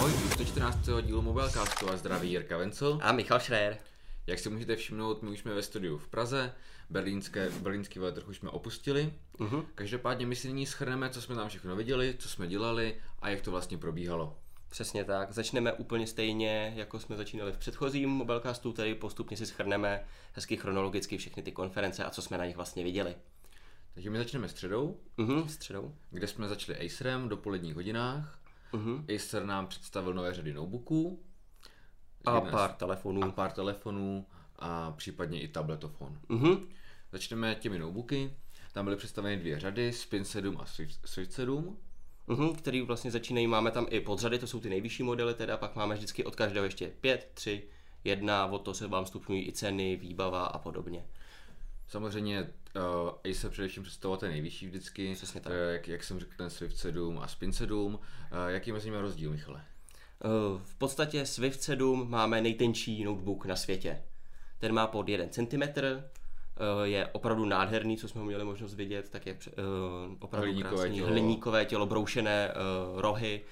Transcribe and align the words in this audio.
Ahoj, 0.00 0.12
u 0.12 0.28
114. 0.30 0.78
dílu 1.02 1.22
Mobilecastu 1.22 1.90
a 1.90 1.96
zdraví 1.96 2.30
Jirka 2.30 2.56
Vencel. 2.56 2.98
A 3.02 3.12
Michal 3.12 3.40
Schreier. 3.40 3.76
Jak 4.26 4.38
si 4.38 4.50
můžete 4.50 4.76
všimnout, 4.76 5.22
my 5.22 5.30
už 5.30 5.38
jsme 5.40 5.54
ve 5.54 5.62
studiu 5.62 5.98
v 5.98 6.08
Praze, 6.08 6.52
berlínské, 6.90 7.50
berlínský 7.50 7.98
veletrh 7.98 8.28
už 8.28 8.36
jsme 8.36 8.50
opustili. 8.50 9.12
Uh-huh. 9.38 9.64
Každopádně 9.74 10.26
my 10.26 10.36
si 10.36 10.48
nyní 10.48 10.66
schrneme, 10.66 11.10
co 11.10 11.22
jsme 11.22 11.34
tam 11.34 11.48
všechno 11.48 11.76
viděli, 11.76 12.14
co 12.18 12.28
jsme 12.28 12.46
dělali 12.48 12.96
a 13.18 13.28
jak 13.28 13.40
to 13.40 13.50
vlastně 13.50 13.78
probíhalo. 13.78 14.38
Přesně 14.68 15.04
tak. 15.04 15.32
Začneme 15.32 15.72
úplně 15.72 16.06
stejně, 16.06 16.72
jako 16.76 16.98
jsme 17.00 17.16
začínali 17.16 17.52
v 17.52 17.58
předchozím 17.58 18.10
Mobilecastu, 18.10 18.72
tedy 18.72 18.94
postupně 18.94 19.36
si 19.36 19.46
schrneme 19.46 20.04
hezky 20.32 20.56
chronologicky 20.56 21.18
všechny 21.18 21.42
ty 21.42 21.52
konference 21.52 22.04
a 22.04 22.10
co 22.10 22.22
jsme 22.22 22.38
na 22.38 22.44
nich 22.46 22.56
vlastně 22.56 22.84
viděli. 22.84 23.14
Takže 23.94 24.10
my 24.10 24.18
začneme 24.18 24.48
středou, 24.48 24.96
Mhm, 25.16 25.48
středou. 25.48 25.94
kde 26.10 26.26
jsme 26.26 26.48
začali 26.48 26.78
Acerem 26.86 27.28
do 27.28 27.36
poledních 27.36 27.74
hodinách. 27.74 28.39
Mhm. 28.72 29.06
Acer 29.16 29.44
nám 29.46 29.66
představil 29.66 30.14
nové 30.14 30.34
řady 30.34 30.52
notebooků. 30.54 31.22
A 32.26 32.34
Jedna 32.34 32.50
z- 32.50 32.52
pár 32.52 32.72
telefonů. 32.72 33.24
a 33.24 33.30
pár 33.32 33.52
telefonů 33.52 34.26
a 34.58 34.90
případně 34.90 35.40
i 35.40 35.48
tabletofon. 35.48 36.18
Mhm. 36.28 36.68
Začneme 37.12 37.54
těmi 37.54 37.78
notebooky. 37.78 38.36
Tam 38.72 38.84
byly 38.84 38.96
představeny 38.96 39.36
dvě 39.36 39.60
řady, 39.60 39.92
Spin 39.92 40.24
7 40.24 40.56
a 40.60 40.66
Swift 40.66 41.32
7. 41.32 41.76
Mhm, 42.26 42.54
který 42.54 42.82
vlastně 42.82 43.10
začínají, 43.10 43.46
máme 43.46 43.70
tam 43.70 43.86
i 43.90 44.00
podřady, 44.00 44.38
to 44.38 44.46
jsou 44.46 44.60
ty 44.60 44.68
nejvyšší 44.70 45.02
modely, 45.02 45.34
teda 45.34 45.56
pak 45.56 45.76
máme 45.76 45.94
vždycky 45.94 46.24
od 46.24 46.36
každého 46.36 46.64
ještě 46.64 46.86
5, 47.00 47.30
3, 47.34 47.62
1, 48.04 48.46
od 48.46 48.58
toho 48.58 48.74
se 48.74 48.86
vám 48.88 49.06
stupňují 49.06 49.48
i 49.48 49.52
ceny, 49.52 49.96
výbava 49.96 50.44
a 50.46 50.58
podobně. 50.58 51.04
Samozřejmě 51.90 52.40
uh, 52.42 53.30
Acer 53.30 53.50
především 53.50 53.82
představoval 53.82 54.18
ten 54.18 54.30
nejvyšší 54.30 54.66
vždycky, 54.66 55.12
Přesně 55.14 55.40
tak. 55.40 55.52
Uh, 55.52 55.58
jak, 55.72 55.88
jak 55.88 56.04
jsem 56.04 56.20
řekl, 56.20 56.32
ten 56.36 56.50
Swift 56.50 56.76
7 56.76 57.18
a 57.18 57.28
Spin 57.28 57.52
7. 57.52 57.94
Uh, 57.94 58.00
jaký 58.48 58.70
je 58.70 58.74
mezi 58.74 58.88
nimi 58.90 59.00
rozdíl, 59.00 59.30
Michale? 59.30 59.64
Eh, 60.24 60.28
V 60.64 60.74
podstatě 60.74 61.26
Swift 61.26 61.62
7 61.62 62.10
máme 62.10 62.40
nejtenčí 62.40 63.04
notebook 63.04 63.46
na 63.46 63.56
světě. 63.56 64.02
Ten 64.58 64.72
má 64.72 64.86
pod 64.86 65.08
1 65.08 65.26
cm, 65.30 65.62
je 66.84 67.06
opravdu 67.06 67.44
nádherný, 67.44 67.96
co 67.96 68.08
jsme 68.08 68.20
ho 68.20 68.26
měli 68.26 68.44
možnost 68.44 68.74
vidět, 68.74 69.10
tak 69.10 69.26
je 69.26 69.36
eh, 69.48 69.52
opravdu 70.20 70.46
Hliníkové 70.46 70.76
krásný. 70.76 70.96
tělo. 70.96 71.08
Hliníkové 71.08 71.64
tělo, 71.64 71.86
broušené 71.86 72.48
eh, 72.48 72.54
rohy. 72.94 73.42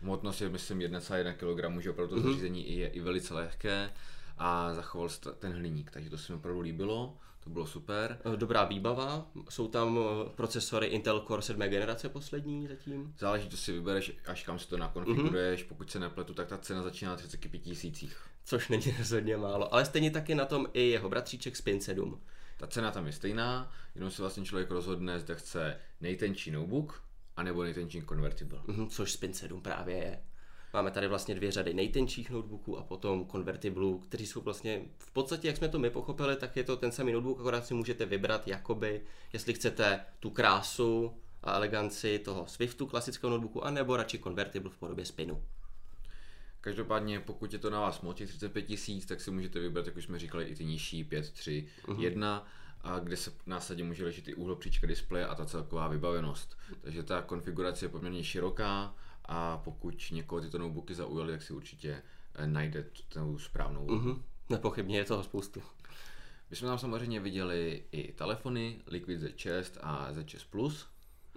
Hmotnost 0.00 0.40
je, 0.42 0.48
myslím, 0.48 0.78
1,1 0.78 1.32
kg, 1.34 1.82
že 1.82 1.90
opravdu 1.90 2.14
to 2.14 2.20
Mhm. 2.20 2.28
zařízení 2.30 2.76
je 2.76 2.88
i 2.88 3.00
velice 3.00 3.34
lehké 3.34 3.90
a 4.38 4.74
zachoval 4.74 5.08
se 5.08 5.20
ten 5.38 5.52
hliník, 5.52 5.90
takže 5.90 6.10
to 6.10 6.18
se 6.18 6.32
mi 6.32 6.36
opravdu 6.38 6.60
líbilo, 6.60 7.16
to 7.44 7.50
bylo 7.50 7.66
super. 7.66 8.18
Eh, 8.34 8.36
Dobrá 8.36 8.64
výbava, 8.64 9.26
jsou 9.48 9.68
tam 9.68 9.98
eh, 9.98 10.30
procesory 10.36 10.86
Intel 10.86 11.20
Core 11.20 11.42
7. 11.42 11.60
generace 11.68 12.08
poslední 12.08 12.68
zatím. 12.68 13.14
Záleží, 13.18 13.48
to 13.48 13.56
si 13.56 13.72
vybereš, 13.72 14.12
až 14.26 14.42
kam 14.42 14.58
si 14.58 14.68
to 14.68 14.76
nakonfiguruješ, 14.76 15.60
Mhm. 15.60 15.68
pokud 15.68 15.90
se 15.90 15.98
nepletu, 16.00 16.34
tak 16.34 16.48
ta 16.48 16.58
cena 16.58 16.82
začíná 16.82 17.10
na 17.10 17.16
35 17.16 17.58
tisících. 17.58 18.16
Což 18.44 18.68
není 18.68 18.84
rozhodně 18.98 19.36
málo, 19.36 19.74
ale 19.74 19.84
stejně 19.84 20.10
taky 20.10 20.34
na 20.34 20.44
tom 20.44 20.66
i 20.72 20.82
jeho 20.88 21.08
bratříček 21.08 21.56
Spin 21.56 21.80
7. 21.80 22.20
Ta 22.58 22.66
cena 22.66 22.90
tam 22.90 23.06
je 23.06 23.12
stejná, 23.12 23.72
jenom 23.94 24.10
se 24.10 24.22
vlastně 24.22 24.44
člověk 24.44 24.70
rozhodne, 24.70 25.20
zda 25.20 25.34
chce 25.34 25.76
nejtenčí 26.00 26.50
notebook, 26.50 27.02
anebo 27.36 27.62
nejtenčí 27.62 28.02
convertible. 28.08 28.60
Mhm, 28.66 28.88
což 28.88 29.12
Spin 29.12 29.34
7 29.34 29.60
právě 29.60 29.96
je. 29.96 30.22
Máme 30.74 30.90
tady 30.90 31.08
vlastně 31.08 31.34
dvě 31.34 31.52
řady 31.52 31.74
nejtenčích 31.74 32.30
notebooků 32.30 32.78
a 32.78 32.82
potom 32.82 33.24
konvertiblů, 33.24 33.98
kteří 33.98 34.26
jsou 34.26 34.40
vlastně 34.40 34.82
v 34.98 35.10
podstatě, 35.10 35.48
jak 35.48 35.56
jsme 35.56 35.68
to 35.68 35.78
my 35.78 35.90
pochopili, 35.90 36.36
tak 36.36 36.56
je 36.56 36.64
to 36.64 36.76
ten 36.76 36.92
samý 36.92 37.12
notebook, 37.12 37.40
akorát 37.40 37.66
si 37.66 37.74
můžete 37.74 38.06
vybrat, 38.06 38.48
jakoby, 38.48 39.02
jestli 39.32 39.54
chcete 39.54 40.00
tu 40.20 40.30
krásu 40.30 41.14
a 41.42 41.56
eleganci 41.56 42.18
toho 42.18 42.46
Swiftu 42.46 42.86
klasického 42.86 43.30
notebooku, 43.30 43.64
anebo 43.64 43.96
radši 43.96 44.18
konvertible 44.18 44.70
v 44.70 44.76
podobě 44.76 45.04
spinu. 45.04 45.42
Každopádně, 46.60 47.20
pokud 47.20 47.52
je 47.52 47.58
to 47.58 47.70
na 47.70 47.80
vás 47.80 48.00
moc, 48.00 48.16
těch 48.16 48.28
35 48.28 48.62
tisíc, 48.62 49.06
tak 49.06 49.20
si 49.20 49.30
můžete 49.30 49.60
vybrat, 49.60 49.86
jak 49.86 49.96
už 49.96 50.04
jsme 50.04 50.18
říkali, 50.18 50.44
i 50.44 50.54
ty 50.54 50.64
nižší 50.64 51.04
5, 51.04 51.30
3, 51.30 51.68
1, 51.98 52.46
a 52.80 52.98
kde 52.98 53.16
se 53.16 53.32
následně 53.46 53.84
může 53.84 54.04
ležet 54.04 54.28
i 54.28 54.34
úhlopříčka 54.34 54.86
displeje 54.86 55.26
a 55.26 55.34
ta 55.34 55.46
celková 55.46 55.88
vybavenost. 55.88 56.58
Takže 56.80 57.02
ta 57.02 57.22
konfigurace 57.22 57.84
je 57.84 57.88
poměrně 57.88 58.24
široká 58.24 58.94
a 59.24 59.56
pokud 59.64 60.04
někoho 60.12 60.40
tyto 60.40 60.58
notebooky 60.58 60.94
zaujaly, 60.94 61.32
tak 61.32 61.42
si 61.42 61.52
určitě 61.52 62.02
eh, 62.34 62.46
najde 62.46 62.84
tu 63.08 63.38
správnou. 63.38 63.86
Mhm. 63.86 64.22
Nepochybně 64.50 64.98
je 64.98 65.04
toho 65.04 65.22
spoustu. 65.22 65.62
My 66.50 66.56
jsme 66.56 66.68
tam 66.68 66.78
samozřejmě 66.78 67.20
viděli 67.20 67.82
i 67.92 68.12
telefony, 68.12 68.80
Liquid 68.86 69.20
Z6 69.22 69.64
a 69.80 70.12
Z6 70.12 70.38
Plus. 70.50 70.86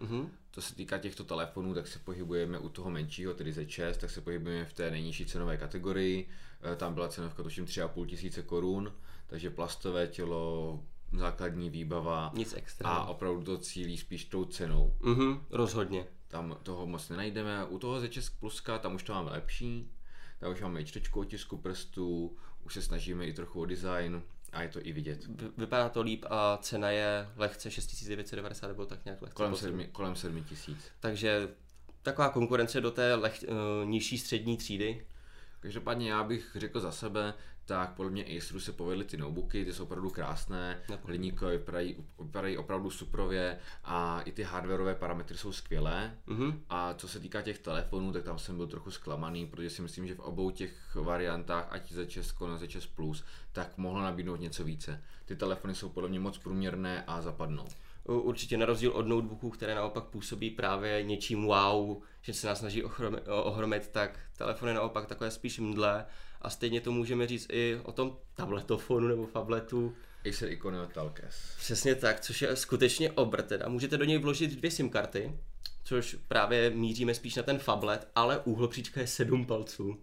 Mhm. 0.01 0.29
To 0.51 0.61
se 0.61 0.75
týká 0.75 0.97
těchto 0.97 1.23
telefonů, 1.23 1.73
tak 1.73 1.87
se 1.87 1.99
pohybujeme 1.99 2.59
u 2.59 2.69
toho 2.69 2.89
menšího, 2.89 3.33
tedy 3.33 3.51
Z6, 3.51 3.93
tak 3.93 4.09
se 4.09 4.21
pohybujeme 4.21 4.65
v 4.65 4.73
té 4.73 4.91
nejnižší 4.91 5.25
cenové 5.25 5.57
kategorii. 5.57 6.29
Eh, 6.61 6.75
Tam 6.75 6.93
byla 6.93 7.07
cenovka 7.07 7.43
tuším 7.43 7.65
3,5 7.65 8.05
tisíce 8.07 8.41
korun, 8.43 8.93
takže 9.27 9.49
plastové 9.49 10.07
tělo, 10.07 10.83
základní 11.17 11.69
výbava 11.69 12.31
Nic 12.35 12.53
extra. 12.57 12.89
a 12.89 13.05
opravdu 13.05 13.43
to 13.43 13.57
cílí 13.57 13.97
spíš 13.97 14.25
tou 14.25 14.45
cenou. 14.45 14.93
Mhm, 15.01 15.45
rozhodně. 15.49 16.05
Tam 16.27 16.57
toho 16.63 16.87
moc 16.87 17.09
nenajdeme. 17.09 17.65
U 17.65 17.79
toho 17.79 17.99
Z6 18.01 18.31
Pluska, 18.39 18.77
tam 18.79 18.95
už 18.95 19.03
to 19.03 19.13
máme 19.13 19.31
lepší. 19.31 19.91
Tam 20.39 20.51
už 20.51 20.61
máme 20.61 20.81
i 20.81 20.85
čtečku 20.85 21.19
otisku 21.19 21.57
prstů, 21.57 22.37
už 22.65 22.73
se 22.73 22.81
snažíme 22.81 23.25
i 23.25 23.33
trochu 23.33 23.61
o 23.61 23.65
design 23.65 24.23
a 24.51 24.61
je 24.61 24.69
to 24.69 24.79
i 24.83 24.91
vidět. 24.91 25.25
Vy- 25.25 25.49
Vypadá 25.57 25.89
to 25.89 26.01
líp 26.01 26.25
a 26.29 26.57
cena 26.57 26.89
je 26.89 27.29
lehce 27.35 27.71
6990 27.71 28.67
nebo 28.67 28.85
tak 28.85 29.05
nějak 29.05 29.21
lehce. 29.21 29.35
Kolem 29.35 29.55
7, 29.55 29.85
kolem 29.91 30.15
7 30.15 30.43
tisíc. 30.43 30.77
Takže 30.99 31.49
taková 32.01 32.29
konkurence 32.29 32.81
do 32.81 32.91
té 32.91 33.15
leh, 33.15 33.39
uh, 33.47 33.89
nižší 33.89 34.17
střední 34.17 34.57
třídy. 34.57 35.05
Každopádně 35.59 36.11
já 36.11 36.23
bych 36.23 36.55
řekl 36.59 36.79
za 36.79 36.91
sebe, 36.91 37.33
tak 37.67 37.93
podle 37.93 38.11
mě 38.11 38.25
Aceru 38.25 38.59
se 38.59 38.71
povedly 38.71 39.05
ty 39.05 39.17
notebooky, 39.17 39.65
ty 39.65 39.73
jsou 39.73 39.83
opravdu 39.83 40.09
krásné, 40.09 40.79
hliníkové 41.03 41.51
vypadají, 41.51 41.95
vypadají 42.19 42.57
opravdu 42.57 42.89
suprově 42.89 43.59
a 43.83 44.21
i 44.21 44.31
ty 44.31 44.43
hardwareové 44.43 44.95
parametry 44.95 45.37
jsou 45.37 45.51
skvělé. 45.51 46.17
Mhm. 46.25 46.63
A 46.69 46.93
co 46.93 47.07
se 47.07 47.19
týká 47.19 47.41
těch 47.41 47.59
telefonů, 47.59 48.11
tak 48.11 48.23
tam 48.23 48.39
jsem 48.39 48.57
byl 48.57 48.67
trochu 48.67 48.91
zklamaný, 48.91 49.45
protože 49.45 49.69
si 49.69 49.81
myslím, 49.81 50.07
že 50.07 50.15
v 50.15 50.19
obou 50.19 50.51
těch 50.51 50.95
variantách, 50.95 51.67
ať 51.69 51.91
ze 51.91 52.05
Česko 52.05 52.47
na 52.47 52.57
ze 52.57 52.67
Čes 52.67 52.85
Plus, 52.85 53.23
tak 53.51 53.77
mohlo 53.77 54.01
nabídnout 54.01 54.39
něco 54.39 54.63
více. 54.63 55.03
Ty 55.25 55.35
telefony 55.35 55.75
jsou 55.75 55.89
podle 55.89 56.09
mě 56.09 56.19
moc 56.19 56.37
průměrné 56.37 57.03
a 57.07 57.21
zapadnou. 57.21 57.65
Určitě 58.03 58.57
na 58.57 58.65
rozdíl 58.65 58.91
od 58.91 59.07
notebooků, 59.07 59.49
které 59.49 59.75
naopak 59.75 60.03
působí 60.03 60.49
právě 60.49 61.03
něčím 61.03 61.45
wow, 61.45 62.01
že 62.21 62.33
se 62.33 62.47
nás 62.47 62.59
snaží 62.59 62.83
ochromit, 62.83 63.23
ohromit, 63.27 63.87
tak 63.87 64.19
telefony 64.37 64.73
naopak 64.73 65.05
takové 65.05 65.31
spíš 65.31 65.59
mdle. 65.59 66.05
A 66.41 66.49
stejně 66.49 66.81
to 66.81 66.91
můžeme 66.91 67.27
říct 67.27 67.47
i 67.51 67.79
o 67.83 67.91
tom 67.91 68.17
tabletofonu 68.35 69.07
nebo 69.07 69.27
fabletu. 69.27 69.95
Acer 70.29 70.49
Iconio 70.51 70.85
Talkes. 70.85 71.55
Přesně 71.57 71.95
tak, 71.95 72.19
což 72.19 72.41
je 72.41 72.55
skutečně 72.55 73.11
obr 73.11 73.41
teda. 73.41 73.69
Můžete 73.69 73.97
do 73.97 74.05
něj 74.05 74.17
vložit 74.17 74.51
dvě 74.51 74.71
SIM 74.71 74.89
karty, 74.89 75.31
což 75.83 76.17
právě 76.27 76.69
míříme 76.69 77.13
spíš 77.13 77.35
na 77.35 77.43
ten 77.43 77.59
fablet, 77.59 78.07
ale 78.15 78.39
úhlopříčka 78.39 79.01
je 79.01 79.07
7 79.07 79.45
palců. 79.45 79.99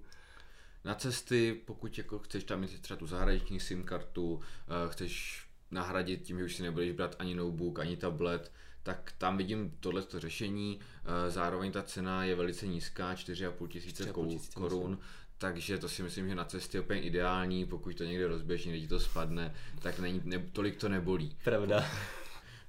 Na 0.85 0.95
cesty, 0.95 1.61
pokud 1.65 1.99
jako 1.99 2.19
chceš 2.19 2.45
tam 2.45 2.61
mít 2.61 2.81
třeba 2.81 2.99
tu 2.99 3.07
zahraniční 3.07 3.61
SIM 3.61 3.83
kartu, 3.83 4.41
eh, 4.43 4.93
chceš 4.93 5.43
nahradit 5.71 6.23
tím, 6.23 6.39
že 6.39 6.45
už 6.45 6.57
si 6.57 6.63
nebudeš 6.63 6.93
brát 6.93 7.17
ani 7.19 7.35
notebook, 7.35 7.79
ani 7.79 7.97
tablet, 7.97 8.53
tak 8.83 9.13
tam 9.19 9.37
vidím 9.37 9.77
tohleto 9.81 10.21
řešení. 10.21 10.81
Eh, 11.05 11.31
Zároveň 11.31 11.73
ta 11.73 11.83
cena 11.83 12.25
je 12.25 12.35
velice 12.35 12.67
nízká, 12.67 13.15
4,5 13.15 13.67
tisíce 13.69 14.03
4,5 14.05 14.13
kou- 14.25 14.29
tisíce, 14.29 14.55
korun. 14.55 14.99
Takže 15.45 15.79
to 15.79 15.89
si 15.89 16.03
myslím, 16.03 16.29
že 16.29 16.35
na 16.35 16.45
cestě 16.45 16.77
je 16.77 16.83
úplně 16.83 17.01
ideální, 17.01 17.67
pokud 17.67 17.97
to 17.97 18.05
někde 18.05 18.27
rozběž, 18.27 18.65
někde 18.65 18.81
ti 18.81 18.89
to 18.89 19.01
spadne, 19.01 19.55
tak 19.83 19.99
není, 19.99 20.21
ne, 20.25 20.39
tolik 20.39 20.77
to 20.77 20.89
nebolí. 20.89 21.37
Pravda. 21.45 21.85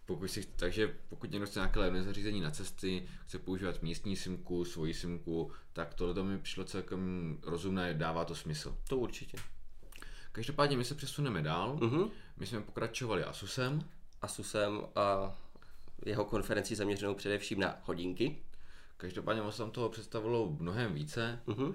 Pokud 0.05 0.27
si, 0.27 0.47
takže 0.55 0.95
pokud 1.09 1.31
někdo 1.31 1.47
chce 1.47 1.59
nějaké 1.59 1.79
levné 1.79 2.03
zařízení 2.03 2.41
na 2.41 2.51
cesty, 2.51 3.07
chce 3.25 3.39
používat 3.39 3.83
místní 3.83 4.15
simku, 4.15 4.65
svoji 4.65 4.93
simku, 4.93 5.51
tak 5.73 5.93
tohle 5.93 6.23
mi 6.23 6.37
přišlo 6.37 6.63
celkem 6.63 7.37
rozumné, 7.43 7.93
dává 7.93 8.25
to 8.25 8.35
smysl. 8.35 8.77
To 8.87 8.97
určitě. 8.97 9.37
Každopádně 10.31 10.77
my 10.77 10.83
se 10.83 10.95
přesuneme 10.95 11.41
dál. 11.41 11.77
Mhm. 11.81 12.09
My 12.37 12.45
jsme 12.45 12.61
pokračovali 12.61 13.23
Asusem. 13.23 13.81
Asusem 14.21 14.81
a 14.95 15.37
jeho 16.05 16.25
konferenci 16.25 16.75
zaměřenou 16.75 17.13
především 17.13 17.59
na 17.59 17.75
hodinky. 17.83 18.37
Každopádně 18.97 19.41
ono 19.41 19.51
se 19.51 19.57
tam 19.57 19.71
toho 19.71 19.89
představilo 19.89 20.55
mnohem 20.59 20.93
více. 20.93 21.39
Mhm. 21.47 21.63
Uh, 21.63 21.73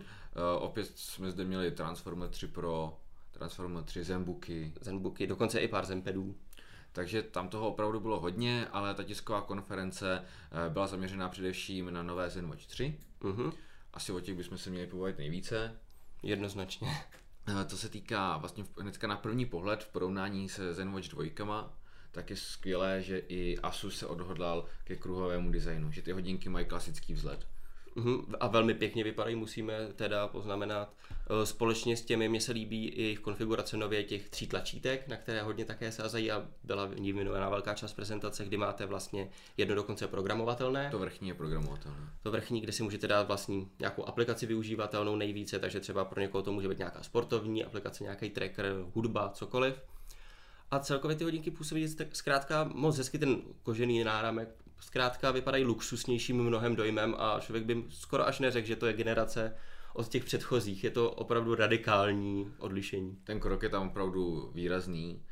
opět 0.58 0.86
jsme 0.98 1.30
zde 1.30 1.44
měli 1.44 1.70
Transformer 1.70 2.28
3 2.28 2.46
Pro, 2.46 2.98
Transformer 3.30 3.84
3 3.84 4.04
Zenbooky, 4.04 4.72
Zenbooky, 4.80 5.26
dokonce 5.26 5.60
i 5.60 5.68
pár 5.68 5.86
Zenpadů. 5.86 6.36
takže 6.92 7.22
tam 7.22 7.48
toho 7.48 7.68
opravdu 7.68 8.00
bylo 8.00 8.20
hodně, 8.20 8.66
ale 8.72 8.94
ta 8.94 9.04
tisková 9.04 9.40
konference 9.40 10.24
eh, 10.66 10.70
byla 10.70 10.86
zaměřená 10.86 11.28
především 11.28 11.92
na 11.92 12.02
nové 12.02 12.30
Zenwatch 12.30 12.66
3. 12.66 12.98
Mhm. 13.20 13.52
Asi 13.94 14.12
o 14.12 14.20
těch 14.20 14.36
bychom 14.36 14.58
se 14.58 14.70
měli 14.70 14.86
pobavit 14.86 15.18
nejvíce. 15.18 15.76
Jednoznačně. 16.22 16.88
Eh, 17.60 17.64
Co 17.64 17.76
se 17.78 17.88
týká 17.88 18.36
vlastně 18.36 18.64
hnedka 18.80 19.06
na 19.06 19.16
první 19.16 19.46
pohled 19.46 19.84
v 19.84 19.88
porovnání 19.92 20.48
se 20.48 20.74
Zenwatch 20.74 21.08
2, 21.08 21.70
tak 22.12 22.30
je 22.30 22.36
skvělé, 22.36 23.02
že 23.02 23.18
i 23.28 23.58
Asus 23.58 23.98
se 23.98 24.06
odhodlal 24.06 24.64
ke 24.84 24.96
kruhovému 24.96 25.50
designu, 25.50 25.92
že 25.92 26.02
ty 26.02 26.12
hodinky 26.12 26.48
mají 26.48 26.66
klasický 26.66 27.14
vzhled. 27.14 27.46
Mhm, 27.94 28.34
A 28.40 28.46
velmi 28.46 28.74
pěkně 28.74 29.04
vypadají, 29.04 29.36
musíme 29.36 29.74
teda 29.96 30.28
poznamenat. 30.28 30.94
Eh, 31.10 31.46
Společně 31.46 31.96
s 31.96 32.02
těmi 32.02 32.28
mě 32.28 32.40
se 32.40 32.52
líbí 32.52 32.88
i 32.88 33.02
jejich 33.02 33.18
konfigurace 33.18 33.76
nově 33.76 34.04
těch 34.04 34.28
tří 34.28 34.46
tlačítek, 34.46 35.08
na 35.08 35.16
které 35.16 35.42
hodně 35.42 35.64
také 35.64 35.92
sázají 35.92 36.30
a 36.30 36.46
byla 36.64 36.86
v 36.86 37.00
ní 37.00 37.12
věnovaná 37.12 37.48
velká 37.48 37.74
část 37.74 37.92
prezentace, 37.92 38.44
kdy 38.44 38.56
máte 38.56 38.86
vlastně 38.86 39.30
jedno 39.56 39.74
dokonce 39.74 40.08
programovatelné. 40.08 40.88
To 40.90 40.98
vrchní 40.98 41.28
je 41.28 41.34
programovatelné. 41.34 42.08
To 42.22 42.30
vrchní, 42.30 42.60
kde 42.60 42.72
si 42.72 42.82
můžete 42.82 43.08
dát 43.08 43.26
vlastní 43.26 43.70
nějakou 43.78 44.04
aplikaci 44.04 44.46
využívatelnou 44.46 45.16
nejvíce, 45.16 45.58
takže 45.58 45.80
třeba 45.80 46.04
pro 46.04 46.20
někoho 46.20 46.42
to 46.42 46.52
může 46.52 46.68
být 46.68 46.78
nějaká 46.78 47.02
sportovní 47.02 47.64
aplikace, 47.64 48.04
nějaký 48.04 48.30
tracker, 48.30 48.66
hudba, 48.94 49.28
cokoliv. 49.28 49.74
A 50.70 50.78
celkově 50.78 51.16
ty 51.16 51.24
hodinky 51.24 51.50
působí 51.50 51.94
tak 51.94 52.16
zkrátka 52.16 52.70
moc 52.74 52.98
hezky, 52.98 53.18
ten 53.18 53.42
kožený 53.62 54.04
náramek 54.04 54.48
zkrátka 54.80 55.30
vypadají 55.30 55.64
luxusnějším 55.64 56.42
mnohem 56.42 56.76
dojmem 56.76 57.14
a 57.18 57.40
člověk 57.40 57.64
by 57.64 57.84
skoro 57.88 58.26
až 58.26 58.38
neřekl, 58.38 58.66
že 58.68 58.76
to 58.76 58.86
je 58.86 58.92
generace 58.92 59.56
od 59.94 60.08
těch 60.08 60.24
předchozích. 60.24 60.84
Je 60.84 60.90
to 60.90 61.10
opravdu 61.10 61.54
radikální 61.54 62.52
odlišení. 62.58 63.16
Ten 63.24 63.40
krok 63.40 63.62
je 63.62 63.68
tam 63.68 63.88
opravdu 63.88 64.50
výrazný 64.54 65.22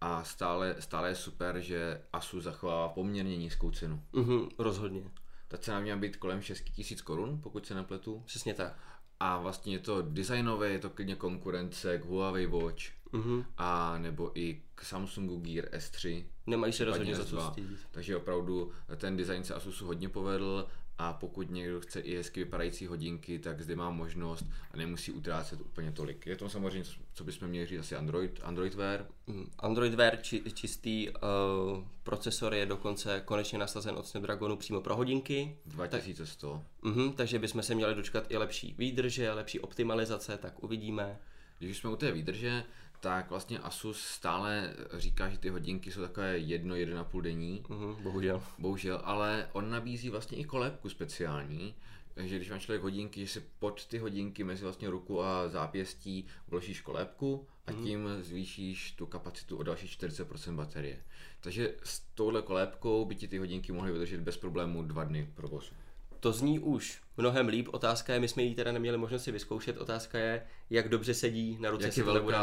a 0.00 0.24
stále, 0.24 0.76
stále 0.78 1.08
je 1.08 1.14
super, 1.14 1.60
že 1.60 2.02
Asus 2.12 2.44
zachovává 2.44 2.88
poměrně 2.88 3.36
nízkou 3.36 3.70
cenu. 3.70 4.02
Mhm, 4.12 4.48
rozhodně. 4.58 5.10
Ta 5.48 5.56
cena 5.56 5.80
měla 5.80 5.98
být 5.98 6.16
kolem 6.16 6.42
6000 6.42 7.02
korun, 7.02 7.40
pokud 7.42 7.66
se 7.66 7.74
nepletu. 7.74 8.22
Přesně 8.26 8.54
tak. 8.54 8.78
A 9.20 9.38
vlastně 9.38 9.72
je 9.72 9.78
to 9.78 10.02
designové, 10.02 10.68
je 10.68 10.78
to 10.78 10.90
klidně 10.90 11.16
konkurence 11.16 11.98
k 11.98 12.04
Huawei 12.04 12.46
Watch 12.46 12.82
Mhm. 13.16 13.44
a 13.56 13.98
nebo 13.98 14.30
i 14.34 14.62
k 14.74 14.84
Samsungu 14.84 15.40
Gear 15.40 15.64
S3. 15.64 16.24
Nemají 16.46 16.72
se 16.72 16.84
rozhodně 16.84 17.14
za 17.14 17.24
co 17.24 17.36
S2. 17.36 17.52
stydět. 17.52 17.78
Takže 17.90 18.16
opravdu 18.16 18.72
ten 18.96 19.16
design 19.16 19.44
se 19.44 19.54
Asusu 19.54 19.86
hodně 19.86 20.08
povedl 20.08 20.66
a 20.98 21.12
pokud 21.12 21.50
někdo 21.50 21.80
chce 21.80 22.00
i 22.00 22.16
hezky 22.16 22.44
vypadající 22.44 22.86
hodinky, 22.86 23.38
tak 23.38 23.62
zde 23.62 23.76
má 23.76 23.90
možnost 23.90 24.46
a 24.70 24.76
nemusí 24.76 25.12
utrácet 25.12 25.60
úplně 25.60 25.92
tolik. 25.92 26.26
Je 26.26 26.36
to 26.36 26.48
samozřejmě, 26.48 26.90
co 27.14 27.24
bychom 27.24 27.48
měli 27.48 27.66
říct, 27.66 27.78
asi 27.78 27.96
Android, 27.96 28.40
Android 28.42 28.74
Wear. 28.74 29.06
Mm, 29.26 29.50
Android 29.58 29.94
Wear 29.94 30.18
či, 30.22 30.42
čistý 30.54 31.08
uh, 31.10 31.84
procesor 32.02 32.54
je 32.54 32.66
dokonce 32.66 33.22
konečně 33.24 33.58
nasazen 33.58 33.94
od 33.94 34.06
Snapdragonu 34.06 34.56
přímo 34.56 34.80
pro 34.80 34.96
hodinky. 34.96 35.56
2100. 35.66 36.62
Mhm, 36.82 37.12
takže 37.12 37.38
bychom 37.38 37.62
se 37.62 37.74
měli 37.74 37.94
dočkat 37.94 38.24
i 38.28 38.36
lepší 38.36 38.74
výdrže, 38.78 39.32
lepší 39.32 39.60
optimalizace, 39.60 40.38
tak 40.38 40.62
uvidíme. 40.64 41.18
Když 41.58 41.76
jsme 41.76 41.90
u 41.90 41.96
té 41.96 42.12
výdrže, 42.12 42.64
tak 43.00 43.30
vlastně 43.30 43.58
Asus 43.58 44.00
stále 44.00 44.74
říká, 44.92 45.28
že 45.28 45.38
ty 45.38 45.48
hodinky 45.48 45.92
jsou 45.92 46.00
takové 46.00 46.38
jedno, 46.38 46.74
jeden 46.74 46.98
a 46.98 47.04
půl 47.04 47.20
denní. 47.22 47.64
Mhm, 47.68 48.02
bohužel. 48.02 48.42
Bohužel, 48.58 49.00
ale 49.04 49.48
on 49.52 49.70
nabízí 49.70 50.10
vlastně 50.10 50.38
i 50.38 50.44
kolébku 50.44 50.88
speciální, 50.88 51.74
že 52.16 52.36
když 52.36 52.50
má 52.50 52.58
člověk 52.58 52.82
hodinky, 52.82 53.20
že 53.20 53.32
si 53.32 53.46
pod 53.58 53.86
ty 53.86 53.98
hodinky 53.98 54.44
mezi 54.44 54.62
vlastně 54.62 54.90
ruku 54.90 55.22
a 55.22 55.48
zápěstí 55.48 56.26
vložíš 56.48 56.80
kolébku 56.80 57.46
a 57.66 57.72
tím 57.72 58.08
zvýšíš 58.20 58.92
tu 58.92 59.06
kapacitu 59.06 59.56
o 59.56 59.62
další 59.62 59.86
40% 59.86 60.56
baterie. 60.56 61.02
Takže 61.40 61.74
s 61.82 62.00
touhle 62.00 62.42
kolébkou 62.42 63.04
by 63.04 63.14
ti 63.14 63.28
ty 63.28 63.38
hodinky 63.38 63.72
mohly 63.72 63.92
vydržet 63.92 64.20
bez 64.20 64.36
problémů 64.36 64.82
dva 64.82 65.04
dny 65.04 65.30
provozu. 65.34 65.74
To 66.20 66.32
zní 66.32 66.58
už 66.58 67.00
mnohem 67.16 67.48
líp. 67.48 67.68
Otázka 67.72 68.14
je, 68.14 68.20
my 68.20 68.28
jsme 68.28 68.42
ji 68.42 68.54
teda 68.54 68.72
neměli 68.72 68.98
možnost 68.98 69.22
si 69.22 69.32
vyzkoušet, 69.32 69.78
otázka 69.78 70.18
je, 70.18 70.42
jak 70.70 70.88
dobře 70.88 71.14
sedí 71.14 71.58
na 71.60 71.70
ruce, 71.70 71.84
Jak 71.84 71.94
tohle 71.94 72.20
bude 72.20 72.36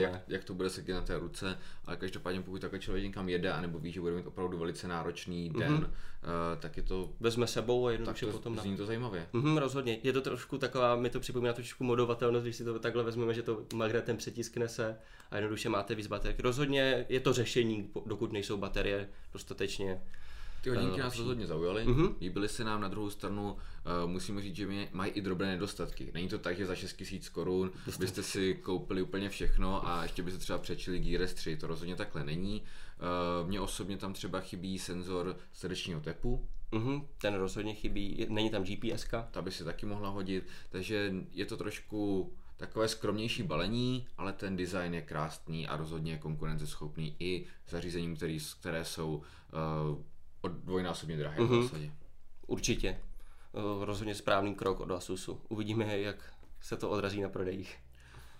jak, 0.00 0.22
jak, 0.28 0.44
to 0.44 0.54
bude 0.54 0.70
sedět 0.70 0.94
na 0.94 1.00
té 1.00 1.18
ruce, 1.18 1.58
ale 1.84 1.96
každopádně 1.96 2.42
pokud 2.42 2.60
takhle 2.60 2.78
člověk 2.78 3.04
někam 3.04 3.28
jede, 3.28 3.52
anebo 3.52 3.78
ví, 3.78 3.92
že 3.92 4.00
bude 4.00 4.12
mít 4.12 4.26
opravdu 4.26 4.58
velice 4.58 4.88
náročný 4.88 5.50
den, 5.50 5.72
mm-hmm. 5.72 5.84
uh, 5.84 6.60
tak 6.60 6.76
je 6.76 6.82
to, 6.82 7.12
Vezme 7.20 7.46
sebou 7.46 7.86
a 7.86 7.90
tak 7.90 7.98
jednoduše 7.98 8.26
to 8.26 8.32
potom 8.32 8.58
zní 8.58 8.76
to 8.76 8.86
zajímavě. 8.86 9.26
Mhm, 9.32 9.56
rozhodně. 9.56 9.98
Je 10.02 10.12
to 10.12 10.20
trošku 10.20 10.58
taková, 10.58 10.96
mi 10.96 11.10
to 11.10 11.20
připomíná 11.20 11.52
trošku 11.52 11.84
modovatelnost, 11.84 12.44
když 12.44 12.56
si 12.56 12.64
to 12.64 12.78
takhle 12.78 13.02
vezmeme, 13.02 13.34
že 13.34 13.42
to 13.42 13.64
magnetem 13.74 14.16
přetiskne 14.16 14.68
se 14.68 14.98
a 15.30 15.36
jednoduše 15.36 15.68
máte 15.68 15.94
víc 15.94 16.06
baterky. 16.06 16.42
Rozhodně 16.42 17.06
je 17.08 17.20
to 17.20 17.32
řešení, 17.32 17.90
dokud 18.06 18.32
nejsou 18.32 18.56
baterie 18.56 19.08
dostatečně. 19.32 20.00
Ty 20.62 20.70
hodinky 20.70 21.00
Eh, 21.00 21.02
nás 21.02 21.18
rozhodně 21.18 21.46
zaujaly, 21.46 21.86
mm-hmm. 21.86 22.14
líbily 22.20 22.48
se 22.48 22.64
nám 22.64 22.80
na 22.80 22.88
druhou 22.88 23.10
stranu, 23.10 23.52
uh, 23.52 24.10
musíme 24.10 24.42
říct, 24.42 24.56
že 24.56 24.66
mě 24.66 24.88
mají 24.92 25.12
i 25.12 25.20
drobné 25.20 25.46
nedostatky. 25.46 26.10
Není 26.14 26.28
to 26.28 26.38
tak, 26.38 26.56
že 26.56 26.66
za 26.66 26.74
6000 26.74 27.28
korun 27.28 27.70
byste 27.98 28.22
si 28.22 28.54
koupili 28.54 29.02
úplně 29.02 29.28
všechno 29.28 29.88
a 29.88 30.02
ještě 30.02 30.22
byste 30.22 30.40
třeba 30.40 30.58
přečili 30.58 30.98
Gear 30.98 31.22
S3, 31.22 31.56
to 31.56 31.66
rozhodně 31.66 31.96
takhle 31.96 32.24
není. 32.24 32.62
Uh, 33.42 33.48
mně 33.48 33.60
osobně 33.60 33.96
tam 33.96 34.12
třeba 34.12 34.40
chybí 34.40 34.78
senzor 34.78 35.36
srdečního 35.52 36.00
tepu, 36.00 36.48
Mhm, 36.72 37.06
ten 37.20 37.34
rozhodně 37.34 37.74
chybí, 37.74 38.26
není 38.28 38.50
tam 38.50 38.64
GPS. 38.64 39.06
ta 39.30 39.42
by 39.42 39.50
se 39.50 39.64
taky 39.64 39.86
mohla 39.86 40.08
hodit, 40.08 40.46
takže 40.70 41.14
je 41.32 41.46
to 41.46 41.56
trošku 41.56 42.32
takové 42.56 42.88
skromnější 42.88 43.42
balení, 43.42 44.06
ale 44.16 44.32
ten 44.32 44.56
design 44.56 44.94
je 44.94 45.02
krásný 45.02 45.68
a 45.68 45.76
rozhodně 45.76 46.12
je 46.12 46.18
konkurenceschopný 46.18 47.16
i 47.20 47.46
zařízením, 47.68 48.16
který, 48.16 48.38
které 48.60 48.84
jsou 48.84 49.16
uh, 49.16 49.98
o 50.40 50.48
dvojnásobně 50.48 51.16
drahé 51.16 51.40
Mhm. 51.40 51.58
v 51.58 51.62
zásadě. 51.62 51.90
Určitě. 52.46 52.88
Eh, 52.88 53.84
Rozhodně 53.84 54.14
správný 54.14 54.54
krok 54.54 54.80
od 54.80 54.90
Asusu. 54.90 55.40
Uvidíme, 55.48 55.98
jak 56.00 56.32
se 56.60 56.76
to 56.76 56.90
odrazí 56.90 57.20
na 57.20 57.28
prodejích. 57.28 57.78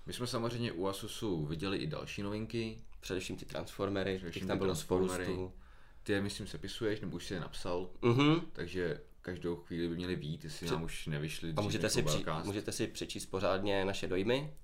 My 0.07 0.13
jsme 0.13 0.27
samozřejmě 0.27 0.73
u 0.73 0.87
Asusu 0.87 1.47
viděli 1.47 1.79
i 1.79 1.87
další 1.87 2.23
novinky, 2.23 2.79
Především 3.01 3.37
ty 3.37 3.45
transformery, 3.45 4.17
Především 4.17 4.41
těch 4.41 4.49
tam 4.49 4.59
bylo 4.59 4.75
spoustu. 4.75 5.53
ty 6.03 6.13
je 6.13 6.23
myslím 6.23 6.47
sepisuješ, 6.47 7.01
nebo 7.01 7.17
už 7.17 7.27
si 7.27 7.35
je 7.35 7.41
napsal, 7.41 7.91
Mhm. 8.03 8.41
takže 8.53 9.01
každou 9.23 9.57
chvíli 9.57 9.89
by 9.89 9.95
měly 9.97 10.17
být, 10.17 10.45
jestli 10.45 10.67
nám 10.71 10.83
už 10.83 11.07
nevyšly 11.07 11.53
A 11.57 11.61
můžete 11.61 11.91
si, 11.91 12.03
při, 12.03 12.25
můžete 12.45 12.73
si 12.73 12.87
přečíst 12.87 13.27
pořádně 13.27 13.85
naše 13.85 14.07
dojmy. 14.09 14.55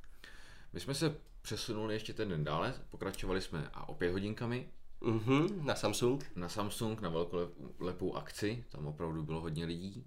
My 0.72 0.80
jsme 0.80 0.94
se 0.94 1.16
přesunuli 1.42 1.94
ještě 1.94 2.12
ten 2.14 2.28
den 2.28 2.44
dále, 2.44 2.74
pokračovali 2.90 3.40
jsme 3.40 3.70
a 3.74 3.88
opět 3.88 4.12
hodinkami, 4.12 4.68
Mhm, 5.06 5.66
na 5.66 5.74
Samsung. 5.74 6.24
na 6.36 6.48
Samsung, 6.48 7.00
na 7.00 7.08
velkolepou 7.08 8.14
akci, 8.16 8.64
tam 8.68 8.86
opravdu 8.86 9.22
bylo 9.22 9.40
hodně 9.40 9.64
lidí. 9.64 10.06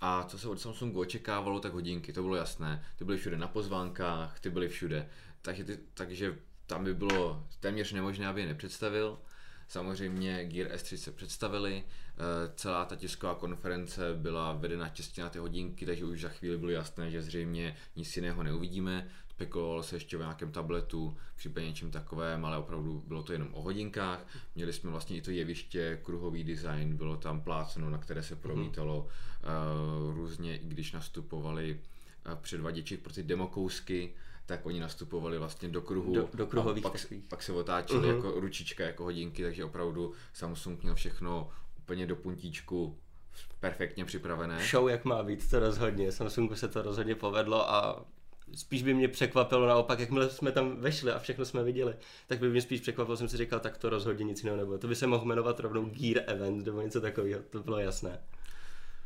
A 0.00 0.24
co 0.24 0.38
se 0.38 0.48
od 0.48 0.60
Samsungu 0.60 1.00
očekávalo, 1.00 1.60
tak 1.60 1.72
hodinky, 1.72 2.12
to 2.12 2.22
bylo 2.22 2.36
jasné. 2.36 2.84
Ty 2.96 3.04
byly 3.04 3.18
všude 3.18 3.36
na 3.36 3.48
pozvánkách, 3.48 4.40
ty 4.40 4.50
byly 4.50 4.68
všude. 4.68 5.08
Takže, 5.42 5.64
ty, 5.64 5.78
takže 5.94 6.38
tam 6.66 6.84
by 6.84 6.94
bylo 6.94 7.46
téměř 7.60 7.92
nemožné, 7.92 8.26
aby 8.26 8.40
je 8.40 8.46
nepředstavil. 8.46 9.18
Samozřejmě 9.68 10.44
Gear 10.44 10.70
S3 10.70 10.96
se 10.96 11.12
představili, 11.12 11.84
eh, 11.84 12.52
celá 12.56 12.84
ta 12.84 12.96
tisková 12.96 13.34
konference 13.34 14.14
byla 14.14 14.52
vedena 14.52 14.88
čistě 14.88 15.22
na 15.22 15.28
ty 15.28 15.38
hodinky, 15.38 15.86
takže 15.86 16.04
už 16.04 16.20
za 16.20 16.28
chvíli 16.28 16.58
bylo 16.58 16.70
jasné, 16.70 17.10
že 17.10 17.22
zřejmě 17.22 17.76
nic 17.96 18.16
jiného 18.16 18.42
neuvidíme. 18.42 19.08
Spekulovalo 19.34 19.82
se 19.82 19.96
ještě 19.96 20.16
o 20.16 20.20
nějakém 20.20 20.52
tabletu, 20.52 21.16
případně 21.36 21.68
něčem 21.68 21.90
takovém, 21.90 22.44
ale 22.44 22.58
opravdu 22.58 23.02
bylo 23.06 23.22
to 23.22 23.32
jenom 23.32 23.48
o 23.52 23.62
hodinkách. 23.62 24.26
Měli 24.54 24.72
jsme 24.72 24.90
vlastně 24.90 25.16
i 25.16 25.20
to 25.22 25.30
jeviště, 25.30 26.00
kruhový 26.02 26.44
design, 26.44 26.96
bylo 26.96 27.16
tam 27.16 27.40
pláceno, 27.40 27.90
na 27.90 27.98
které 27.98 28.22
se 28.22 28.36
promítalo 28.36 28.98
uh, 28.98 30.14
různě, 30.14 30.56
i 30.56 30.66
když 30.66 30.92
nastupovali 30.92 31.80
uh, 32.26 32.34
předvaděči 32.40 32.96
pro 32.96 33.12
ty 33.12 33.22
demokousky, 33.22 34.14
tak 34.46 34.66
oni 34.66 34.80
nastupovali 34.80 35.38
vlastně 35.38 35.68
do 35.68 35.82
kruhu 35.82 36.14
Do- 36.14 36.28
do 36.34 36.46
kruhových 36.46 36.86
a 36.86 36.90
pak, 36.90 37.00
takových. 37.00 37.24
pak 37.24 37.42
se 37.42 37.52
otáčeli 37.52 38.06
Mhm. 38.08 38.16
jako 38.16 38.40
ručička, 38.40 38.84
jako 38.84 39.04
hodinky, 39.04 39.42
takže 39.42 39.64
opravdu 39.64 40.12
Samsung 40.32 40.82
měl 40.82 40.94
všechno 40.94 41.50
úplně 41.78 42.06
do 42.06 42.16
puntíčku 42.16 42.98
perfektně 43.60 44.04
připravené. 44.04 44.58
Show 44.70 44.88
jak 44.88 45.04
má 45.04 45.22
být, 45.22 45.50
to 45.50 45.58
rozhodně. 45.60 46.12
Samsungu 46.12 46.54
se 46.54 46.68
to 46.68 46.82
rozhodně 46.82 47.14
povedlo 47.14 47.70
a 47.70 48.04
spíš 48.54 48.82
by 48.82 48.94
mě 48.94 49.08
překvapilo 49.08 49.66
naopak, 49.66 49.98
jakmile 50.00 50.30
jsme 50.30 50.52
tam 50.52 50.76
vešli 50.76 51.12
a 51.12 51.18
všechno 51.18 51.44
jsme 51.44 51.62
viděli, 51.64 51.94
tak 52.26 52.38
by 52.38 52.48
mě 52.50 52.60
spíš 52.60 52.80
překvapilo, 52.80 53.16
jsem 53.16 53.28
si 53.28 53.36
říkal, 53.36 53.60
tak 53.60 53.78
to 53.78 53.90
rozhodně 53.90 54.24
nic 54.24 54.42
jiného 54.42 54.56
nebude. 54.56 54.78
To 54.78 54.88
by 54.88 54.94
se 54.96 55.06
mohl 55.06 55.24
jmenovat 55.24 55.60
rovnou 55.60 55.84
Gear 55.84 56.24
Event 56.26 56.66
nebo 56.66 56.80
něco 56.80 57.00
takového, 57.00 57.40
to 57.50 57.62
bylo 57.62 57.78
jasné. 57.78 58.20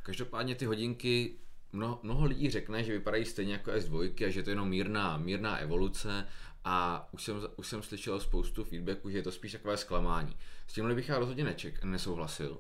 Každopádně 0.03 0.55
ty 0.55 0.65
hodinky, 0.65 1.35
mnoho, 1.73 2.01
mnoho 2.03 2.27
lidí 2.27 2.51
řekne, 2.51 2.85
že 2.85 2.93
vypadají 2.93 3.25
stejně 3.25 3.53
jako 3.53 3.71
S2 3.71 4.27
a 4.27 4.31
že 4.31 4.43
to 4.43 4.51
je 4.51 4.53
jenom 4.53 4.69
mírná, 4.69 5.17
mírná 5.17 5.57
evoluce 5.57 6.27
a 6.65 7.09
už 7.13 7.23
jsem, 7.25 7.41
už 7.57 7.67
jsem 7.67 7.83
slyšel 7.83 8.21
spoustu 8.21 8.65
feedbacku, 8.65 9.11
že 9.11 9.19
je 9.19 9.23
to 9.23 9.33
spíš 9.33 9.53
takové 9.53 9.77
zklamání. 9.77 10.37
S 10.67 10.73
tímhle 10.73 10.95
bych 10.95 11.09
já 11.09 11.19
rozhodně 11.19 11.45
neček, 11.45 11.85
nesouhlasil, 11.85 12.59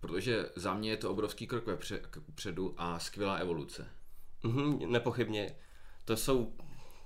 protože 0.00 0.46
za 0.56 0.74
mě 0.74 0.90
je 0.90 0.96
to 0.96 1.10
obrovský 1.10 1.46
krok 1.46 1.66
vepře- 1.66 2.00
k- 2.10 2.20
předu 2.34 2.74
a 2.76 2.98
skvělá 2.98 3.34
evoluce. 3.34 3.88
Mhm, 4.42 4.92
nepochybně. 4.92 5.54
To 6.08 6.16
jsou 6.16 6.52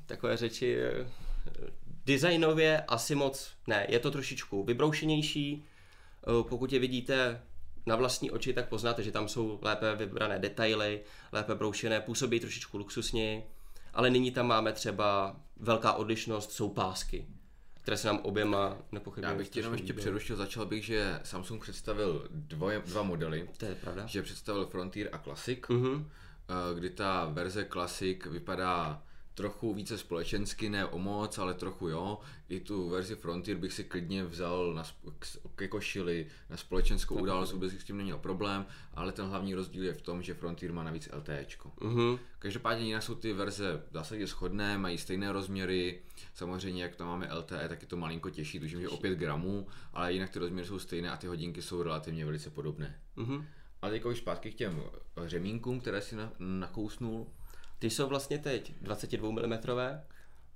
takové 0.06 0.37
řeči 0.37 0.76
eh, 0.78 1.06
designově 2.06 2.80
asi 2.80 3.14
moc 3.14 3.50
ne. 3.66 3.87
Je 3.88 3.99
to 3.99 4.11
trošičku 4.11 4.64
vybroušenější. 4.64 5.64
Eh, 6.23 6.44
Pokud 6.49 6.73
je 6.73 6.78
vidíte 6.78 7.42
na 7.87 7.97
vlastní 7.97 8.30
oči, 8.30 8.52
tak 8.52 8.68
poznáte, 8.68 9.02
že 9.02 9.12
tam 9.12 9.28
jsou 9.28 9.59
lépe 9.62 9.94
vybrané 9.97 10.38
detaily, 10.38 11.00
lépe 11.32 11.54
broušené, 11.54 12.00
působí 12.00 12.40
trošičku 12.40 12.78
luxusněji, 12.78 13.42
ale 13.94 14.11
nyní 14.11 14.30
tam 14.30 14.47
máme 14.47 14.73
třeba 14.73 15.37
velká 15.56 15.92
odlišnost, 15.92 16.52
jsou 16.52 16.68
pásky. 16.68 17.26
které 17.80 17.97
se 17.97 18.09
nám 18.09 18.18
oběma 18.23 18.76
nepochybně 18.92 19.28
Já 19.28 19.35
bych 19.35 19.49
tě 19.49 19.59
jenom 19.61 19.73
ještě 19.73 19.92
přerušil, 19.92 20.37
začal 20.37 20.66
bych, 20.66 20.85
že 20.85 21.21
Samsung 21.25 21.62
představil 21.62 22.28
dvoje, 22.30 22.82
dva 22.87 23.02
modely, 23.02 23.49
To 23.59 23.64
je 23.64 23.75
pravda. 23.75 24.06
že 24.06 24.23
představil 24.23 24.66
Frontier 24.66 25.09
a 25.12 25.18
Classic, 25.18 25.59
Mhm. 25.68 26.11
eh, 26.11 26.22
kdy 26.75 26.91
ta 26.91 27.25
verze 27.25 27.65
Classic 27.65 28.27
vypadá 28.27 29.03
trochu 29.35 29.75
více 29.75 29.99
společensky, 29.99 30.69
ne 30.69 30.87
o 30.87 30.99
moc, 30.99 31.39
ale 31.39 31.55
trochu 31.55 31.89
jo. 31.89 32.19
I 32.49 32.61
tu 32.61 32.89
verzi 32.89 33.17
Frontier 33.17 33.57
bych 33.57 33.73
si 33.73 33.85
klidně 33.85 34.25
vzal 34.25 34.75
na, 34.75 34.83
ke 35.55 35.69
košili, 35.69 36.27
na 36.51 36.57
společenskou 36.57 37.15
událost, 37.15 37.53
vůbec 37.53 37.73
s 37.73 37.85
tím 37.85 37.97
neměl 37.97 38.19
problém, 38.19 38.67
ale 38.95 39.13
ten 39.13 39.27
hlavní 39.27 39.55
rozdíl 39.55 39.85
je 39.85 39.95
v 39.95 40.03
tom, 40.03 40.23
že 40.23 40.35
Frontier 40.35 40.73
má 40.73 40.83
navíc 40.83 41.09
LTEčko. 41.17 41.73
Mhm. 41.81 42.19
Každopádně 42.39 42.85
jinak 42.85 43.03
jsou 43.03 43.15
ty 43.15 43.33
verze 43.33 43.83
v 43.91 43.93
zásadě 43.93 44.27
shodné, 44.27 44.79
mají 44.79 44.99
stejné 44.99 45.33
rozměry, 45.33 46.03
samozřejmě 46.35 46.83
jak 46.83 46.97
tam 46.97 47.09
máme 47.09 47.35
LTE, 47.35 47.69
tak 47.69 47.83
je 47.83 47.89
to 47.89 47.97
malinko 47.97 48.31
těžší, 48.31 48.61
tuším, 48.61 48.81
že 48.81 48.89
o 48.89 48.97
5 48.97 49.19
gramů, 49.19 49.67
ale 49.93 50.13
jinak 50.13 50.31
ty 50.31 50.39
rozměry 50.39 50.69
jsou 50.69 50.79
stejné 50.79 51.11
a 51.11 51.17
ty 51.17 51.27
hodinky 51.27 51.63
jsou 51.63 51.83
relativně 51.83 52.25
velice 52.25 52.51
podobné. 52.51 53.01
Mhm. 53.17 53.47
A 53.83 53.89
teď 53.89 54.05
už 54.05 54.19
zpátky 54.19 54.51
k 54.51 54.55
těm 54.55 54.83
řemínkům, 55.25 55.81
které 55.81 56.01
si 56.01 56.17
na, 56.17 56.33
nakousnul. 56.39 57.27
Ty 57.79 57.91
jsou 57.91 58.09
vlastně 58.09 58.39
teď 58.39 58.73
22 58.81 59.31
mm 59.31 59.59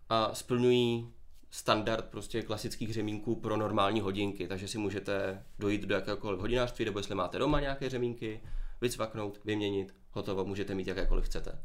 a 0.09 0.35
splňují 0.35 1.13
standard 1.51 2.05
prostě 2.05 2.43
klasických 2.43 2.93
řemínků 2.93 3.37
pro 3.37 3.57
normální 3.57 4.01
hodinky, 4.01 4.49
takže 4.49 4.69
si 4.69 4.79
můžete 4.79 5.43
dojít 5.59 5.83
do 5.83 5.95
jakéhokoliv 5.95 6.41
hodinářství, 6.41 6.85
nebo 6.85 6.99
jestli 6.99 7.15
máte 7.15 7.39
doma 7.39 7.61
nějaké 7.61 7.89
řemínky, 7.89 8.41
vycvaknout, 8.81 9.41
vyměnit, 9.45 9.95
hotovo, 10.13 10.45
můžete 10.45 10.75
mít 10.75 10.87
jakékoliv 10.87 11.25
chcete. 11.25 11.59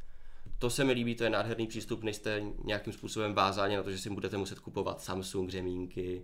To 0.59 0.69
se 0.69 0.83
mi 0.83 0.93
líbí, 0.93 1.15
to 1.15 1.23
je 1.23 1.29
nádherný 1.29 1.67
přístup, 1.67 2.03
nejste 2.03 2.43
nějakým 2.63 2.93
způsobem 2.93 3.33
vázáni 3.33 3.75
na 3.75 3.83
to, 3.83 3.91
že 3.91 3.97
si 3.97 4.09
budete 4.09 4.37
muset 4.37 4.59
kupovat 4.59 5.01
Samsung 5.01 5.49
řemínky, 5.49 6.23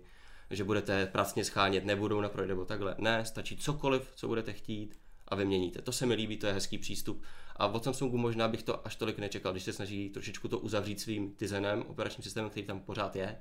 že 0.50 0.64
budete 0.64 1.06
pracně 1.06 1.44
schánět, 1.44 1.84
nebudou 1.84 2.20
na 2.20 2.28
prodej 2.28 2.48
nebo 2.48 2.64
takhle. 2.64 2.94
Ne, 2.98 3.24
stačí 3.24 3.56
cokoliv, 3.56 4.12
co 4.14 4.28
budete 4.28 4.52
chtít 4.52 4.98
a 5.28 5.34
vyměníte. 5.34 5.82
To 5.82 5.92
se 5.92 6.06
mi 6.06 6.14
líbí, 6.14 6.36
to 6.36 6.46
je 6.46 6.52
hezký 6.52 6.78
přístup. 6.78 7.22
A 7.56 7.66
od 7.66 7.84
Samsungu 7.84 8.18
možná 8.18 8.48
bych 8.48 8.62
to 8.62 8.86
až 8.86 8.96
tolik 8.96 9.18
nečekal, 9.18 9.52
když 9.52 9.64
se 9.64 9.72
snaží 9.72 10.10
trošičku 10.10 10.48
to 10.48 10.58
uzavřít 10.58 11.00
svým 11.00 11.34
designem, 11.38 11.82
operačním 11.82 12.22
systémem, 12.22 12.50
který 12.50 12.66
tam 12.66 12.80
pořád 12.80 13.16
je, 13.16 13.38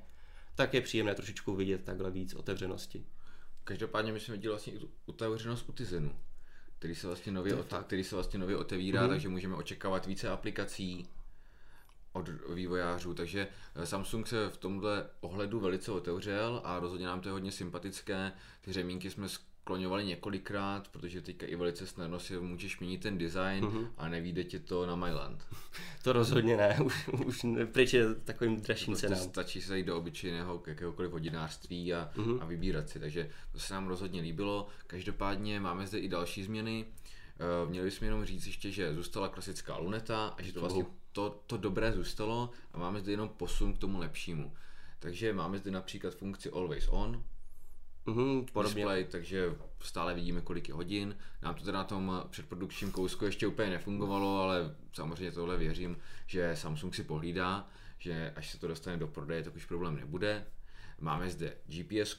tak 0.56 0.74
je 0.74 0.82
příjemné 0.82 1.16
trošičku 1.16 1.56
vidět 1.56 1.84
takhle 1.84 2.12
víc 2.12 2.34
otevřenosti. 2.34 3.06
Každopádně 3.64 4.12
my 4.12 4.20
jsme 4.20 4.32
viděli 4.32 4.52
vlastně 4.52 4.74
otevřenost 5.06 5.70
u 5.70 5.72
Tizenu, 5.72 6.16
který 6.80 6.96
se 6.96 7.08
vlastně 7.08 7.32
nově, 7.32 7.56
fakt. 7.56 7.86
který 7.88 8.04
se 8.04 8.16
vlastně 8.16 8.40
nově 8.40 8.58
otevírá, 8.58 9.02
Mhm. 9.02 9.10
takže 9.10 9.30
můžeme 9.30 9.56
očekávat 9.56 10.06
více 10.06 10.30
aplikací 10.30 11.08
od 12.14 12.30
vývojářů, 12.54 13.14
takže 13.14 13.48
eh, 13.76 13.86
Samsung 13.86 14.28
se 14.28 14.50
v 14.50 14.58
tomhle 14.58 15.10
ohledu 15.20 15.60
velice 15.60 15.92
otevřel 15.92 16.62
a 16.64 16.80
rozhodně 16.80 17.06
nám 17.06 17.22
to 17.22 17.30
je 17.30 17.34
hodně 17.34 17.52
sympatické. 17.52 18.32
Ty 18.62 18.74
řemínky 18.74 19.10
jsme 19.12 19.28
skloňovali 19.68 20.06
několikrát, 20.06 20.88
protože 20.88 21.22
teďka 21.22 21.46
i 21.46 21.56
velice 21.56 21.88
snadno 21.88 22.20
si 22.20 22.40
můžeš 22.40 22.80
měnit 22.80 23.02
ten 23.02 23.18
design 23.18 23.66
Mhm. 23.66 23.88
a 23.98 24.08
nevíde 24.10 24.44
ti 24.44 24.60
to 24.60 24.86
na 24.86 24.96
Myland. 24.96 25.44
To 26.04 26.14
rozhodně 26.14 26.58
ne, 26.58 26.78
už, 26.86 27.08
už 27.08 27.44
ne- 27.44 27.66
pryč 27.66 27.94
je 27.94 28.16
takovým 28.16 28.62
dražším 28.62 28.94
Prostě 28.94 29.08
cenám. 29.08 29.24
stačí 29.24 29.62
se 29.62 29.78
jít 29.78 29.84
do 29.84 29.98
obyčejného 29.98 30.60
k 30.60 30.68
jakéhokoliv 30.68 31.12
hodinářství 31.12 31.94
a, 31.94 32.10
Mhm. 32.16 32.38
a 32.42 32.46
vybírat 32.46 32.90
si, 32.90 33.00
takže 33.00 33.30
to 33.52 33.60
se 33.60 33.74
nám 33.74 33.88
rozhodně 33.88 34.22
líbilo. 34.22 34.68
Každopádně 34.88 35.60
máme 35.60 35.88
zde 35.88 36.00
i 36.00 36.08
další 36.10 36.44
změny. 36.44 36.86
Eh, 37.40 37.70
Měli 37.70 37.86
bychom 37.86 38.06
jenom 38.06 38.26
říct 38.26 38.46
ještě, 38.48 38.72
že 38.72 38.94
zůstala 38.94 39.28
klasická 39.30 39.78
luneta 39.78 40.28
a 40.28 40.42
že 40.42 40.54
to 40.54 40.60
vlastně 40.60 40.86
to, 41.12 41.42
to 41.48 41.58
dobré 41.58 41.92
zůstalo 41.92 42.50
a 42.74 42.78
máme 42.80 43.00
zde 43.00 43.12
jenom 43.12 43.30
posun 43.30 43.74
k 43.74 43.78
tomu 43.78 44.00
lepšímu. 44.00 44.54
Takže 45.00 45.34
máme 45.34 45.58
zde 45.58 45.72
například 45.72 46.16
funkci 46.16 46.50
Always 46.50 46.88
On, 46.90 47.24
Mhm, 48.08 48.46
podobně. 48.54 48.76
display, 48.76 49.04
takže 49.04 49.56
stále 49.80 50.14
vidíme, 50.14 50.42
kolik 50.42 50.68
je 50.68 50.74
hodin. 50.74 51.18
Nám 51.42 51.56
to 51.56 51.64
teda 51.66 51.78
na 51.78 51.84
tom 51.84 52.24
předprodukčním 52.30 52.92
kousku 52.92 53.26
ještě 53.26 53.48
úplně 53.48 53.70
nefungovalo, 53.70 54.42
ale 54.42 54.76
samozřejmě 54.94 55.32
tohle 55.32 55.58
věřím, 55.58 55.98
že 56.28 56.56
Samsung 56.56 56.96
si 56.96 57.04
pohlídá, 57.04 57.68
že 57.98 58.34
až 58.36 58.52
se 58.52 58.60
to 58.60 58.68
dostane 58.68 58.98
do 58.98 59.08
prodeje, 59.08 59.44
tak 59.44 59.56
už 59.56 59.66
problém 59.66 59.96
nebude. 59.96 60.46
Máme 61.00 61.30
zde 61.30 61.54
GPS, 61.66 62.18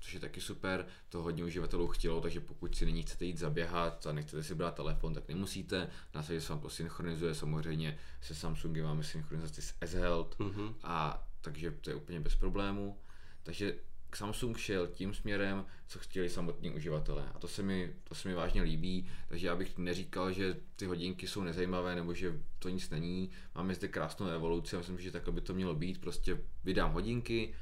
což 0.00 0.14
je 0.14 0.20
taky 0.20 0.40
super, 0.40 0.86
to 1.08 1.22
hodně 1.22 1.44
uživatelů 1.44 1.88
chtělo, 1.88 2.20
takže 2.20 2.40
pokud 2.40 2.76
si 2.76 2.86
nyní 2.86 3.02
chcete 3.02 3.24
jít 3.24 3.38
zaběhat 3.38 4.06
a 4.06 4.12
nechcete 4.12 4.42
si 4.42 4.54
brát 4.54 4.74
telefon, 4.74 5.14
tak 5.14 5.28
nemusíte. 5.28 5.88
Následně 6.14 6.40
se 6.40 6.52
vám 6.52 6.62
to 6.62 6.68
synchronizuje, 6.70 7.34
samozřejmě 7.34 7.98
se 8.20 8.34
Samsungem 8.34 8.84
máme 8.84 9.04
synchronizaci 9.04 9.62
s 9.62 9.74
S-Health, 9.80 10.38
Mhm. 10.38 10.74
a 10.82 11.26
takže 11.40 11.70
to 11.70 11.90
je 11.90 11.96
úplně 11.96 12.20
bez 12.20 12.34
problému. 12.36 12.98
Takže 13.42 13.74
Samsung 14.14 14.58
šel 14.58 14.86
tím 14.86 15.14
směrem, 15.14 15.64
co 15.88 15.98
chtěli 15.98 16.28
samotní 16.28 16.70
uživatelé. 16.70 17.24
A 17.34 17.38
to 17.38 17.48
se 17.48 17.62
mi, 17.62 17.92
to 18.04 18.14
se 18.14 18.28
mi 18.28 18.34
vážně 18.34 18.62
líbí, 18.62 19.08
takže 19.28 19.46
já 19.46 19.56
bych 19.56 19.78
neříkal, 19.78 20.32
že 20.32 20.56
ty 20.76 20.86
hodinky 20.86 21.26
jsou 21.26 21.42
nezajímavé 21.42 21.94
nebo 21.94 22.14
že 22.14 22.40
to 22.58 22.68
nic 22.68 22.90
není. 22.90 23.30
Máme 23.54 23.74
zde 23.74 23.88
krásnou 23.88 24.26
evoluci 24.26 24.76
a 24.76 24.78
myslím, 24.78 24.98
že 25.00 25.10
takhle 25.10 25.32
by 25.32 25.40
to 25.40 25.54
mělo 25.54 25.74
být. 25.74 26.00
Prostě 26.00 26.38
vydám 26.64 26.92
hodinky, 26.92 27.54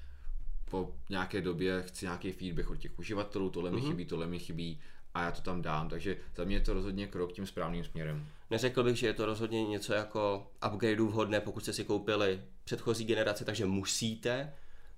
po 0.70 0.94
nějaké 1.10 1.40
době 1.40 1.82
chci 1.86 2.04
nějaký 2.04 2.32
feedback 2.32 2.70
od 2.70 2.76
těch 2.76 2.98
uživatelů, 2.98 3.50
tohle 3.50 3.70
mi 3.70 3.76
Mhm. 3.76 3.86
chybí, 3.90 4.04
tohle 4.04 4.26
mi 4.26 4.38
chybí 4.38 4.80
a 5.14 5.22
já 5.22 5.30
to 5.32 5.40
tam 5.42 5.62
dám. 5.62 5.88
Takže 5.88 6.16
za 6.36 6.44
mě 6.44 6.56
je 6.56 6.60
to 6.60 6.72
rozhodně 6.74 7.06
krok 7.06 7.32
tím 7.32 7.46
správným 7.46 7.84
směrem. 7.84 8.28
Neřekl 8.50 8.82
bych, 8.82 8.96
že 8.96 9.06
je 9.06 9.12
to 9.14 9.26
rozhodně 9.26 9.64
něco 9.66 9.94
jako 9.94 10.50
upgradeů 10.72 11.08
vhodné, 11.08 11.40
pokud 11.40 11.60
jste 11.60 11.72
si 11.72 11.84
koupili 11.84 12.40
předchozí 12.64 13.04
generaci, 13.04 13.44
takže 13.44 13.66
musíte 13.66 14.52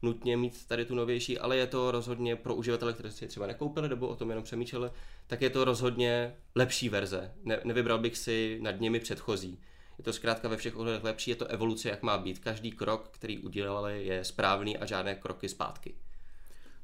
nutně 0.06 0.36
mít 0.36 0.66
tady 0.66 0.84
tu 0.84 0.94
novější, 0.94 1.38
ale 1.38 1.56
je 1.56 1.66
to 1.66 1.90
rozhodně 1.90 2.36
pro 2.36 2.54
uživatele, 2.54 2.92
kteří 2.92 3.14
si 3.14 3.24
je 3.24 3.28
třeba 3.28 3.46
nekoupili 3.46 3.88
nebo 3.88 4.08
o 4.08 4.16
tom 4.16 4.28
jenom 4.28 4.44
přemýšleli, 4.44 4.90
tak 5.26 5.42
je 5.42 5.50
to 5.50 5.64
rozhodně 5.64 6.34
lepší 6.54 6.88
verze. 6.88 7.32
Ne, 7.44 7.60
nevybral 7.64 7.98
bych 7.98 8.16
si 8.16 8.58
nad 8.62 8.80
nimi 8.80 9.00
předchozí. 9.00 9.58
Je 9.98 10.04
to 10.04 10.12
zkrátka 10.12 10.48
ve 10.48 10.56
všech 10.56 10.76
ohledech 10.76 11.04
lepší, 11.04 11.30
je 11.30 11.36
to 11.36 11.46
evoluce, 11.46 11.88
jak 11.88 12.02
má 12.02 12.18
být. 12.18 12.38
Každý 12.38 12.72
krok, 12.72 13.08
který 13.12 13.38
udělali, 13.38 14.06
je 14.06 14.24
správný 14.24 14.78
a 14.78 14.86
žádné 14.86 15.14
kroky 15.14 15.48
zpátky. 15.48 15.94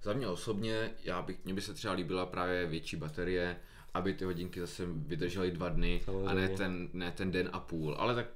Za 0.03 0.13
mě 0.13 0.29
osobně, 0.29 0.91
já 1.05 1.23
bych, 1.23 1.45
mě 1.45 1.55
by 1.55 1.61
se 1.61 1.75
třeba 1.75 1.95
líbila 1.95 2.27
právě 2.27 2.67
větší 2.67 2.97
baterie, 2.97 3.57
aby 3.95 4.15
ty 4.15 4.25
hodinky 4.25 4.61
zase 4.61 4.87
vydržely 4.87 5.51
dva 5.51 5.69
dny 5.69 6.01
a 6.03 6.05
Samozřejmě. 6.05 6.35
ne 6.35 6.49
ten, 6.49 6.89
ne 6.93 7.13
ten 7.17 7.31
den 7.31 7.51
a 7.53 7.61
půl. 7.61 7.95
Ale 7.99 8.15
tak 8.15 8.27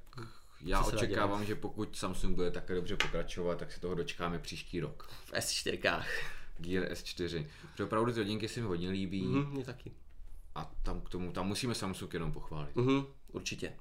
já 0.60 0.84
očekávám, 0.84 1.44
že 1.44 1.54
pokud 1.54 1.96
Samsung 1.96 2.34
bude 2.36 2.50
také 2.50 2.74
dobře 2.74 2.96
pokračovat, 2.96 3.58
tak 3.58 3.72
se 3.72 3.80
toho 3.80 3.94
dočkáme 3.94 4.38
příští 4.38 4.80
rok. 4.80 5.08
V 5.24 5.32
S4. 5.32 6.04
Gear 6.58 6.84
S4. 6.92 7.46
Protože 7.72 7.84
opravdu 7.84 8.12
ty 8.12 8.18
hodinky 8.20 8.48
se 8.48 8.60
mi 8.60 8.66
hodně 8.66 8.90
líbí 8.90 9.22
Mhm, 9.22 9.50
mě 9.50 9.64
taky. 9.64 9.92
a 10.54 10.72
tam 10.82 11.00
k 11.00 11.08
tomu, 11.08 11.32
tam 11.32 11.46
musíme 11.48 11.74
Samsung 11.74 12.14
jenom 12.14 12.32
pochválit. 12.32 12.76
Mhm, 12.76 13.06
určitě. 13.32 13.72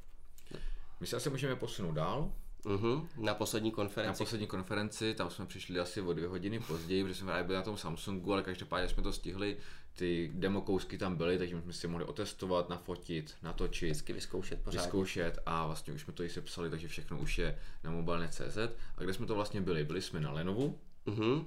My 0.99 1.07
se 1.07 1.15
asi 1.15 1.29
můžeme 1.29 1.55
posunout 1.55 1.91
dál. 1.91 2.31
Mhm, 2.65 3.07
na 3.17 3.33
poslední 3.33 3.69
Na 3.69 3.75
konferenci. 3.75 4.17
poslední 4.17 4.47
konferenci, 4.47 5.13
tam 5.13 5.29
jsme 5.29 5.45
přišli 5.45 5.79
asi 5.79 6.01
o 6.01 6.13
dvě 6.13 6.27
hodiny 6.27 6.59
později, 6.59 7.03
protože 7.03 7.15
jsme 7.15 7.25
právě 7.27 7.43
byli 7.43 7.55
na 7.55 7.61
tom 7.61 7.77
Samsungu, 7.77 8.33
ale 8.33 8.43
každopádně 8.43 8.89
jsme 8.89 9.03
to 9.03 9.13
stihli. 9.13 9.57
Ty 9.95 10.31
demo 10.33 10.61
kousky 10.61 10.97
tam 10.97 11.15
byly, 11.15 11.37
takže 11.37 11.61
jsme 11.61 11.73
si 11.73 11.87
mohli 11.87 12.05
otestovat, 12.05 12.69
nafotit, 12.69 13.35
natočit, 13.43 13.89
Vždycky 13.89 14.13
vyzkoušet 14.13 14.61
pořád. 14.63 14.81
vyzkoušet 14.81 15.39
a 15.45 15.65
vlastně 15.65 15.93
už 15.93 16.01
jsme 16.01 16.13
to 16.13 16.23
i 16.23 16.29
sepsali, 16.29 16.69
takže 16.69 16.87
všechno 16.87 17.17
už 17.19 17.37
je 17.37 17.59
na 17.83 17.91
mobilnet.cz. 17.91 18.57
A 18.97 19.03
kde 19.03 19.13
jsme 19.13 19.25
to 19.25 19.35
vlastně 19.35 19.61
byli? 19.61 19.83
Byli 19.85 20.01
jsme 20.01 20.19
na 20.19 20.31
Lenovu 20.31 20.79
Mhm. 21.05 21.45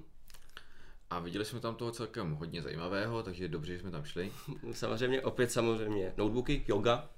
a 1.11 1.19
viděli 1.21 1.45
jsme 1.45 1.61
tam 1.61 1.75
toho 1.75 1.91
celkem 1.93 2.33
hodně 2.35 2.63
zajímavého, 2.63 3.23
takže 3.23 3.45
je 3.45 3.49
dobře, 3.49 3.73
že 3.73 3.81
jsme 3.81 3.91
tam 3.91 4.05
šli. 4.05 4.33
Samozřejmě 4.73 5.23
opět 5.23 5.53
samozřejmě 5.53 6.13
notebooky, 6.17 6.65
yoga, 6.69 7.11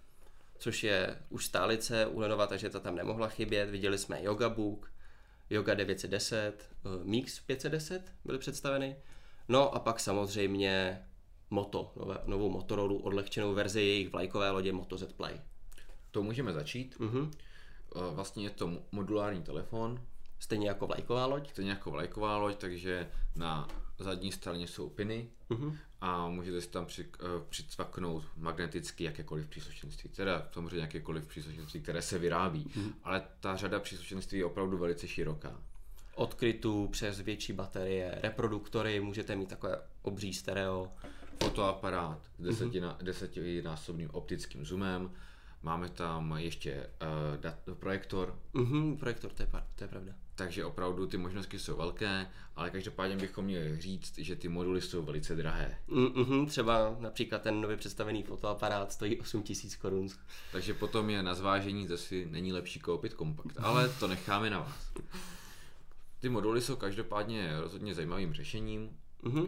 což 0.59 0.85
je 0.85 1.17
už 1.29 1.45
stálice 1.47 2.07
u 2.07 2.19
Lenova, 2.19 2.47
takže 2.47 2.71
to 2.71 2.81
tam 2.81 2.97
nemohla 2.97 3.29
chybět. 3.29 3.71
Viděli 3.71 3.99
jsme 3.99 4.23
Yoga 4.23 4.49
Book, 4.49 4.93
Yoga 5.51 5.75
910, 5.75 6.71
eh, 6.85 7.05
Mix 7.05 7.41
510 7.41 8.13
byly 8.25 8.39
představeny. 8.39 8.97
No 9.49 9.75
a 9.75 9.79
pak 9.79 10.01
samozřejmě 10.01 11.03
Moto, 11.51 11.93
nové, 11.97 12.19
novou 12.27 12.51
Motorola, 12.51 12.95
odlehčenou 13.03 13.55
verzi 13.55 13.81
jejich 13.81 14.13
vlajkové 14.13 14.51
lodě 14.51 14.73
Moto 14.73 14.97
Z 14.99 15.13
Play. 15.13 15.41
To 16.11 16.23
můžeme 16.23 16.53
začít. 16.53 16.97
Mhm. 16.99 17.31
Eh, 17.97 18.15
Vlastně 18.15 18.45
je 18.45 18.51
to 18.51 18.71
modulární 18.93 19.43
telefon, 19.43 20.01
Stejně 20.39 20.69
jako 20.69 20.87
vlajková 20.87 21.27
loď. 21.27 21.51
stejně 21.51 21.71
jako 21.71 21.91
vlajková 21.91 22.37
loď, 22.37 22.57
takže 22.57 23.09
na 23.37 23.69
zadní 23.99 24.33
straně 24.33 24.67
jsou 24.67 24.89
piny, 24.89 25.29
Mhm. 25.51 25.77
a 26.01 26.29
můžete 26.29 26.61
si 26.61 26.69
tam 26.69 26.87
při, 26.87 27.05
uh, 27.05 27.11
přicvaknout 27.49 28.25
magneticky 28.37 29.05
jakékoliv 29.05 29.47
příslušenství, 29.47 30.11
teda 30.11 30.49
samozřejmě 30.53 30.81
jakékoliv 30.81 31.27
příslušenství, 31.27 31.81
které 31.81 32.03
se 32.03 32.19
vyrábí, 32.19 32.71
mm. 32.77 32.93
ale 33.05 33.23
ta 33.41 33.57
řada 33.57 33.81
příslušenství 33.81 34.39
je 34.39 34.45
opravdu 34.45 34.79
velice 34.79 35.09
široká. 35.09 35.61
Od 36.15 36.35
krytu 36.35 36.89
přes 36.89 37.21
větší 37.21 37.53
baterie, 37.53 38.19
reproduktory, 38.23 39.01
můžete 39.01 39.37
mít 39.37 39.49
takové 39.49 39.83
obří 40.03 40.33
stereo. 40.35 40.93
Fotoaparát 41.43 42.19
s 42.39 42.43
desetina, 42.43 42.99
desetinásobným 43.03 44.11
optickým 44.13 44.65
zoomem, 44.65 45.11
Máme 45.63 45.89
tam 45.89 46.35
ještě 46.37 46.75
uh, 46.77 47.41
dat, 47.41 47.55
projektor. 47.75 48.39
Mhm, 48.53 48.97
projektor, 48.97 49.31
to 49.31 49.43
je, 49.43 49.49
to 49.77 49.85
je 49.85 49.89
pravda. 49.89 50.13
Takže 50.35 50.65
opravdu 50.65 51.07
ty 51.07 51.17
možnosti 51.17 51.59
jsou 51.59 51.77
velké, 51.77 52.27
ale 52.57 52.71
každopádně 52.71 53.17
bychom 53.17 53.45
měli 53.45 53.81
říct, 53.81 54.19
že 54.19 54.37
ty 54.37 54.49
moduly 54.49 54.81
jsou 54.81 55.03
velice 55.03 55.37
drahé. 55.37 55.79
Mhm, 55.89 56.47
třeba 56.47 56.97
například 56.99 57.43
ten 57.43 57.61
nově 57.61 57.77
představený 57.77 58.23
fotoaparát 58.23 58.93
stojí 58.93 59.21
8000 59.21 59.77
korun. 59.77 60.09
Takže 60.53 60.75
potom 60.75 61.11
je 61.11 61.23
na 61.23 61.35
zvážení, 61.35 61.89
si 61.97 62.27
není 62.31 62.53
lepší 62.53 62.81
koupit 62.81 63.15
kompakt, 63.15 63.57
ale 63.59 63.89
to 63.89 64.09
necháme 64.09 64.51
na 64.51 64.61
vás. 64.61 64.93
Ty 66.21 66.29
moduly 66.29 66.61
jsou 66.61 66.77
každopádně 66.77 67.61
rozhodně 67.61 67.95
zajímavým 67.95 68.33
řešením, 68.33 68.97
Mhm. 69.23 69.47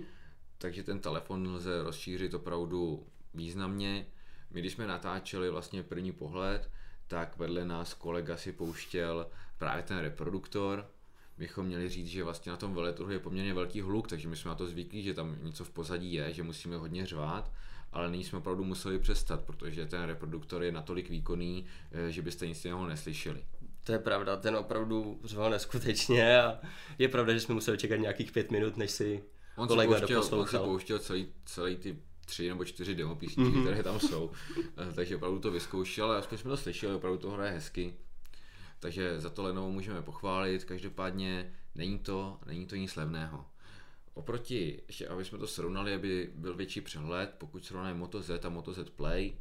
Takže 0.63 0.83
ten 0.83 1.01
telefon 1.01 1.55
lze 1.55 1.83
rozšířit 1.83 2.35
opravdu 2.35 3.07
významně. 3.35 4.07
My 4.51 4.61
když 4.61 4.73
jsme 4.73 4.87
natáčeli 4.87 5.51
vlastně 5.51 5.83
první 5.83 6.13
pohled, 6.13 6.71
tak 7.07 7.37
vedle 7.37 7.65
nás 7.65 7.95
kolega 7.95 8.37
si 8.37 8.53
pouštěl 8.53 9.27
právě 9.59 9.83
ten 9.83 9.99
reproduktor. 9.99 10.91
Bychom 11.39 11.67
měli 11.67 11.89
říct, 11.89 12.07
že 12.07 12.25
vlastně 12.25 12.53
na 12.53 12.57
tom 12.57 12.75
veletrhu 12.75 13.11
je 13.11 13.19
poměrně 13.19 13.55
velký 13.55 13.81
hluk, 13.81 14.09
takže 14.09 14.29
my 14.29 14.37
jsme 14.37 14.49
na 14.49 14.55
to 14.55 14.67
zvyklí, 14.67 15.03
že 15.03 15.15
tam 15.15 15.37
něco 15.43 15.65
v 15.65 15.71
pozadí 15.71 16.13
je, 16.13 16.33
že 16.33 16.43
musíme 16.43 16.77
hodně 16.77 17.07
řvát, 17.07 17.53
ale 17.93 18.11
nyní 18.11 18.25
jsme 18.25 18.39
opravdu 18.39 18.65
museli 18.65 18.99
přestat, 18.99 19.45
protože 19.45 19.87
ten 19.87 20.03
reproduktor 20.03 20.63
je 20.63 20.73
natolik 20.73 21.11
výkonný, 21.11 21.67
eh, 21.93 22.13
že 22.13 22.23
byste 22.23 22.47
nic 22.47 22.65
jiného 22.65 22.87
neslyšeli. 22.89 23.45
To 23.85 23.93
je 23.93 23.99
pravda, 23.99 24.37
ten 24.37 24.57
opravdu 24.57 25.21
řval 25.25 25.51
neskutečně 25.51 26.41
a 26.43 26.61
je 26.99 27.09
pravda, 27.09 27.33
že 27.33 27.41
jsme 27.41 27.55
museli 27.55 27.79
čekat 27.79 27.97
nějakých 27.97 28.33
pět 28.33 28.51
minut, 28.51 28.77
než 28.77 28.91
si 28.91 29.23
On 29.57 29.69
kolega 29.69 29.95
si 29.95 30.01
pouštěl, 30.01 30.39
on 30.39 30.47
si 30.47 30.59
pouštěl 30.59 30.99
celý, 30.99 31.27
celý 31.45 31.77
ty 31.77 31.99
tři 32.27 32.49
nebo 32.49 32.65
čtyři 32.65 32.95
demo 32.95 33.17
písničky, 33.17 33.53
mm-hmm. 33.53 33.63
které 33.63 33.83
tam 33.83 34.01
jsou. 34.01 34.31
Eh, 34.59 34.93
Takže 34.95 35.17
opravdu 35.17 35.39
to 35.39 35.51
vyzkoušel, 35.51 36.07
ale 36.07 36.19
aspoň 36.19 36.39
jsme 36.39 36.51
to 36.51 36.57
slyšeli, 36.57 36.95
opravdu 36.95 37.19
to 37.19 37.31
hraje 37.31 37.53
hezky. 37.53 37.95
Takže 38.81 39.21
za 39.21 39.31
to 39.31 39.43
Lenovo 39.43 39.71
můžeme 39.71 40.03
pochválit, 40.03 40.65
každopádně 40.65 41.53
není 41.75 41.99
to, 41.99 42.39
není 42.47 42.67
to 42.67 42.77
nic 42.77 42.97
levného. 42.97 43.47
Oproti, 44.15 44.83
ještě 44.87 45.09
aby 45.09 45.25
jsme 45.25 45.39
to 45.39 45.47
srovnali, 45.47 45.95
aby 45.95 46.31
byl 46.35 46.55
větší 46.55 46.81
přehled, 46.81 47.35
pokud 47.39 47.65
srovnáme 47.65 47.95
Moto 47.95 48.23
Z 48.23 48.45
a 48.45 48.49
Moto 48.49 48.73
Z 48.73 48.91
Play, 48.91 49.37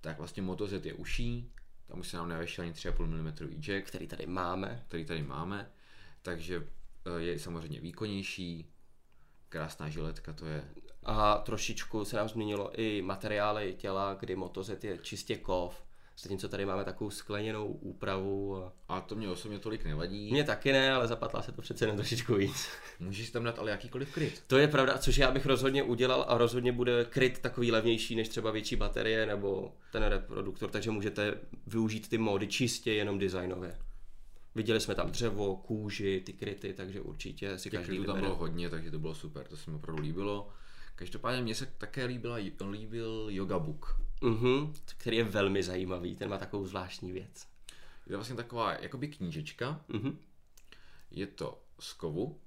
tak 0.00 0.18
vlastně 0.18 0.42
Moto 0.42 0.66
Z 0.66 0.86
je 0.86 0.94
uší, 0.94 1.52
tam 1.86 2.00
už 2.00 2.08
se 2.08 2.16
nám 2.16 2.28
nevešel 2.28 2.62
ani 2.62 2.72
3,5 2.72 3.06
mm 3.06 3.60
jack, 3.60 3.86
který 3.86 4.06
tady 4.06 4.26
máme. 4.26 4.84
který 4.88 5.04
tady 5.04 5.22
máme, 5.22 5.70
takže 6.22 6.68
eh, 7.16 7.20
je 7.20 7.38
samozřejmě 7.38 7.80
výkonnější, 7.80 8.70
krásná 9.48 9.88
žiletka 9.88 10.32
to 10.32 10.46
je. 10.46 10.64
A 11.04 11.34
trošičku 11.38 12.04
se 12.04 12.16
nám 12.16 12.28
změnilo 12.28 12.80
i 12.80 13.02
materiály 13.02 13.74
těla, 13.78 14.14
kdy 14.20 14.36
Moto 14.36 14.62
Z 14.62 14.84
je 14.84 14.98
čistě 14.98 15.36
kov, 15.36 15.82
zatímco 16.18 16.48
tady 16.48 16.66
máme 16.66 16.84
takovou 16.84 17.10
skleněnou 17.10 17.66
úpravu. 17.66 18.56
a- 18.56 18.72
A 18.88 19.00
to 19.00 19.14
mě 19.14 19.28
osobně 19.28 19.58
tolik 19.58 19.84
nevadí. 19.84 20.32
Mně 20.32 20.44
taky 20.44 20.72
ne, 20.72 20.92
ale 20.92 21.08
zapatlá 21.08 21.42
se 21.42 21.52
to 21.52 21.62
přece 21.62 21.86
jen 21.86 21.96
trošičku 21.96 22.34
víc. 22.34 22.68
Můžeš 23.00 23.30
tam 23.30 23.44
dát 23.44 23.58
ale 23.58 23.70
jakýkoliv 23.70 24.14
kryt. 24.14 24.42
To 24.46 24.58
je 24.58 24.68
pravda, 24.68 24.98
což 24.98 25.16
já 25.16 25.30
bych 25.30 25.46
rozhodně 25.46 25.82
udělal 25.82 26.24
a 26.28 26.38
rozhodně 26.38 26.72
bude 26.72 27.04
kryt 27.04 27.38
takový 27.38 27.72
levnější 27.72 28.16
než 28.16 28.28
třeba 28.28 28.50
větší 28.50 28.76
baterie 28.76 29.26
nebo 29.26 29.72
ten 29.92 30.02
reproduktor, 30.02 30.70
takže 30.70 30.90
můžete 30.90 31.34
využít 31.66 32.08
ty 32.08 32.18
módy 32.18 32.46
čistě 32.46 32.92
jenom 32.92 33.18
designově. 33.18 33.78
Viděli 34.56 34.80
jsme 34.80 34.94
tam 34.94 35.10
dřevo, 35.10 35.56
kůži, 35.56 36.22
ty 36.26 36.32
kryty, 36.32 36.72
takže 36.74 37.00
určitě 37.00 37.58
si 37.58 37.70
Těch 37.70 37.80
každý 37.80 37.96
krytů 37.96 38.04
tam 38.06 38.14
vybere. 38.16 38.26
bylo 38.28 38.38
hodně, 38.40 38.70
takže 38.70 38.90
to 38.90 38.98
bylo 38.98 39.14
super, 39.14 39.46
to 39.48 39.56
se 39.56 39.70
mi 39.70 39.76
opravdu 39.76 40.02
líbilo. 40.02 40.48
Každopádně 40.94 41.42
mně 41.42 41.54
se 41.54 41.66
také 41.78 42.04
líbila, 42.04 42.36
líbil 42.70 43.26
Yoga 43.30 43.58
Book. 43.58 44.00
Mhm, 44.22 44.72
který 44.96 45.16
je 45.16 45.24
velmi 45.24 45.62
zajímavý, 45.62 46.16
ten 46.16 46.28
má 46.30 46.38
takovou 46.38 46.66
zvláštní 46.66 47.12
věc. 47.12 47.46
Je 48.06 48.10
to 48.10 48.16
vlastně 48.16 48.36
taková 48.36 48.72
jakoby 48.72 49.08
knížečka, 49.08 49.80
Mhm. 49.88 50.18
je 51.10 51.26
to 51.26 51.62
z 51.80 51.92
kovu 51.92 52.40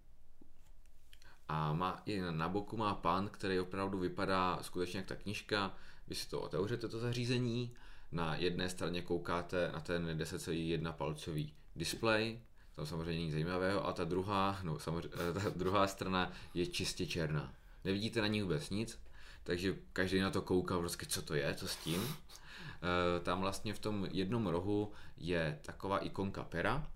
a 1.48 1.74
má 1.74 2.02
i 2.06 2.22
na 2.32 2.50
boku 2.50 2.78
má 2.78 2.96
pán, 2.96 3.30
který 3.30 3.60
opravdu 3.60 4.00
vypadá 4.00 4.60
skutečně 4.62 4.98
jak 4.98 5.08
ta 5.08 5.16
knížka. 5.16 5.76
Vy 6.08 6.16
si 6.16 6.30
to 6.30 6.42
otevřete, 6.42 6.88
to 6.88 7.00
zařízení, 7.00 7.74
na 8.12 8.36
jedné 8.36 8.70
straně 8.70 9.02
koukáte 9.02 9.72
na 9.74 9.80
ten 9.80 10.18
10,1 10.18 10.94
palcový 10.94 11.54
displej, 11.76 12.40
tam 12.76 12.86
samozřejmě 12.86 13.24
nic 13.24 13.32
zajímavého, 13.34 13.88
a 13.88 13.94
ta 13.94 14.04
druhá, 14.04 14.60
no 14.64 14.80
samozřejmě, 14.80 15.10
ta 15.34 15.50
druhá 15.56 15.88
strana 15.88 16.32
je 16.54 16.68
čistě 16.68 17.06
černá. 17.06 17.54
Nevidíte 17.84 18.22
na 18.22 18.28
ní 18.28 18.42
vůbec 18.42 18.70
nic, 18.70 19.00
takže 19.44 19.76
každý 19.94 20.20
na 20.20 20.32
to 20.32 20.42
kouká, 20.42 20.80
prostě 20.80 21.06
co 21.06 21.22
to 21.22 21.34
je, 21.36 21.54
co 21.56 21.68
s 21.68 21.76
tím. 21.76 22.04
Eh, 22.08 23.20
Tam 23.20 23.42
vlastně 23.42 23.74
v 23.74 23.80
tom 23.80 24.08
jednom 24.12 24.48
rohu 24.48 24.92
je 25.18 25.60
taková 25.62 25.98
ikonka 26.00 26.44
pera, 26.44 26.88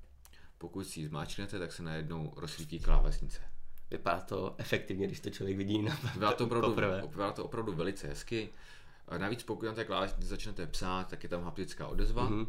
pokud 0.58 0.84
si 0.88 1.00
ji 1.00 1.08
zmáčknete, 1.08 1.60
tak 1.60 1.72
se 1.74 1.84
najednou 1.84 2.34
rozsvítí 2.36 2.80
klávesnice. 2.80 3.42
Vypadá 3.92 4.22
to 4.22 4.56
efektivně, 4.58 5.08
když 5.08 5.20
to 5.20 5.30
člověk 5.30 5.58
vidí 5.58 5.82
na 5.82 5.96
Vypadá 6.14 6.34
to 6.34 6.46
opravdu, 6.46 6.68
poprvé. 6.70 7.02
vypadá 7.02 7.32
to 7.32 7.46
opravdu 7.46 7.74
velice 7.74 8.08
hezky. 8.08 8.50
A 9.08 9.18
navíc 9.18 9.44
pokud 9.44 9.66
na 9.66 9.74
té 9.74 9.86
klávesnici 9.86 10.28
začnete 10.28 10.68
psát, 10.68 11.08
tak 11.08 11.24
je 11.24 11.30
tam 11.30 11.44
haptická 11.44 11.88
odezva, 11.88 12.24
Mhm. 12.30 12.46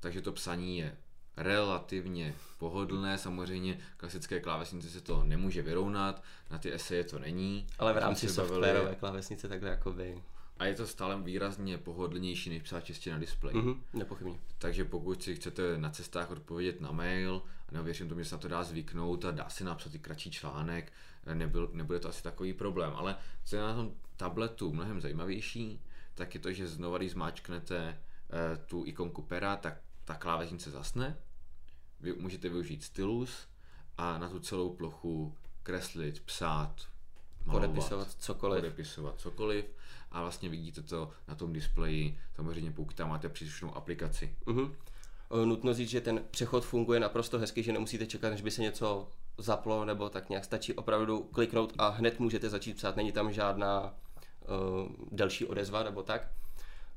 takže 0.00 0.20
to 0.22 0.32
psaní 0.32 0.78
je 0.78 0.96
relativně 1.36 2.34
pohodlné. 2.58 3.18
Samozřejmě 3.18 3.78
klasické 3.96 4.40
klávesnice 4.40 4.90
se 4.90 5.00
to 5.00 5.24
nemůže 5.24 5.62
vyrovnat, 5.62 6.22
na 6.50 6.58
ty 6.58 6.74
eseje 6.74 7.04
to 7.04 7.18
není. 7.18 7.66
Ale 7.78 7.92
v 7.92 7.98
rámci 7.98 8.28
se 8.28 8.42
bavili- 8.42 8.48
softwarové 8.48 8.94
klávesnice 8.94 9.48
takhle 9.48 9.70
jakoby... 9.70 10.22
A 10.58 10.64
je 10.66 10.74
to 10.74 10.86
stále 10.86 11.20
výrazně 11.22 11.78
pohodlnější, 11.78 12.50
než 12.50 12.62
psát 12.62 12.80
čistě 12.84 13.10
na 13.12 13.18
displeji. 13.18 13.56
Mhm, 13.56 13.82
nepochybně. 13.92 14.40
Takže 14.58 14.84
pokud 14.84 15.22
si 15.22 15.34
chcete 15.36 15.78
na 15.78 15.90
cestách 15.90 16.30
odpovědět 16.30 16.80
na 16.80 16.92
mail, 16.92 17.42
nebo 17.72 17.84
věřím 17.84 18.08
tomu, 18.08 18.20
že 18.20 18.24
se 18.28 18.34
na 18.34 18.38
to 18.40 18.48
dá 18.48 18.62
zvyknout 18.62 19.24
a 19.24 19.30
dá 19.30 19.48
si 19.48 19.64
napsat 19.64 19.94
i 19.94 19.98
kratší 19.98 20.30
článek, 20.30 20.92
nebyl, 21.34 21.70
nebude 21.72 22.00
to 22.00 22.08
asi 22.08 22.22
takový 22.22 22.52
problém. 22.52 22.92
Ale 22.96 23.16
co 23.44 23.56
je 23.56 23.62
na 23.62 23.74
tom 23.74 23.92
tabletu 24.16 24.72
mnohem 24.72 25.00
zajímavější, 25.00 25.80
tak 26.14 26.34
je 26.34 26.40
to, 26.40 26.52
že 26.52 26.68
znova, 26.68 26.98
když 26.98 27.12
zmáčknete 27.12 27.78
eh, 28.30 28.56
tu 28.66 28.82
ikonku 28.86 29.22
pera, 29.22 29.56
tak 29.56 29.80
ta 30.04 30.14
klávesnice 30.14 30.70
zasne. 30.70 31.16
Vy 32.00 32.12
můžete 32.12 32.48
využít 32.48 32.84
stylus 32.84 33.48
a 33.98 34.18
na 34.18 34.28
tu 34.28 34.40
celou 34.40 34.70
plochu 34.76 35.34
kreslit, 35.62 36.20
psát, 36.20 36.74
malovat 37.44 37.68
Podepisovat 37.70 38.10
cokoliv. 38.18 38.60
podepisovat 38.60 39.20
cokoliv 39.20 39.64
a 40.10 40.22
vlastně 40.22 40.48
vidíte 40.48 40.82
to 40.82 41.10
na 41.28 41.34
tom 41.34 41.52
displeji, 41.52 42.18
samozřejmě 42.36 42.70
pokud 42.70 42.96
tam 42.96 43.08
máte 43.08 43.28
příslušnou 43.28 43.76
aplikaci. 43.76 44.36
Mhm. 44.46 44.74
O, 45.28 45.44
Nutno 45.44 45.74
říct, 45.74 45.88
že 45.90 46.00
ten 46.00 46.24
přechod 46.30 46.64
funguje 46.64 47.00
naprosto 47.00 47.38
hezky, 47.38 47.62
že 47.62 47.72
nemusíte 47.72 48.06
čekat, 48.06 48.30
než 48.30 48.42
by 48.42 48.50
se 48.50 48.62
něco 48.62 49.08
zaplo, 49.38 49.84
nebo 49.84 50.08
tak 50.08 50.28
nějak 50.28 50.44
stačí 50.44 50.74
opravdu 50.74 51.22
kliknout 51.22 51.72
a 51.78 51.88
hned 51.88 52.20
můžete 52.20 52.50
začít 52.50 52.76
psát. 52.76 52.96
Není 52.96 53.12
tam 53.12 53.32
žádná 53.32 53.94
delší 55.10 55.44
odezva 55.46 55.82
nebo 55.82 56.02
tak. 56.02 56.28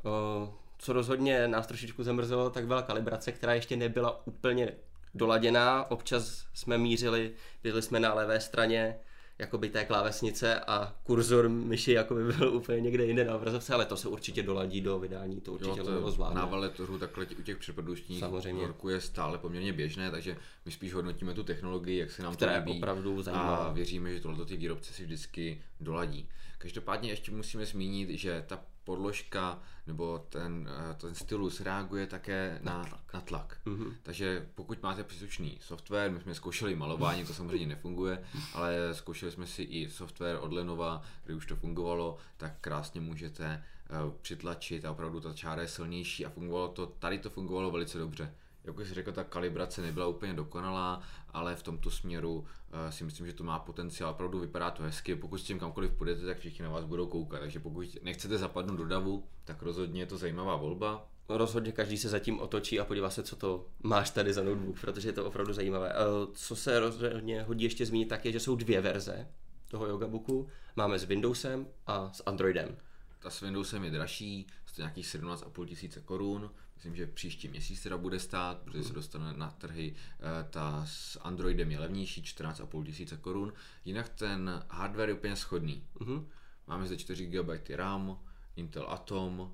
Uh, 0.03 0.49
co 0.77 0.93
rozhodně 0.93 1.47
nás 1.47 1.67
trošičku 1.67 2.03
zamrzelo, 2.03 2.49
tak 2.49 2.67
byla 2.67 2.81
kalibrace, 2.81 3.31
která 3.31 3.53
ještě 3.53 3.75
nebyla 3.75 4.27
úplně 4.27 4.71
doladěná. 5.13 5.91
Občas 5.91 6.45
jsme 6.53 6.77
mířili, 6.77 7.31
byli 7.63 7.81
jsme 7.81 7.99
na 7.99 8.13
levé 8.13 8.39
straně 8.39 8.95
jakoby 9.39 9.69
té 9.69 9.85
klávesnice 9.85 10.59
a 10.59 10.95
kurzor 11.03 11.49
myši 11.49 11.91
jakoby 11.91 12.23
byl 12.33 12.53
úplně 12.55 12.81
někde 12.81 13.05
jinde 13.05 13.25
na 13.25 13.35
obrazovce, 13.35 13.73
ale 13.73 13.85
to 13.85 13.97
se 13.97 14.07
určitě 14.07 14.43
doladí 14.43 14.81
do 14.81 14.99
vydání, 14.99 15.41
to 15.41 15.53
určitě 15.53 15.79
Jo, 15.79 16.01
to 16.01 16.11
zvládne. 16.11 16.39
na 16.41 16.45
veletoru 16.45 16.99
takhle 16.99 17.25
u 17.39 17.41
těch 17.41 17.57
přeprodučních 17.57 18.19
Samozřejmě. 18.19 18.67
je 18.89 19.01
stále 19.01 19.37
poměrně 19.37 19.73
běžné, 19.73 20.11
takže 20.11 20.37
my 20.65 20.71
spíš 20.71 20.93
hodnotíme 20.93 21.33
tu 21.33 21.43
technologii, 21.43 21.99
jak 21.99 22.11
se 22.11 22.23
nám 22.23 22.35
Která 22.35 22.53
to 22.53 22.69
líbí 22.69 22.79
opravdu 22.79 23.19
a 23.19 23.23
zajímavá. 23.23 23.71
věříme, 23.71 24.13
že 24.13 24.19
tohle 24.19 24.45
ty 24.45 24.57
výrobci 24.57 24.93
si 24.93 25.03
vždycky 25.03 25.61
doladí. 25.81 26.27
Každopádně 26.57 27.09
ještě 27.09 27.31
musíme 27.31 27.65
zmínit, 27.65 28.09
že 28.09 28.43
ta 28.47 28.59
podložka 28.83 29.59
nebo 29.87 30.25
ten, 30.29 30.69
eh, 30.91 30.93
ten 30.93 31.15
stylus 31.15 31.61
reaguje 31.61 32.07
také 32.07 32.59
na, 32.63 32.77
na 32.77 32.83
tlak. 32.83 33.13
Na 33.13 33.21
tlak. 33.21 33.57
Mhm. 33.65 33.95
Takže 34.03 34.49
pokud 34.55 34.83
máte 34.83 35.03
příslušný 35.03 35.57
software, 35.61 36.11
my 36.11 36.19
jsme 36.21 36.35
zkoušeli 36.35 36.75
malování, 36.75 37.25
to 37.25 37.33
samozřejmě 37.33 37.67
nefunguje, 37.67 38.23
ale 38.53 38.75
zkoušeli 38.93 39.31
jsme 39.31 39.47
si 39.47 39.63
i 39.63 39.89
software 39.89 40.37
od 40.41 40.53
Lenova, 40.53 41.01
kde 41.23 41.35
už 41.35 41.45
to 41.45 41.55
fungovalo, 41.55 42.17
tak 42.37 42.53
krásně 42.61 43.01
můžete 43.01 43.45
eh, 43.45 43.89
přitlačit 44.21 44.85
a 44.85 44.91
opravdu 44.91 45.19
ta 45.19 45.33
čára 45.33 45.61
je 45.61 45.67
silnější 45.67 46.25
a 46.25 46.29
fungovalo 46.29 46.67
to, 46.67 46.85
tady 46.85 47.19
to 47.19 47.29
fungovalo 47.29 47.71
velice 47.71 47.97
dobře. 47.97 48.33
Jak 48.65 48.77
už 48.77 48.87
jsi 48.87 48.93
řekl, 48.93 49.11
ta 49.11 49.23
kalibrace 49.23 49.81
nebyla 49.81 50.07
úplně 50.07 50.33
dokonalá, 50.33 51.01
ale 51.29 51.55
v 51.55 51.63
tomto 51.63 51.91
směru 51.91 52.33
uh, 52.33 52.45
si 52.89 53.03
myslím, 53.03 53.27
že 53.27 53.33
to 53.33 53.43
má 53.43 53.59
potenciál. 53.59 54.11
Opravdu 54.11 54.39
vypadá 54.39 54.71
to 54.71 54.83
hezky. 54.83 55.15
Pokud 55.15 55.37
s 55.37 55.43
tím 55.43 55.59
kamkoliv 55.59 55.91
půjdete, 55.91 56.25
tak 56.25 56.39
všichni 56.39 56.63
na 56.63 56.69
vás 56.69 56.85
budou 56.85 57.07
koukat. 57.07 57.39
Takže 57.39 57.59
pokud 57.59 58.03
nechcete 58.03 58.37
zapadnout 58.37 58.75
do 58.75 58.85
davu, 58.85 59.23
tak 59.45 59.61
rozhodně 59.61 60.01
je 60.01 60.05
to 60.05 60.17
zajímavá 60.17 60.55
volba. 60.55 61.07
Rozhodně 61.29 61.71
každý 61.71 61.97
se 61.97 62.09
zatím 62.09 62.39
otočí 62.39 62.79
a 62.79 62.85
podívá 62.85 63.09
se, 63.09 63.23
co 63.23 63.35
to 63.35 63.67
máš 63.83 64.09
tady 64.09 64.33
za 64.33 64.43
notebook, 64.43 64.79
protože 64.81 65.09
je 65.09 65.13
to 65.13 65.25
opravdu 65.25 65.53
zajímavé. 65.53 65.93
Eh, 65.93 66.27
Co 66.33 66.55
se 66.55 66.79
rozhodně 66.79 67.43
hodí 67.43 67.63
ještě 67.63 67.85
zmínit, 67.85 68.05
tak 68.09 68.25
je, 68.25 68.31
že 68.31 68.39
jsou 68.39 68.55
dvě 68.55 68.81
verze 68.81 69.27
toho 69.69 69.87
Yogabooku. 69.87 70.47
Máme 70.75 70.99
s 70.99 71.03
Windowsem 71.03 71.67
a 71.87 72.11
s 72.13 72.23
Androidem. 72.25 72.77
ta 73.19 73.29
s 73.29 73.41
Windowsem 73.41 73.83
je 73.83 73.91
dražší, 73.91 74.47
stojí 74.65 74.83
nějakých 74.83 75.05
17,5 75.05 75.65
tisíce 75.65 76.01
korun, 76.01 76.51
myslím, 76.85 76.95
že 76.95 77.13
příští 77.13 77.47
měsíc 77.47 77.83
teda 77.83 77.97
bude 77.97 78.19
stát, 78.19 78.57
protože 78.61 78.83
se 78.83 78.93
dostane 78.93 79.33
na 79.33 79.51
trhy, 79.51 79.95
eh, 80.19 80.47
ta 80.49 80.85
s 80.85 81.19
Androidem 81.21 81.71
je 81.71 81.79
levnější, 81.79 82.21
14,5 82.23 82.83
tisíce 82.85 83.17
korun, 83.17 83.53
jinak 83.85 84.09
ten 84.09 84.63
hardware 84.69 85.09
je 85.09 85.15
úplně 85.15 85.35
schodný. 85.35 85.83
Mhm. 85.99 86.27
Máme 86.67 86.85
zde 86.87 86.97
4 86.97 87.25
GB 87.25 87.75
RAM, 87.75 88.19
Intel 88.55 88.85
Atom, 88.89 89.51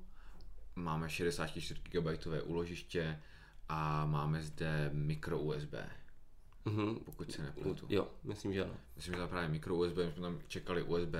máme 0.76 1.10
64 1.10 1.80
GB 1.90 2.42
úložiště 2.44 3.20
a 3.68 4.06
máme 4.06 4.42
zde 4.42 4.90
micro 4.92 5.38
USB, 5.40 5.74
Mhm. 6.64 6.94
pokud 7.04 7.32
se 7.32 7.42
nepletu. 7.42 7.86
Jo, 7.88 8.08
myslím, 8.24 8.52
že 8.52 8.64
ano. 8.64 8.74
Myslím, 8.96 9.14
že 9.14 9.20
tam 9.20 9.28
právě 9.28 9.48
micro 9.48 9.76
USB, 9.76 9.96
my 9.96 10.12
jsme 10.12 10.22
tam 10.22 10.38
čekali 10.48 10.82
USB 10.82 11.14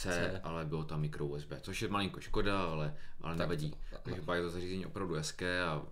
C, 0.00 0.08
C. 0.08 0.40
ale 0.40 0.64
bylo 0.64 0.84
tam 0.84 1.00
micro 1.00 1.26
USB, 1.26 1.52
což 1.60 1.82
je 1.82 1.88
malinko 1.88 2.20
škoda, 2.20 2.64
ale, 2.64 2.94
ale 3.20 3.36
nevadí. 3.36 3.74
Takže 4.02 4.22
pak 4.22 4.36
je 4.36 4.42
to 4.42 4.50
zařízení 4.50 4.86
opravdu 4.86 5.14
hezké 5.14 5.62
a 5.62 5.82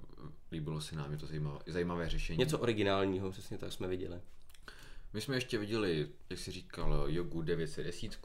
líbilo 0.52 0.80
se 0.80 0.96
nám, 0.96 1.12
je 1.12 1.18
to 1.18 1.26
zajímavé, 1.26 1.58
zajímavé 1.66 2.08
řešení. 2.08 2.38
Něco 2.38 2.58
originálního, 2.58 3.30
přesně 3.30 3.58
tak 3.58 3.72
jsme 3.72 3.88
viděli. 3.88 4.20
My 5.12 5.20
jsme 5.20 5.36
ještě 5.36 5.58
viděli, 5.58 6.08
jak 6.30 6.38
si 6.38 6.50
říkal, 6.50 7.04
Yogu 7.06 7.42
910, 7.42 8.18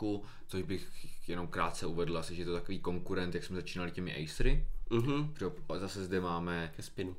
což 0.47 0.61
bych 0.63 0.89
jenom 1.29 1.47
krátce 1.47 1.85
uvedl, 1.85 2.17
asi, 2.17 2.35
že 2.35 2.41
je 2.41 2.45
to 2.45 2.53
takový 2.53 2.79
konkurent, 2.79 3.35
jak 3.35 3.43
jsme 3.43 3.55
začínali 3.55 3.91
těmi 3.91 4.23
Acery. 4.23 4.67
Mhm. 4.89 5.33
Protože 5.33 5.79
Zase 5.79 6.03
zde 6.03 6.21
máme 6.21 6.73
Ke 6.75 6.83
spinu. 6.83 7.15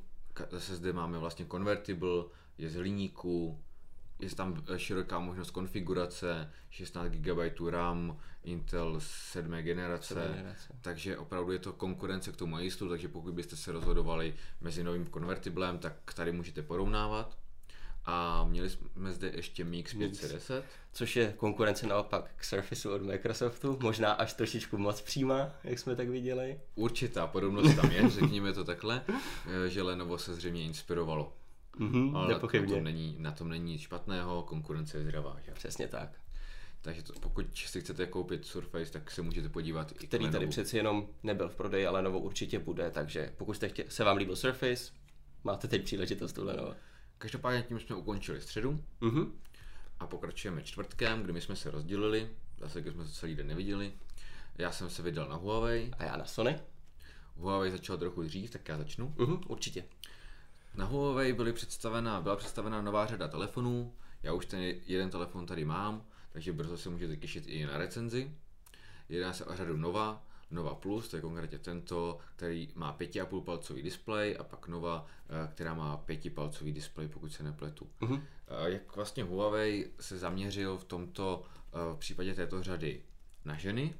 Zase 0.51 0.75
zde 0.75 0.93
máme 0.93 1.17
vlastně 1.17 1.45
convertible, 1.45 2.23
je 2.57 2.69
z 2.69 2.75
hliníku, 2.75 3.59
je 4.19 4.35
tam 4.35 4.63
eh, 4.67 4.79
široká 4.79 5.19
možnost 5.19 5.51
konfigurace, 5.51 6.51
16 6.69 7.11
GB 7.11 7.39
RAM, 7.69 8.17
Intel 8.43 8.95
7. 8.99 9.51
generace, 9.51 10.13
Sedmé 10.13 10.35
generace. 10.37 10.73
takže 10.81 11.17
opravdu 11.17 11.51
je 11.51 11.59
to 11.59 11.73
konkurence 11.73 12.31
k 12.31 12.35
tomu 12.35 12.55
Aceu, 12.55 12.89
takže 12.89 13.07
pokud 13.07 13.33
byste 13.33 13.55
se 13.55 13.71
rozhodovali 13.71 14.33
mezi 14.61 14.83
novým 14.83 15.05
konvertiblem, 15.05 15.77
tak 15.77 16.13
tady 16.13 16.31
můžete 16.31 16.61
porovnávat. 16.61 17.37
A 18.07 18.43
měli 18.43 18.69
jsme 18.69 19.11
zde 19.11 19.31
ještě 19.35 19.63
Mix 19.63 19.93
510, 19.93 20.65
Což 20.93 21.15
je 21.15 21.33
konkurence 21.37 21.87
naopak 21.87 22.31
k 22.35 22.43
Surfaceu 22.43 22.91
od 22.91 23.01
Microsoftu, 23.01 23.77
možná 23.81 24.11
až 24.11 24.33
trošičku 24.33 24.77
moc 24.77 25.01
přímá, 25.01 25.51
jak 25.63 25.79
jsme 25.79 25.95
tak 25.95 26.09
viděli. 26.09 26.59
určitá 26.75 27.27
podobnost 27.27 27.75
tam 27.75 27.91
je, 27.91 28.09
řekněme 28.09 28.53
to 28.53 28.63
takhle, 28.63 29.01
eh, 29.65 29.69
že 29.69 29.81
Lenovo 29.81 30.17
se 30.17 30.33
zřejmě 30.35 30.63
inspirovalo. 30.63 31.33
Mhm, 31.79 32.15
Ale 32.15 32.27
na 32.27 32.33
nepochybně. 32.33 32.75
tom, 32.75 32.83
není, 32.83 33.15
na 33.19 33.31
tom 33.31 33.49
není 33.49 33.71
nic 33.71 33.81
špatného, 33.81 34.43
konkurence 34.43 34.97
je 34.97 35.03
zdravá. 35.03 35.37
Že? 35.45 35.51
Přesně 35.51 35.87
tak. 35.87 36.09
Takže 36.81 37.03
to, 37.03 37.13
pokud 37.19 37.57
si 37.57 37.81
chcete 37.81 38.05
koupit 38.07 38.45
Surface, 38.45 38.91
tak 38.91 39.11
se 39.11 39.21
můžete 39.21 39.49
podívat 39.49 39.91
i 39.91 39.95
k 39.95 40.07
Který 40.07 40.29
tady 40.31 40.47
přeci 40.47 40.77
jenom 40.77 41.07
nebyl 41.23 41.49
v 41.49 41.55
prodeji, 41.55 41.85
ale 41.87 41.99
Lenovo 41.99 42.19
určitě 42.19 42.59
bude, 42.59 42.91
takže 42.91 43.33
pokud 43.37 43.53
jste 43.53 43.69
chtě, 43.69 43.85
se 43.89 44.03
vám 44.03 44.17
líbil 44.17 44.35
Surface, 44.35 44.91
máte 45.43 45.67
teď 45.67 45.83
příležitost 45.83 46.37
u 46.37 46.43
Lenovo. 46.45 46.75
Každopádně 47.17 47.63
tím 47.67 47.79
jsme 47.79 47.95
ukončili 47.95 48.41
středu 48.41 48.79
Mhm. 49.01 49.31
a 49.99 50.07
pokračujeme 50.07 50.61
čtvrtkem, 50.63 51.23
kdy 51.23 51.33
my 51.33 51.41
jsme 51.41 51.55
se 51.55 51.71
rozdělili, 51.71 52.29
zase 52.59 52.81
když 52.81 52.93
jsme 52.93 53.05
se 53.05 53.13
celý 53.13 53.35
den 53.35 53.47
neviděli. 53.47 53.93
Já 54.57 54.71
jsem 54.71 54.89
se 54.89 55.01
vydal 55.01 55.29
na 55.29 55.35
Huawei, 55.35 55.91
A 55.99 56.03
já 56.03 56.17
na 56.17 56.25
Sony? 56.25 56.59
Huawei 57.35 57.71
začal 57.71 57.97
trochu 57.97 58.23
dřív, 58.23 58.49
tak 58.51 58.69
já 58.69 58.77
začnu. 58.77 59.13
Mhm, 59.17 59.41
určitě. 59.47 59.83
Na 60.77 60.85
Huawei 60.85 61.33
byly 61.33 61.53
představena, 61.53 62.21
byla 62.21 62.35
představena 62.35 62.81
nová 62.81 63.05
řada 63.05 63.27
telefonů, 63.27 63.93
já 64.23 64.33
už 64.33 64.45
ten 64.45 64.59
jeden 64.85 65.09
telefon 65.09 65.45
tady 65.45 65.65
mám, 65.65 66.05
takže 66.31 66.53
brzo 66.53 66.77
se 66.77 66.89
můžete 66.89 67.17
těšit 67.17 67.47
i 67.47 67.65
na 67.65 67.77
recenzi. 67.77 68.31
Jedná 69.09 69.33
se 69.33 69.45
o 69.45 69.55
řadu 69.55 69.77
Nova, 69.77 70.23
Nova 70.51 70.75
Plus, 70.75 71.07
to 71.09 71.15
je 71.15 71.21
konkrétně 71.21 71.59
tento, 71.59 72.19
který 72.35 72.69
má 72.75 72.97
5,5 72.97 73.43
palcový 73.43 73.81
displej 73.81 74.37
a 74.39 74.43
pak 74.43 74.67
Nova, 74.67 75.05
eh, 75.29 75.47
která 75.53 75.73
má 75.73 75.97
5 75.97 76.29
palcový 76.29 76.71
displej, 76.73 77.07
pokud 77.07 77.33
se 77.33 77.43
nepletu. 77.43 77.89
Eh, 78.47 78.69
Jak 78.69 78.95
vlastně 78.95 79.23
Huawei 79.23 79.91
se 79.99 80.17
zaměřil 80.17 80.77
v 80.77 80.83
tomto 80.83 81.43
eh, 81.73 81.95
v 81.95 81.97
případě 81.97 82.33
této 82.33 82.63
řady 82.63 83.01
na 83.45 83.55
ženy, 83.55 83.93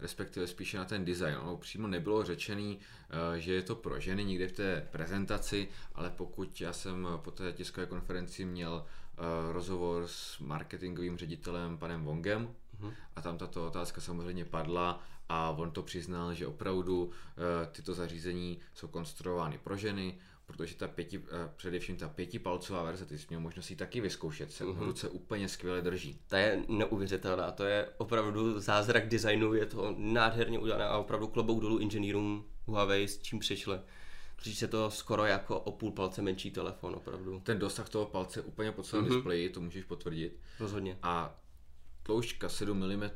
respektive 0.00 0.46
spíše 0.46 0.78
na 0.78 0.84
ten 0.84 1.04
design. 1.04 1.36
Ono 1.42 1.56
přímo 1.56 1.88
nebylo 1.88 2.24
řečený, 2.24 2.78
eh, 2.78 3.40
že 3.40 3.54
je 3.54 3.62
to 3.62 3.74
pro 3.74 4.00
ženy 4.00 4.24
nikde 4.24 4.48
v 4.48 4.52
té 4.52 4.88
prezentaci, 4.90 5.68
ale 5.94 6.10
pokud 6.10 6.60
já 6.60 6.72
jsem 6.72 7.08
po 7.16 7.30
té 7.30 7.52
tiskové 7.52 7.86
konferenci 7.86 8.44
měl 8.44 8.84
eh, 8.84 9.52
rozhovor 9.52 10.06
s 10.06 10.38
marketingovým 10.38 11.18
ředitelem 11.18 11.78
panem 11.78 12.04
Wongem 12.04 12.54
a 13.16 13.22
tam 13.22 13.38
tato 13.38 13.66
otázka 13.66 14.00
samozřejmě 14.00 14.44
padla 14.44 15.02
a 15.28 15.50
on 15.50 15.70
to 15.70 15.82
přiznal, 15.82 16.34
že 16.34 16.46
opravdu 16.46 17.10
eh, 17.10 17.66
tyto 17.72 17.94
zařízení 17.94 18.58
jsou 18.74 18.88
konstruovány 18.88 19.58
pro 19.58 19.76
ženy, 19.76 20.18
protože 20.48 20.76
ta 20.76 20.88
pěti, 20.88 21.22
eh, 21.30 21.50
především 21.56 21.96
ta 21.96 22.08
pětipalcová 22.08 22.82
verze, 22.82 23.06
ty 23.06 23.18
jsi 23.18 23.26
měl 23.28 23.40
možnost 23.40 23.70
ji 23.70 23.76
taky 23.76 24.00
vyzkoušet, 24.00 24.52
se 24.52 24.64
v 24.64 24.82
ruce 24.82 25.08
úplně 25.08 25.48
skvěle 25.48 25.80
drží. 25.80 26.20
Ta 26.26 26.38
je 26.38 26.62
neuvěřitelná, 26.68 27.50
to 27.50 27.64
je 27.64 27.88
opravdu 27.98 28.60
zázrak 28.60 29.08
designu, 29.08 29.54
je 29.54 29.66
to 29.66 29.94
nádherně 29.98 30.58
udělané 30.58 30.84
a 30.84 30.98
opravdu 30.98 31.28
klobouk 31.28 31.60
dolů 31.60 31.78
inženýrům 31.78 32.44
Huawei, 32.66 33.08
s 33.08 33.18
čím 33.18 33.38
přišli. 33.38 33.80
Protože 34.36 34.54
se 34.54 34.68
to 34.68 34.90
skoro 34.90 35.24
jako 35.24 35.60
o 35.60 35.72
půl 35.72 35.92
palce 35.92 36.22
menší 36.22 36.50
telefon, 36.50 36.94
opravdu. 36.94 37.40
Ten 37.40 37.58
dosah 37.58 37.88
toho 37.88 38.06
palce 38.06 38.42
úplně 38.42 38.72
po 38.72 38.82
celém 38.82 39.08
displeji, 39.08 39.50
to 39.50 39.60
můžeš 39.60 39.84
potvrdit. 39.84 40.40
Rozhodně. 40.60 40.98
A 41.02 41.40
tloušťka 42.02 42.48
7 42.48 42.78
mm, 42.78 43.10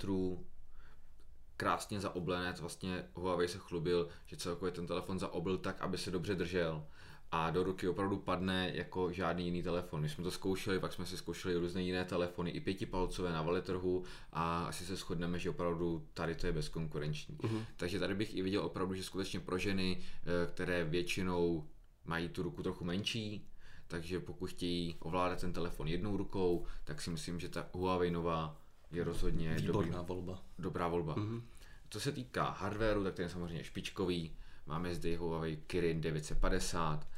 krásně 1.57 2.01
zaoblené, 2.01 2.53
to 2.53 2.61
vlastně 2.61 3.05
Huawei 3.15 3.49
se 3.49 3.59
chlubil, 3.59 4.09
že 4.27 4.37
celkově 4.37 4.73
ten 4.73 4.87
telefon 4.87 5.19
zaobil 5.19 5.59
tak, 5.59 5.81
aby 5.81 5.99
se 5.99 6.11
dobře 6.11 6.35
držel 6.35 6.87
a 7.35 7.51
do 7.51 7.63
ruky 7.63 7.89
opravdu 7.89 8.17
padne 8.17 8.71
jako 8.75 9.13
žádný 9.13 9.45
jiný 9.45 9.63
telefon. 9.63 10.01
My 10.01 10.09
jsme 10.09 10.25
to 10.25 10.31
zkoušeli, 10.31 10.79
pak 10.79 10.93
jsme 10.93 11.07
si 11.07 11.17
zkoušeli 11.17 11.57
různé 11.57 11.83
jiné 11.83 12.05
telefony, 12.05 12.51
i 12.51 12.61
pětipalcové 12.61 13.33
na 13.33 13.43
veletrhu 13.43 14.05
a 14.33 14.65
asi 14.65 14.85
se 14.85 14.97
shodneme, 14.97 15.39
že 15.39 15.51
opravdu 15.51 16.07
tady 16.15 16.35
to 16.35 16.47
je 16.47 16.53
bezkonkurenční. 16.53 17.37
Mm-hmm. 17.37 17.65
Takže 17.77 17.99
tady 17.99 18.15
bych 18.15 18.37
i 18.37 18.43
viděl 18.43 18.65
opravdu, 18.65 18.95
že 18.95 19.05
skutečně 19.05 19.41
pro 19.41 19.59
ženy, 19.59 19.99
eh, 20.01 20.47
které 20.47 20.85
většinou 20.85 21.69
mají 22.05 22.29
tu 22.29 22.43
ruku 22.43 22.63
trochu 22.63 22.85
menší, 22.85 23.49
takže 23.89 24.21
pokud 24.21 24.47
chtějí 24.47 24.97
ovládat 24.99 25.41
ten 25.41 25.53
telefon 25.53 25.89
jednou 25.89 26.17
rukou, 26.17 26.67
tak 26.85 27.01
si 27.01 27.11
myslím, 27.11 27.41
že 27.41 27.49
ta 27.49 27.69
Huawei 27.73 28.11
nová 28.11 28.57
je 28.91 29.05
rozhodně 29.05 29.49
dobrý, 29.49 29.67
Výborná 29.67 30.03
volba. 30.03 30.43
dobrá 30.59 30.89
volba. 30.89 31.17
Mm-hmm. 31.17 31.43
Co 31.91 32.01
se 32.01 32.13
týká 32.13 32.51
hardwareu, 32.51 33.05
tak 33.05 33.15
ten 33.15 33.23
je 33.23 33.29
samozřejmě 33.29 33.65
špičkový. 33.65 34.37
Máme 34.67 34.95
zde 34.95 35.17
Huawei 35.17 35.57
Kirin 35.57 36.01
950, 36.01 37.03
eh, 37.03 37.12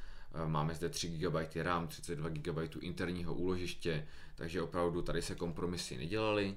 máme 0.47 0.75
zde 0.75 0.89
3 0.89 1.09
GB 1.09 1.35
RAM, 1.57 1.89
32 1.89 2.29
GB 2.29 2.77
interního 2.81 3.35
úložiště, 3.35 4.07
takže 4.35 4.63
opravdu 4.63 5.03
tady 5.03 5.23
se 5.23 5.35
kompromisy 5.35 5.97
nedělaly. 5.97 6.57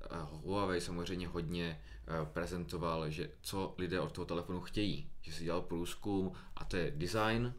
Eh, 0.00 0.06
Huawei 0.30 0.80
samozřejmě 0.80 1.28
hodně 1.28 1.80
eh, 2.06 2.26
prezentoval, 2.32 3.10
že 3.10 3.30
co 3.42 3.74
lidé 3.78 4.00
od 4.00 4.12
toho 4.12 4.24
telefonu 4.24 4.60
chtějí, 4.60 5.10
že 5.20 5.32
si 5.32 5.44
dělal 5.44 5.62
průzkum 5.62 6.32
a 6.56 6.64
to 6.64 6.76
je 6.76 6.90
design 6.90 7.54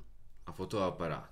a 0.46 0.52
fotoaparát. 0.52 1.30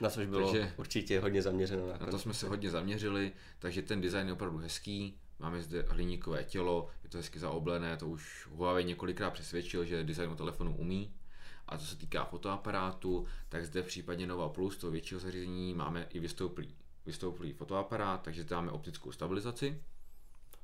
Na 0.00 0.10
což 0.10 0.26
bylo 0.26 0.52
Takže- 0.52 0.72
určitě 0.76 1.20
hodně 1.20 1.42
zaměřeno 1.42 1.86
na 1.88 1.98
Na 1.98 2.06
to 2.06 2.18
jsme 2.18 2.34
se 2.34 2.48
hodně 2.48 2.70
zaměřili, 2.70 3.32
takže 3.58 3.82
ten 3.82 4.00
design 4.00 4.26
je 4.26 4.32
opravdu 4.32 4.58
hezký. 4.58 5.18
Máme 5.38 5.62
zde 5.62 5.84
hliníkové 5.88 6.44
tělo, 6.44 6.88
je 7.04 7.10
to 7.10 7.18
hezky 7.18 7.38
zaoblené, 7.38 7.96
to 7.96 8.08
už 8.08 8.46
Huawei 8.50 8.84
několikrát 8.84 9.30
přesvědčil, 9.30 9.84
že 9.84 10.04
design 10.04 10.30
u 10.30 10.34
telefonu 10.34 10.76
umí. 10.76 11.14
A 11.72 11.78
co 11.78 11.86
se 11.86 11.96
týká 11.96 12.24
fotoaparátu, 12.24 13.26
tak 13.48 13.64
zde 13.64 13.82
v 13.82 13.86
případě 13.86 14.26
Nova 14.26 14.48
Plus, 14.48 14.76
toho 14.76 14.90
většího 14.90 15.20
zařízení, 15.20 15.74
máme 15.74 16.06
i 16.10 16.20
vystouplý, 16.20 16.74
vystouplý 17.06 17.52
fotoaparát, 17.52 18.22
takže 18.22 18.42
zde 18.42 18.56
máme 18.56 18.70
optickou 18.70 19.12
stabilizaci. 19.12 19.82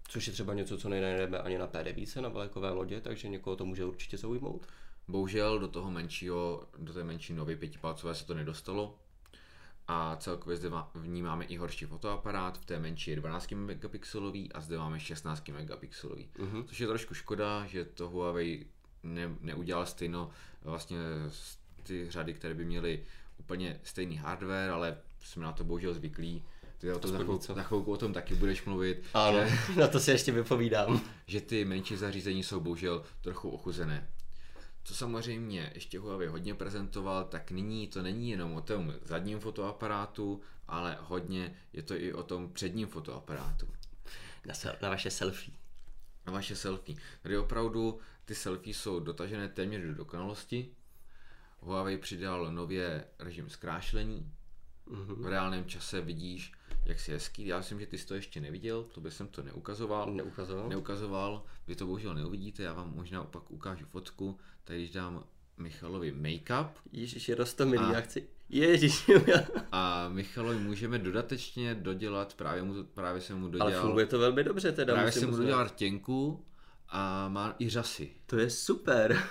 Což 0.09 0.27
je 0.27 0.33
třeba 0.33 0.55
něco, 0.55 0.79
co 0.79 0.89
nenajdeme 0.89 1.39
ani 1.39 1.59
na 1.59 1.69
P9 1.69 2.21
na 2.21 2.29
vlakové 2.29 2.71
lodě, 2.71 3.01
takže 3.01 3.29
někoho 3.29 3.57
to 3.57 3.65
může 3.65 3.85
určitě 3.85 4.19
zaujmout. 4.19 4.67
Bohužel 5.09 5.59
do 5.59 5.69
toho 5.69 5.91
menšího, 5.91 6.69
do 6.79 6.93
té 6.93 7.05
menší 7.05 7.35
nově 7.35 7.57
pětipalcové 7.57 8.15
se 8.15 8.27
to 8.27 8.35
nedostalo. 8.35 8.99
A 9.89 10.17
celkově 10.17 10.57
zde 10.57 10.71
v 10.95 11.07
ní 11.07 11.23
máme 11.23 11.45
i 11.45 11.57
horší 11.57 11.85
fotoaparát, 11.85 12.59
v 12.59 12.65
té 12.65 12.79
menší 12.79 13.11
je 13.11 13.17
12 13.17 13.53
megapixelový 13.53 14.53
a 14.53 14.61
zde 14.61 14.79
máme 14.79 15.01
16 15.01 15.49
megapixelový. 15.49 16.29
Mm-hmm. 16.39 16.65
Což 16.65 16.81
je 16.81 16.87
trošku 16.87 17.15
škoda, 17.15 17.67
že 17.67 17.85
to 17.85 18.09
Huawei 18.09 18.67
ne, 19.03 19.31
neudělal 19.41 19.87
stejno 19.87 20.31
vlastně 20.65 20.97
ty 21.83 22.11
řady, 22.11 22.35
které 22.35 22.55
by 22.55 22.65
měly 22.65 23.05
úplně 23.39 23.81
stejný 23.85 24.17
hardware, 24.17 24.71
ale 24.71 24.99
jsme 25.21 25.45
na 25.45 25.53
to 25.53 25.65
bohužel 25.65 25.95
zvyklí. 25.95 26.45
Ty 26.79 26.93
o 26.93 26.99
tom 26.99 27.11
za, 27.11 27.17
chvilku, 27.17 27.41
za 27.55 27.63
chvilku 27.63 27.93
o 27.93 27.97
tom 27.97 28.13
taky 28.13 28.35
budeš 28.35 28.65
mluvit, 28.65 29.03
Ano, 29.15 29.39
že, 29.47 29.59
na 29.81 29.89
to 29.89 30.01
si 30.01 30.11
ještě 30.11 30.33
vypovídám. 30.33 31.01
že 31.27 31.41
ty 31.41 31.65
menší 31.65 31.97
zařízení 31.97 32.43
jsou 32.43 32.61
bohužel 32.61 33.05
trochu 33.21 33.51
ochuzené. 33.51 34.09
Co 34.85 34.95
samozřejmě 34.95 35.73
ještě 35.75 35.99
Huawei 35.99 36.29
hodně 36.29 36.55
prezentoval, 36.55 37.25
tak 37.25 37.51
nyní 37.51 37.89
to 37.89 38.03
není 38.03 38.31
jenom 38.31 38.53
o 38.55 38.61
tom 38.61 38.95
zadním 39.03 39.41
fotoaparátu, 39.41 40.41
ale 40.69 40.99
hodně 41.01 41.55
je 41.73 41.83
to 41.83 41.95
i 41.95 42.13
o 42.13 42.23
tom 42.23 42.53
předním 42.53 42.89
fotoaparátu. 42.89 43.69
Na, 44.47 44.55
na 44.83 44.89
vaše 44.89 45.11
selfie. 45.11 45.57
na 46.27 46.33
vaše 46.33 46.57
selfie. 46.57 46.99
Tady 47.23 47.39
opravdu 47.39 48.01
ty 48.29 48.35
selfie 48.35 48.75
jsou 48.75 49.01
dotažené 49.01 49.49
téměř 49.49 49.83
do 49.83 49.95
dokonalosti. 49.95 50.69
Huawei 51.61 51.99
přidal 51.99 52.53
nově 52.53 53.05
režim 53.19 53.51
zkrášlení. 53.51 54.33
Mm-hmm. 54.89 55.15
V 55.15 55.27
reálném 55.27 55.65
čase 55.65 56.01
vidíš, 56.01 56.53
jak 56.85 57.01
si 57.01 57.13
hezký. 57.13 57.47
Já 57.47 57.59
myslím, 57.59 57.81
že 57.81 57.87
ty 57.87 57.99
jsi 57.99 58.07
to 58.07 58.15
ještě 58.15 58.41
neviděl, 58.41 58.83
to 58.83 59.01
by 59.01 59.11
jsem 59.11 59.29
to 59.29 59.43
neukazoval. 59.43 60.13
Neukazoval. 60.13 60.69
Neukazoval, 60.69 61.45
vy 61.67 61.77
to 61.77 61.87
bohužel 61.87 62.15
neuvidíte, 62.15 62.63
já 62.63 62.73
vám 62.73 62.95
možná 62.95 63.23
opak 63.23 63.51
ukážu 63.51 63.87
fotku. 63.87 64.39
Tady 64.65 64.79
když 64.79 64.91
dám 64.91 65.25
Michalovi 65.59 66.13
make-up. 66.13 66.69
Ježíš, 66.93 67.29
je 67.29 67.35
rostomilý, 67.35 67.85
a... 67.85 67.93
já 67.93 68.01
chci... 68.01 68.29
Ježíš. 68.49 69.11
a 69.73 70.09
Michalovi 70.09 70.59
můžeme 70.59 70.99
dodatečně 70.99 71.75
dodělat, 71.75 72.35
právě, 72.35 72.63
mu, 72.63 72.85
právě 72.85 73.21
jsem 73.21 73.39
mu 73.39 73.49
dodělal... 73.49 73.73
Ale 73.73 73.83
funguje 73.83 74.07
to 74.07 74.19
velmi 74.19 74.45
dobře 74.45 74.73
teda. 74.73 74.95
Právě 74.95 75.13
jsem 75.13 75.31
mu 75.31 75.37
dodělal 75.37 75.65
rtěnku 75.65 76.45
a 76.89 77.29
má 77.29 77.55
i 77.59 77.69
řasy. 77.69 78.11
To 78.27 78.39
je 78.39 78.51
super. 78.51 79.23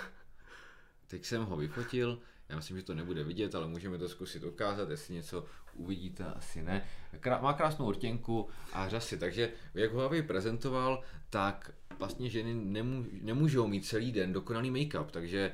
Teď 1.06 1.24
jsem 1.24 1.44
ho 1.44 1.56
vyfotil, 1.56 2.18
já 2.48 2.56
myslím, 2.56 2.76
že 2.76 2.82
to 2.82 2.94
nebude 2.94 3.24
vidět, 3.24 3.54
ale 3.54 3.66
můžeme 3.66 3.98
to 3.98 4.08
zkusit 4.08 4.44
ukázat, 4.44 4.90
jestli 4.90 5.14
něco 5.14 5.44
uvidíte, 5.74 6.24
asi 6.24 6.62
ne. 6.62 6.84
Krá- 7.20 7.42
má 7.42 7.52
krásnou 7.52 7.86
ortěnku 7.86 8.48
a 8.72 8.88
řasy, 8.88 9.18
takže 9.18 9.52
jak 9.74 9.92
ho 9.92 9.98
Huawei 9.98 10.22
prezentoval, 10.22 11.02
tak 11.30 11.70
vlastně 11.98 12.30
ženy 12.30 12.54
nemů- 12.54 13.06
nemůžou 13.22 13.66
mít 13.66 13.86
celý 13.86 14.12
den 14.12 14.32
dokonalý 14.32 14.70
make-up, 14.70 15.06
takže... 15.10 15.52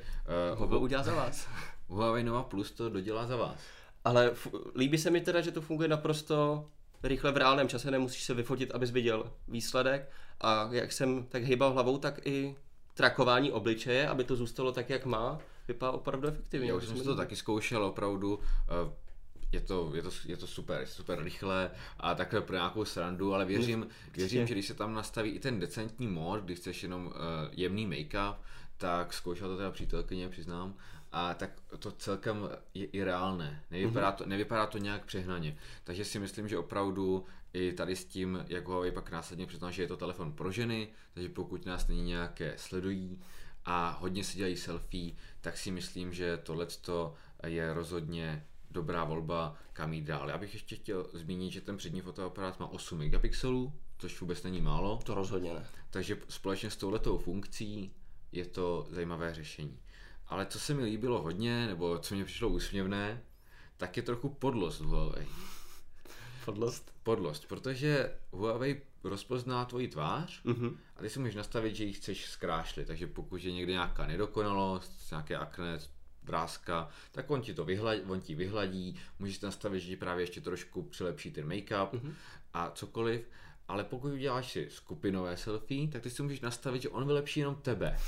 Uh, 0.54 0.70
ho 0.70 0.80
udělá 0.80 1.02
za 1.02 1.14
vás. 1.14 1.48
Huawei 1.88 2.24
Nova 2.24 2.42
Plus 2.42 2.70
to 2.70 2.88
dodělá 2.88 3.26
za 3.26 3.36
vás. 3.36 3.58
Ale 4.04 4.30
f- 4.30 4.54
líbí 4.76 4.98
se 4.98 5.10
mi 5.10 5.20
teda, 5.20 5.40
že 5.40 5.52
to 5.52 5.60
funguje 5.60 5.88
naprosto 5.88 6.68
rychle 7.02 7.32
v 7.32 7.36
reálném 7.36 7.68
čase, 7.68 7.90
nemusíš 7.90 8.22
se 8.22 8.34
vyfotit, 8.34 8.70
abys 8.70 8.90
viděl 8.90 9.32
výsledek 9.48 10.10
a 10.40 10.68
jak 10.72 10.92
jsem 10.92 11.26
tak 11.28 11.42
hýbal 11.42 11.72
hlavou, 11.72 11.98
tak 11.98 12.26
i 12.26 12.56
trakování 12.94 13.52
obličeje, 13.52 14.08
aby 14.08 14.24
to 14.24 14.36
zůstalo 14.36 14.72
tak, 14.72 14.90
jak 14.90 15.06
má, 15.06 15.38
vypadá 15.68 15.92
opravdu 15.92 16.28
efektivně. 16.28 16.68
Já 16.68 16.74
už 16.74 16.84
jsem 16.84 17.00
to 17.00 17.16
taky 17.16 17.36
zkoušel 17.36 17.84
opravdu, 17.84 18.40
eh, 18.68 19.04
je 19.52 19.60
to, 19.60 19.90
je 19.94 20.02
to, 20.02 20.10
je 20.24 20.36
to 20.36 20.46
super, 20.46 20.86
super 20.86 21.22
rychle 21.22 21.70
a 22.00 22.14
takhle 22.14 22.40
pro 22.40 22.56
nějakou 22.56 22.84
srandu, 22.84 23.34
ale 23.34 23.44
věřím, 23.44 23.86
věřím 24.14 24.46
že 24.46 24.54
když 24.54 24.66
se 24.66 24.74
tam 24.74 24.94
nastaví 24.94 25.30
i 25.30 25.38
ten 25.38 25.60
decentní 25.60 26.06
mod, 26.06 26.40
když 26.40 26.58
chceš 26.58 26.82
jenom 26.82 27.06
uh, 27.06 27.12
jemný 27.52 27.86
make-up, 27.86 28.34
tak 28.76 29.12
zkoušela 29.12 29.50
to 29.50 29.56
teda 29.56 29.70
přítelkyně, 29.70 30.28
přiznám, 30.28 30.74
a 31.12 31.34
tak 31.34 31.50
to 31.78 31.90
celkem 31.92 32.48
je 32.74 32.86
i 32.86 33.04
reálné. 33.04 33.62
Nevypadá 33.70 34.08
mhm. 34.08 34.16
to, 34.16 34.26
nevypadá 34.26 34.66
to 34.66 34.78
nějak 34.78 35.04
přehnaně. 35.04 35.58
Takže 35.84 36.04
si 36.04 36.18
myslím, 36.18 36.48
že 36.48 36.58
opravdu 36.58 37.26
i 37.54 37.72
tady 37.72 37.96
s 37.96 38.04
tím, 38.04 38.44
jak 38.48 38.66
Huawei 38.66 38.92
pak 38.92 39.10
následně 39.10 39.46
přiznal, 39.46 39.70
že 39.70 39.82
je 39.82 39.88
to 39.88 39.96
telefon 39.96 40.32
pro 40.32 40.52
ženy, 40.52 40.88
takže 41.14 41.28
pokud 41.28 41.66
nás 41.66 41.88
není 41.88 42.02
nějaké 42.02 42.54
sledují 42.56 43.20
a 43.64 43.90
hodně 43.90 44.24
si 44.24 44.36
dělají 44.36 44.56
selfie, 44.56 45.12
tak 45.40 45.56
si 45.56 45.70
myslím, 45.70 46.12
že 46.12 46.36
tohle 46.36 46.66
je 47.46 47.74
rozhodně 47.74 48.46
dobrá 48.70 49.04
volba, 49.04 49.56
kam 49.72 49.92
jít 49.92 50.04
dál. 50.04 50.28
Já 50.28 50.38
bych 50.38 50.54
ještě 50.54 50.76
chtěl 50.76 51.06
zmínit, 51.12 51.52
že 51.52 51.60
ten 51.60 51.76
přední 51.76 52.00
fotoaparát 52.00 52.60
má 52.60 52.66
8 52.66 52.98
megapixelů, 52.98 53.72
což 53.98 54.20
vůbec 54.20 54.42
není 54.42 54.60
málo. 54.60 55.00
To 55.04 55.14
rozhodně 55.14 55.54
ne. 55.54 55.66
Takže 55.90 56.18
společně 56.28 56.70
s 56.70 56.76
touhletou 56.76 57.18
funkcí 57.18 57.92
je 58.32 58.44
to 58.44 58.86
zajímavé 58.90 59.34
řešení. 59.34 59.78
Ale 60.26 60.46
co 60.46 60.60
se 60.60 60.74
mi 60.74 60.84
líbilo 60.84 61.22
hodně, 61.22 61.66
nebo 61.66 61.98
co 61.98 62.14
mě 62.14 62.24
přišlo 62.24 62.48
úsměvné, 62.48 63.22
tak 63.76 63.96
je 63.96 64.02
trochu 64.02 64.28
podlost 64.28 64.80
Huawei. 64.80 65.26
Podlost? 66.44 66.94
Podlost, 67.02 67.48
protože 67.48 68.14
Huawei 68.30 68.82
rozpozná 69.04 69.64
tvoji 69.64 69.88
tvář 69.88 70.44
mm-hmm. 70.44 70.76
a 70.96 71.00
ty 71.00 71.10
si 71.10 71.18
můžeš 71.18 71.34
nastavit, 71.34 71.76
že 71.76 71.84
ji 71.84 71.92
chceš 71.92 72.26
zkrášlit. 72.26 72.86
Takže 72.86 73.06
pokud 73.06 73.44
je 73.44 73.52
někde 73.52 73.72
nějaká 73.72 74.06
nedokonalost, 74.06 75.10
nějaké 75.10 75.36
akné, 75.36 75.78
vrázka, 76.22 76.88
tak 77.12 77.30
on 77.30 77.40
ti 77.40 77.54
to 77.54 77.64
vyhladí, 77.64 78.02
on 78.02 78.20
ti 78.20 78.34
vyhladí, 78.34 79.00
můžeš 79.18 79.40
nastavit, 79.40 79.80
že 79.80 79.88
ti 79.88 79.96
právě 79.96 80.22
ještě 80.22 80.40
trošku 80.40 80.82
přilepší 80.82 81.30
ten 81.30 81.48
make-up 81.48 81.90
mm-hmm. 81.92 82.12
a 82.54 82.70
cokoliv. 82.70 83.28
Ale 83.68 83.84
pokud 83.84 84.12
uděláš 84.12 84.52
si 84.52 84.68
skupinové 84.70 85.36
selfie, 85.36 85.88
tak 85.88 86.02
ty 86.02 86.10
si 86.10 86.22
můžeš 86.22 86.40
nastavit, 86.40 86.82
že 86.82 86.88
on 86.88 87.06
vylepší 87.06 87.40
jenom 87.40 87.54
tebe. 87.54 87.98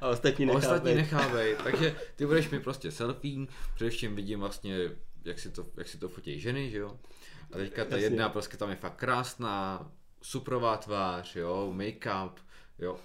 A 0.00 0.08
ostatní 0.08 0.46
nechávej. 0.46 0.66
Ostatní 0.66 0.94
nechávej. 0.94 1.56
Takže 1.64 1.96
ty 2.16 2.26
budeš 2.26 2.50
mi 2.50 2.60
prostě 2.60 2.90
selfie, 2.92 3.46
především 3.74 4.16
vidím 4.16 4.40
vlastně, 4.40 4.76
jak 5.24 5.38
si 5.38 5.50
to, 5.50 5.66
jak 5.76 5.88
si 5.88 5.98
to 5.98 6.08
fotí 6.08 6.40
ženy, 6.40 6.70
že 6.70 6.78
jo. 6.78 6.98
A 7.52 7.56
teďka 7.56 7.84
ta 7.84 7.96
jedna 7.96 8.28
prostě 8.28 8.56
tam 8.56 8.70
je 8.70 8.76
fakt 8.76 8.96
krásná, 8.96 9.90
suprová 10.22 10.76
tvář, 10.76 11.36
jo, 11.36 11.72
make-up, 11.76 12.32
jo, 12.78 12.98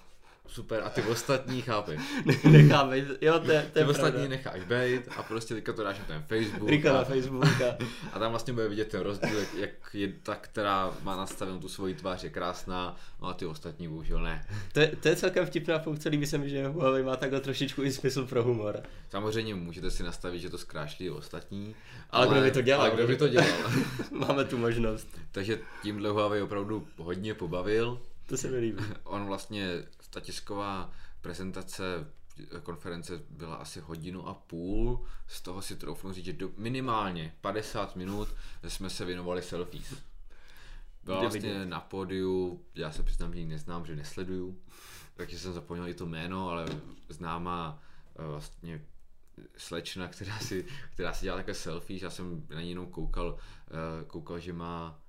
super, 0.52 0.82
a 0.84 0.88
ty 0.90 1.02
ostatní 1.02 1.62
chápeš. 1.62 2.00
Necháme, 2.50 2.98
jo, 2.98 3.38
to 3.38 3.52
je, 3.52 3.70
to 3.72 3.78
je 3.78 3.84
Ty 3.84 3.90
ostatní 3.90 4.28
necháš 4.28 4.64
být 4.64 5.02
a 5.16 5.22
prostě 5.22 5.54
teďka 5.54 5.72
to 5.72 5.82
dáš 5.82 5.98
na 5.98 6.04
ten 6.04 6.22
Facebook. 6.28 6.70
Rika 6.70 6.92
na 6.92 7.04
Facebook. 7.04 7.44
A, 7.62 7.76
a 8.12 8.18
tam 8.18 8.30
vlastně 8.30 8.52
bude 8.52 8.68
vidět 8.68 8.88
ten 8.88 9.00
rozdíl, 9.00 9.38
jak 9.58 9.70
je 9.92 10.12
ta, 10.22 10.34
která 10.34 10.94
má 11.02 11.16
nastavenou 11.16 11.58
tu 11.58 11.68
svoji 11.68 11.94
tvář, 11.94 12.24
je 12.24 12.30
krásná, 12.30 12.96
no 13.22 13.28
a 13.28 13.34
ty 13.34 13.46
ostatní 13.46 13.88
bohužel 13.88 14.22
ne. 14.22 14.46
To 14.72 14.80
je, 14.80 14.92
to 15.02 15.08
je 15.08 15.16
celkem 15.16 15.46
vtipná 15.46 15.78
funkce, 15.78 16.08
líbí 16.08 16.26
se 16.26 16.38
mi, 16.38 16.48
že 16.48 16.68
Huawei 16.68 17.02
má 17.02 17.16
takhle 17.16 17.40
trošičku 17.40 17.82
i 17.82 17.92
smysl 17.92 18.26
pro 18.26 18.42
humor. 18.42 18.82
Samozřejmě 19.10 19.54
můžete 19.54 19.90
si 19.90 20.02
nastavit, 20.02 20.40
že 20.40 20.50
to 20.50 20.58
zkrášlí 20.58 21.10
ostatní. 21.10 21.74
Ale, 22.10 22.26
ale 22.26 22.34
kdo 22.34 22.44
by 22.44 22.50
to 22.50 22.62
dělal? 22.62 22.86
Ale 22.86 22.94
kdo 22.94 23.06
by 23.06 23.16
to 23.16 23.28
dělal? 23.28 23.48
Máme 24.10 24.44
tu 24.44 24.58
možnost. 24.58 25.08
Takže 25.32 25.58
tímhle 25.82 26.10
Huawei 26.10 26.42
opravdu 26.42 26.86
hodně 26.96 27.34
pobavil. 27.34 28.00
To 28.26 28.36
se 28.36 28.50
mi 28.50 28.58
líbí. 28.58 28.84
On 29.04 29.26
vlastně 29.26 29.82
ta 30.12 30.20
tisková 30.20 30.92
prezentace 31.20 32.06
konference 32.62 33.22
byla 33.30 33.56
asi 33.56 33.80
hodinu 33.80 34.28
a 34.28 34.34
půl, 34.34 35.04
z 35.26 35.40
toho 35.40 35.62
si 35.62 35.76
troufnu 35.76 36.12
říct, 36.12 36.24
že 36.24 36.32
do, 36.32 36.50
minimálně 36.56 37.34
50 37.40 37.96
minut 37.96 38.28
jsme 38.68 38.90
se 38.90 39.04
věnovali 39.04 39.42
selfies. 39.42 39.94
Byla 41.04 41.20
vlastně 41.20 41.66
na 41.66 41.80
pódiu, 41.80 42.64
já 42.74 42.92
se 42.92 43.02
přiznám, 43.02 43.34
že 43.34 43.40
ji 43.40 43.46
neznám, 43.46 43.86
že 43.86 43.96
nesleduju, 43.96 44.58
takže 45.14 45.38
jsem 45.38 45.52
zapomněl 45.52 45.88
i 45.88 45.94
to 45.94 46.06
jméno, 46.06 46.48
ale 46.48 46.66
známá 47.08 47.82
eh, 48.18 48.26
vlastně 48.26 48.84
slečna, 49.56 50.08
která 50.08 50.38
si, 50.38 50.66
která 50.92 51.12
si 51.12 51.24
dělá 51.24 51.36
takové 51.36 51.54
selfies, 51.54 52.02
já 52.02 52.10
jsem 52.10 52.46
na 52.50 52.60
ní 52.60 52.68
jenom 52.68 52.86
koukal, 52.86 53.38
eh, 53.68 54.04
koukal, 54.04 54.38
že 54.38 54.52
má 54.52 55.00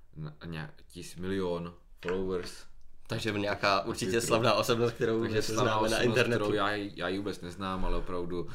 nějaký 0.44 1.06
milion 1.18 1.74
followers 2.02 2.66
takže 3.06 3.32
nějaká 3.32 3.80
určitě 3.80 4.20
slavná 4.20 4.54
osobnost, 4.54 4.92
kterou 4.92 5.22
Takže 5.22 5.42
známe 5.42 5.88
na 5.88 6.02
internetu. 6.02 6.44
Kterou 6.44 6.56
já, 6.56 6.70
já 6.70 7.08
ji 7.08 7.18
vůbec 7.18 7.40
neznám, 7.40 7.84
ale 7.84 7.96
opravdu 7.96 8.42
uh, 8.42 8.48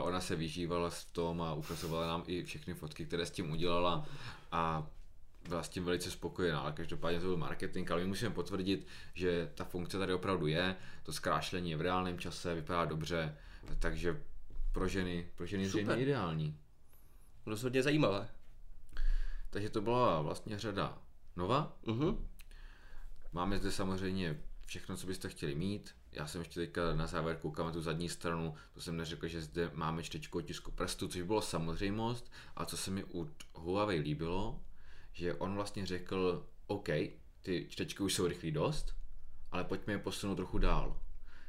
ona 0.00 0.20
se 0.20 0.36
vyžívala 0.36 0.90
v 0.90 1.04
tom 1.04 1.42
a 1.42 1.54
ukazovala 1.54 2.06
nám 2.06 2.22
i 2.26 2.44
všechny 2.44 2.74
fotky, 2.74 3.06
které 3.06 3.26
s 3.26 3.30
tím 3.30 3.50
udělala 3.50 4.06
a 4.52 4.86
byla 5.48 5.62
s 5.62 5.68
tím 5.68 5.84
velice 5.84 6.10
spokojená, 6.10 6.60
ale 6.60 6.72
každopádně 6.72 7.20
to 7.20 7.26
byl 7.26 7.36
marketing, 7.36 7.90
ale 7.90 8.00
my 8.00 8.06
musíme 8.06 8.30
potvrdit, 8.30 8.86
že 9.14 9.50
ta 9.54 9.64
funkce 9.64 9.98
tady 9.98 10.14
opravdu 10.14 10.46
je, 10.46 10.76
to 11.02 11.12
zkrášlení 11.12 11.70
je 11.70 11.76
v 11.76 11.80
reálném 11.80 12.18
čase, 12.18 12.54
vypadá 12.54 12.84
dobře, 12.84 13.36
takže 13.78 14.22
pro 14.72 14.88
ženy, 14.88 15.28
pro 15.34 15.46
ženy 15.46 15.68
zřejmě 15.68 15.96
ideální. 15.96 16.58
Rozhodně 17.46 17.82
zajímavé. 17.82 18.28
Takže 19.50 19.70
to 19.70 19.80
byla 19.80 20.22
vlastně 20.22 20.58
řada 20.58 20.98
Nova. 21.36 21.76
Uh-huh. 21.86 22.16
Máme 23.34 23.58
zde 23.58 23.70
samozřejmě 23.70 24.40
všechno, 24.64 24.96
co 24.96 25.06
byste 25.06 25.28
chtěli 25.28 25.54
mít. 25.54 25.94
Já 26.12 26.26
jsem 26.26 26.40
ještě 26.40 26.60
teďka 26.60 26.94
na 26.94 27.06
závěr 27.06 27.36
koukal 27.36 27.66
na 27.66 27.72
tu 27.72 27.80
zadní 27.80 28.08
stranu, 28.08 28.54
to 28.72 28.80
jsem 28.80 28.96
neřekl, 28.96 29.28
že 29.28 29.40
zde 29.40 29.70
máme 29.74 30.02
čtečku 30.02 30.38
otisku 30.38 30.70
prstu, 30.70 31.08
což 31.08 31.22
bylo 31.22 31.42
samozřejmost, 31.42 32.32
a 32.56 32.64
co 32.64 32.76
se 32.76 32.90
mi 32.90 33.04
u 33.04 33.30
Huawei 33.54 34.00
líbilo, 34.00 34.60
že 35.12 35.34
on 35.34 35.54
vlastně 35.54 35.86
řekl, 35.86 36.46
OK, 36.66 36.88
ty 37.42 37.66
čtečky 37.68 38.02
už 38.02 38.14
jsou 38.14 38.26
rychlý 38.26 38.50
dost, 38.50 38.94
ale 39.50 39.64
pojďme 39.64 39.92
je 39.92 39.98
posunout 39.98 40.34
trochu 40.34 40.58
dál. 40.58 41.00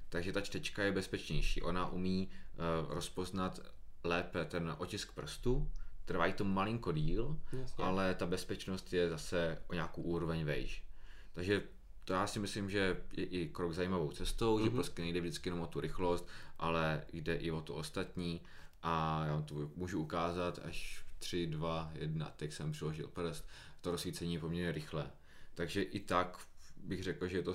Takže 0.09 0.31
ta 0.31 0.41
čtečka 0.41 0.83
je 0.83 0.91
bezpečnější, 0.91 1.61
ona 1.61 1.87
umí 1.87 2.29
uh, 2.29 2.93
rozpoznat 2.93 3.59
lépe 4.03 4.45
ten 4.45 4.75
otisk 4.77 5.13
prstu, 5.13 5.71
trvají 6.05 6.33
to 6.33 6.43
malinko 6.43 6.91
díl, 6.91 7.39
Jasně. 7.51 7.83
ale 7.83 8.15
ta 8.15 8.25
bezpečnost 8.25 8.93
je 8.93 9.09
zase 9.09 9.61
o 9.67 9.73
nějakou 9.73 10.01
úroveň 10.01 10.45
vejš. 10.45 10.85
Takže 11.33 11.63
to 12.05 12.13
já 12.13 12.27
si 12.27 12.39
myslím, 12.39 12.69
že 12.69 12.97
je 13.11 13.25
i 13.25 13.47
krok 13.47 13.73
zajímavou 13.73 14.11
cestou, 14.11 14.57
mm-hmm. 14.57 14.63
že 14.63 14.69
mhm. 14.69 14.75
prostě 14.75 15.01
nejde 15.01 15.21
vždycky 15.21 15.49
jenom 15.49 15.61
o 15.61 15.67
tu 15.67 15.79
rychlost, 15.79 16.27
ale 16.59 17.03
jde 17.13 17.35
i 17.35 17.51
o 17.51 17.61
to 17.61 17.75
ostatní 17.75 18.41
a 18.83 19.25
já 19.25 19.33
vám 19.33 19.43
to 19.43 19.55
můžu 19.75 19.99
ukázat 19.99 20.59
až 20.63 21.05
3, 21.19 21.47
2, 21.47 21.91
1, 21.95 22.33
teď 22.35 22.53
jsem 22.53 22.71
přiložil 22.71 23.07
prst, 23.07 23.47
to 23.81 23.91
rozsvícení 23.91 24.33
je 24.33 24.39
poměrně 24.39 24.71
rychle. 24.71 25.11
Takže 25.53 25.81
i 25.81 25.99
tak 25.99 26.37
bych 26.77 27.03
řekl, 27.03 27.27
že 27.27 27.37
je 27.37 27.43
to 27.43 27.53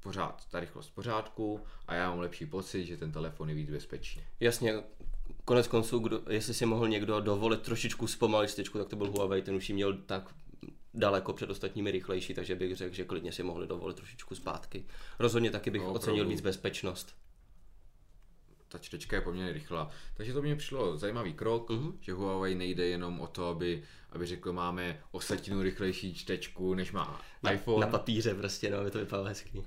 pořád, 0.00 0.48
ta 0.50 0.60
rychlost 0.60 0.88
v 0.88 0.94
pořádku 0.94 1.60
a 1.86 1.94
já 1.94 2.10
mám 2.10 2.18
lepší 2.18 2.46
pocit, 2.46 2.84
že 2.84 2.96
ten 2.96 3.12
telefon 3.12 3.48
je 3.48 3.54
víc 3.54 3.70
bezpečný. 3.70 4.22
Jasně, 4.40 4.74
konec 5.44 5.66
konců, 5.66 5.98
kdo, 5.98 6.22
jestli 6.28 6.54
si 6.54 6.66
mohl 6.66 6.88
někdo 6.88 7.20
dovolit 7.20 7.62
trošičku 7.62 8.06
zpomalit 8.06 8.50
styčku, 8.50 8.78
tak 8.78 8.88
to 8.88 8.96
byl 8.96 9.10
Huawei, 9.10 9.42
ten 9.42 9.54
už 9.54 9.68
ji 9.68 9.74
měl 9.74 9.96
tak 9.96 10.34
daleko 10.96 11.32
před 11.32 11.50
ostatními 11.50 11.90
rychlejší, 11.90 12.34
takže 12.34 12.54
bych 12.56 12.76
řekl, 12.76 12.94
že 12.94 13.04
klidně 13.04 13.32
si 13.32 13.42
mohli 13.42 13.66
dovolit 13.66 13.96
trošičku 13.96 14.34
zpátky. 14.34 14.86
Rozhodně 15.18 15.50
taky 15.50 15.70
bych 15.70 15.82
No, 15.82 15.92
ocenil 15.92 16.14
opravdu. 16.14 16.30
víc 16.30 16.40
bezpečnost. 16.40 17.16
ta 18.68 18.78
čtečka 18.78 19.16
je 19.16 19.22
poměrně 19.22 19.52
rychlá. 19.52 19.90
Takže 20.14 20.32
to 20.32 20.42
mě 20.42 20.56
přišlo 20.56 20.96
zajímavý 20.98 21.34
krok, 21.34 21.70
Mhm. 21.70 21.88
uh-huh. 21.88 21.94
že 22.00 22.12
Huawei 22.12 22.54
nejde 22.54 22.86
jenom 22.86 23.20
o 23.20 23.26
to, 23.26 23.48
aby, 23.48 23.82
aby 24.10 24.26
řekl, 24.26 24.52
máme 24.52 25.00
o 25.10 25.20
setinu 25.20 25.62
rychlejší 25.62 26.14
čtečku, 26.14 26.74
než 26.74 26.92
má 26.92 27.20
Na, 27.42 27.52
iPhone, 27.52 27.86
na 27.86 27.92
papíře 27.92 28.34
prostě, 28.34 28.70
no, 28.70 28.78
aby 28.78 28.90
to 28.90 28.98
vypadalo 28.98 29.28
hezky. 29.28 29.62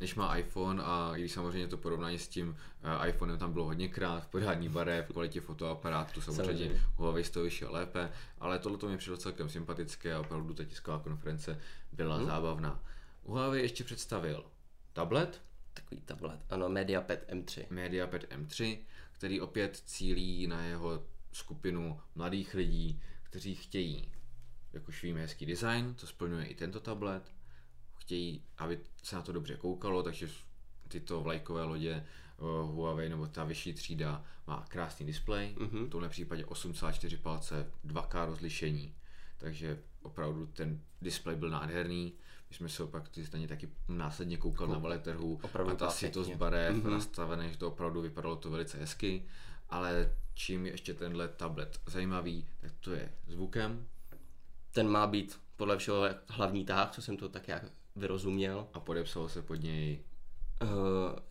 Než 0.00 0.14
má 0.14 0.36
iPhone 0.36 0.82
a 0.82 1.12
i 1.16 1.20
když 1.20 1.32
samozřejmě 1.32 1.68
to 1.68 1.76
porovnání 1.76 2.18
s 2.18 2.28
tím 2.28 2.48
uh, 2.48 3.08
iPhonem 3.08 3.38
tam 3.38 3.52
bylo 3.52 3.64
hodněkrát, 3.64 4.24
v 4.24 4.28
podání 4.28 4.68
barev, 4.68 5.08
v 5.08 5.12
kvalitě 5.12 5.40
fotoaparátu, 5.40 6.20
samozřejmě. 6.20 6.80
Huawei 6.96 7.24
z 7.24 7.30
toho 7.30 7.44
vyšel 7.44 7.72
lépe, 7.72 8.12
ale 8.38 8.58
tohle 8.58 8.78
to 8.78 8.88
mě 8.88 8.96
přišlo 8.96 9.16
celkem 9.16 9.48
sympatické 9.48 10.14
a 10.14 10.20
opravdu 10.20 10.54
ta 10.54 10.64
tisková 10.64 10.98
konference 10.98 11.60
byla 11.92 12.16
hmm. 12.16 12.26
zábavná. 12.26 12.82
Huawei 13.24 13.62
ještě 13.62 13.84
představil 13.84 14.44
tablet, 14.92 15.40
Takový 15.74 16.00
tablet, 16.00 16.40
ano, 16.50 16.68
MediaPad 16.68 17.18
M3. 17.28 17.66
MediaPad 17.70 18.22
M3, 18.22 18.78
který 19.12 19.40
opět 19.40 19.82
cílí 19.86 20.46
na 20.46 20.64
jeho 20.64 21.06
skupinu 21.32 22.00
mladých 22.14 22.54
lidí, 22.54 23.02
kteří 23.22 23.54
chtějí, 23.54 24.12
jak 24.72 24.88
už 24.88 25.02
víme, 25.02 25.20
hezký 25.20 25.46
design, 25.46 25.94
to 25.94 26.06
splňuje 26.06 26.46
i 26.46 26.54
tento 26.54 26.80
tablet, 26.80 27.32
chtějí, 28.04 28.42
aby 28.58 28.80
se 29.02 29.16
na 29.16 29.22
to 29.22 29.32
dobře 29.32 29.56
koukalo, 29.56 30.02
takže 30.02 30.28
tyto 30.88 31.20
vlajkové 31.20 31.64
lodě 31.64 32.06
uh, 32.38 32.48
Huawei 32.74 33.08
nebo 33.08 33.26
ta 33.26 33.44
vyšší 33.44 33.72
třída 33.74 34.24
má 34.46 34.64
krásný 34.68 35.06
displej, 35.06 35.54
Mhm. 35.58 35.86
v 35.86 35.90
tomhle 35.90 36.08
případě 36.08 36.44
8,4 36.44 37.16
palce, 37.18 37.70
2K 37.86 38.26
rozlišení, 38.26 38.94
takže 39.38 39.78
opravdu 40.02 40.46
ten 40.46 40.80
displej 41.02 41.36
byl 41.36 41.50
nádherný. 41.50 42.12
My 42.50 42.56
jsme 42.56 42.68
se 42.68 42.82
opak 42.82 43.08
ty 43.08 43.26
stejně 43.26 43.48
taky 43.48 43.68
následně 43.88 44.36
koukal 44.36 44.66
na 44.68 44.78
veletrhu 44.78 45.40
Opravdu 45.42 45.72
a 45.72 45.76
ta 45.76 45.90
sitost 45.90 46.30
barev 46.34 46.74
Mhm. 46.74 46.82
mm-hmm. 46.86 46.90
nastavené, 46.90 47.48
že 47.50 47.58
to 47.58 47.68
opravdu 47.68 48.00
vypadalo 48.00 48.36
to 48.36 48.50
velice 48.50 48.78
hezky, 48.78 49.24
ale 49.70 50.16
čím 50.34 50.66
je 50.66 50.72
ještě 50.72 50.94
tenhle 50.94 51.28
tablet 51.28 51.80
zajímavý, 51.86 52.46
tak 52.60 52.72
to 52.80 52.92
je 52.92 53.12
zvukem 53.26 53.86
Ten 54.72 54.88
má 54.88 55.06
být 55.06 55.40
podle 55.56 55.76
všeho 55.78 56.02
hlavní 56.28 56.64
táh, 56.64 56.90
co 56.90 57.02
jsem 57.02 57.16
to 57.16 57.28
tak 57.28 57.48
jak 57.48 57.64
vyrozuměl. 57.96 58.68
a 58.72 58.80
podepsalo 58.80 59.28
se 59.28 59.42
pod 59.42 59.54
něj 59.54 59.98
Uh, 60.62 60.68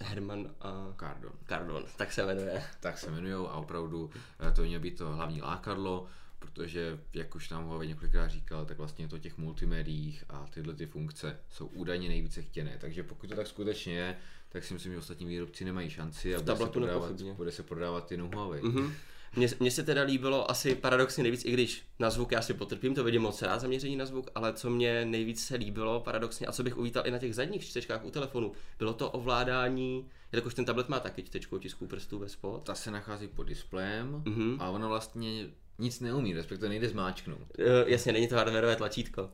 Herman 0.02 0.56
a 0.62 0.94
Cardon. 1.00 1.32
Cardon, 1.48 1.86
tak 1.98 2.12
se 2.14 2.26
jmenuje. 2.26 2.64
Tak 2.80 2.98
se 2.98 3.08
jmenují 3.08 3.34
a 3.34 3.54
opravdu 3.54 4.10
eh, 4.40 4.52
to 4.52 4.62
mělo 4.62 4.82
být 4.82 4.98
to 4.98 5.16
hlavní 5.16 5.42
lákadlo, 5.42 6.08
protože, 6.40 7.00
jak 7.14 7.36
už 7.36 7.50
nám 7.50 7.64
Huawei 7.64 7.88
několikrát 7.88 8.28
říkal, 8.28 8.66
tak 8.66 8.78
vlastně 8.78 9.08
to 9.08 9.20
těch 9.20 9.38
multimédiích 9.38 10.24
a 10.30 10.48
tyhle 10.50 10.74
ty 10.74 10.86
funkce 10.86 11.40
jsou 11.50 11.68
údajně 11.68 12.10
nejvíce 12.10 12.42
chtěné. 12.42 12.78
Takže 12.82 13.04
pokud 13.04 13.30
to 13.30 13.36
tak 13.36 13.48
skutečně 13.48 13.94
je, 13.96 14.18
tak 14.50 14.64
si 14.64 14.74
myslím, 14.74 14.92
že 14.92 15.00
ostatní 15.00 15.26
výrobci 15.26 15.66
nemají 15.66 15.90
šanci 15.90 16.36
a 16.36 16.42
bude 16.42 16.58
se, 16.58 16.68
prodávat, 16.68 17.22
bude 17.22 17.52
se 17.52 17.64
prodávat 17.64 18.12
jenom 18.12 18.32
Huawei. 18.32 18.62
Mhm. 18.62 18.94
Mně, 19.36 19.48
mně 19.60 19.72
se 19.72 19.84
teda 19.84 20.02
líbilo 20.02 20.52
asi 20.52 20.76
paradoxně 20.76 21.24
nejvíc, 21.24 21.46
i 21.46 21.52
když 21.52 21.84
na 22.00 22.10
zvuk 22.10 22.32
já 22.32 22.42
si 22.42 22.54
potrpím, 22.54 22.96
to 22.96 23.04
vidím 23.04 23.22
moc 23.22 23.42
rád 23.42 23.60
zaměření 23.60 23.96
na 23.96 24.06
zvuk, 24.06 24.30
ale 24.36 24.54
co 24.54 24.70
mě 24.70 25.06
nejvíc 25.06 25.46
se 25.46 25.56
líbilo 25.56 26.00
paradoxně 26.00 26.48
a 26.48 26.52
co 26.52 26.64
bych 26.64 26.78
uvítal 26.78 27.08
i 27.08 27.12
na 27.12 27.18
těch 27.20 27.36
zadních 27.36 27.66
čtečkách 27.66 28.06
u 28.06 28.12
telefonu, 28.12 28.52
bylo 28.80 28.94
to 28.94 29.12
ovládání, 29.12 30.06
jelikož 30.32 30.54
ten 30.54 30.66
tablet 30.66 30.90
má 30.90 31.00
taky 31.00 31.24
čtečku 31.24 31.56
otisků 31.56 31.88
prstů 31.88 32.20
ve 32.20 32.30
spod. 32.30 32.64
Ta 32.64 32.76
se 32.76 32.92
nachází 32.92 33.28
pod 33.28 33.44
displejem 33.44 34.24
Mhm. 34.26 34.58
a 34.60 34.70
ona 34.70 34.88
vlastně 34.88 35.46
nic 35.80 36.00
neumí, 36.00 36.34
respektive 36.34 36.70
nejde 36.70 36.90
zmáčknout. 36.90 37.48
E, 37.60 37.92
jasně, 37.92 38.12
není 38.12 38.28
to 38.28 38.36
hardwareové 38.36 38.76
tlačítko. 38.76 39.30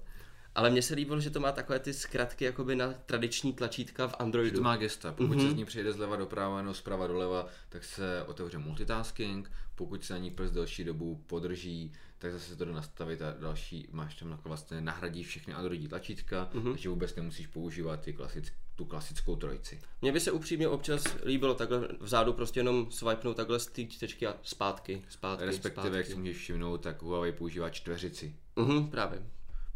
Ale 0.60 0.70
mně 0.70 0.82
se 0.82 0.96
líbilo, 0.96 1.20
že 1.20 1.30
to 1.30 1.40
má 1.40 1.52
takové 1.52 1.80
ty 1.80 1.94
zkratky 1.94 2.46
jakoby 2.46 2.76
na 2.76 2.94
tradiční 3.06 3.54
tlačítka 3.54 4.08
v 4.08 4.12
Že 4.12 4.16
Androidu. 4.16 4.58
to 4.58 4.64
má 4.64 4.76
gesta. 4.78 5.12
Pokud 5.12 5.36
Mhm. 5.38 5.42
se 5.42 5.52
z 5.52 5.56
ní 5.56 5.66
přejde 5.66 5.94
zleva 5.94 6.16
doprava 6.16 6.62
nebo 6.62 6.74
zprava 6.74 7.08
doleva, 7.08 7.48
tak 7.70 7.84
se 7.84 8.24
otevře 8.28 8.58
multitasking. 8.58 9.52
Pokud 9.76 10.04
se 10.06 10.14
na 10.14 10.20
ní 10.20 10.32
prst 10.32 10.54
delší 10.54 10.84
dobu 10.84 11.24
podrží, 11.28 11.92
tak 12.18 12.32
zase 12.32 12.56
to 12.56 12.66
jde 12.66 12.72
nastavit 12.72 13.22
a 13.22 13.34
další 13.40 13.88
máš 13.92 14.16
tam 14.16 14.32
jako 14.32 14.50
vlastně 14.50 14.82
nahradí 14.82 15.24
všechny 15.24 15.54
Androidí 15.54 15.88
tlačítka, 15.88 16.50
Mhm. 16.54 16.72
takže 16.72 16.90
vůbec 16.90 17.16
nemusíš 17.16 17.48
používat 17.48 18.02
ty 18.02 18.14
klasick, 18.14 18.54
tu 18.76 18.86
klasickou 18.86 19.36
trojici. 19.36 19.80
Mně 20.02 20.12
by 20.12 20.20
se 20.20 20.32
upřímně 20.32 20.68
občas 20.68 21.04
líbilo 21.26 21.54
takhle 21.56 21.88
vzadu 22.00 22.34
prostě 22.34 22.60
jenom 22.60 22.92
swipenout 22.92 23.38
takhle 23.38 23.60
z 23.60 23.68
té 23.68 23.86
čtečky 23.86 24.28
a 24.28 24.36
zpátky, 24.44 25.02
zpátky, 25.10 25.46
Respektive, 25.46 25.98
jak 25.98 26.06
si 26.06 26.12
zpátky. 26.12 26.20
můžeš 26.20 26.38
všimnout, 26.38 26.78
tak 26.78 27.02
Huawei 27.02 27.32
používá 27.32 27.70
čtveřici. 27.70 28.36
Mhm, 28.56 28.88
právě. 28.88 29.22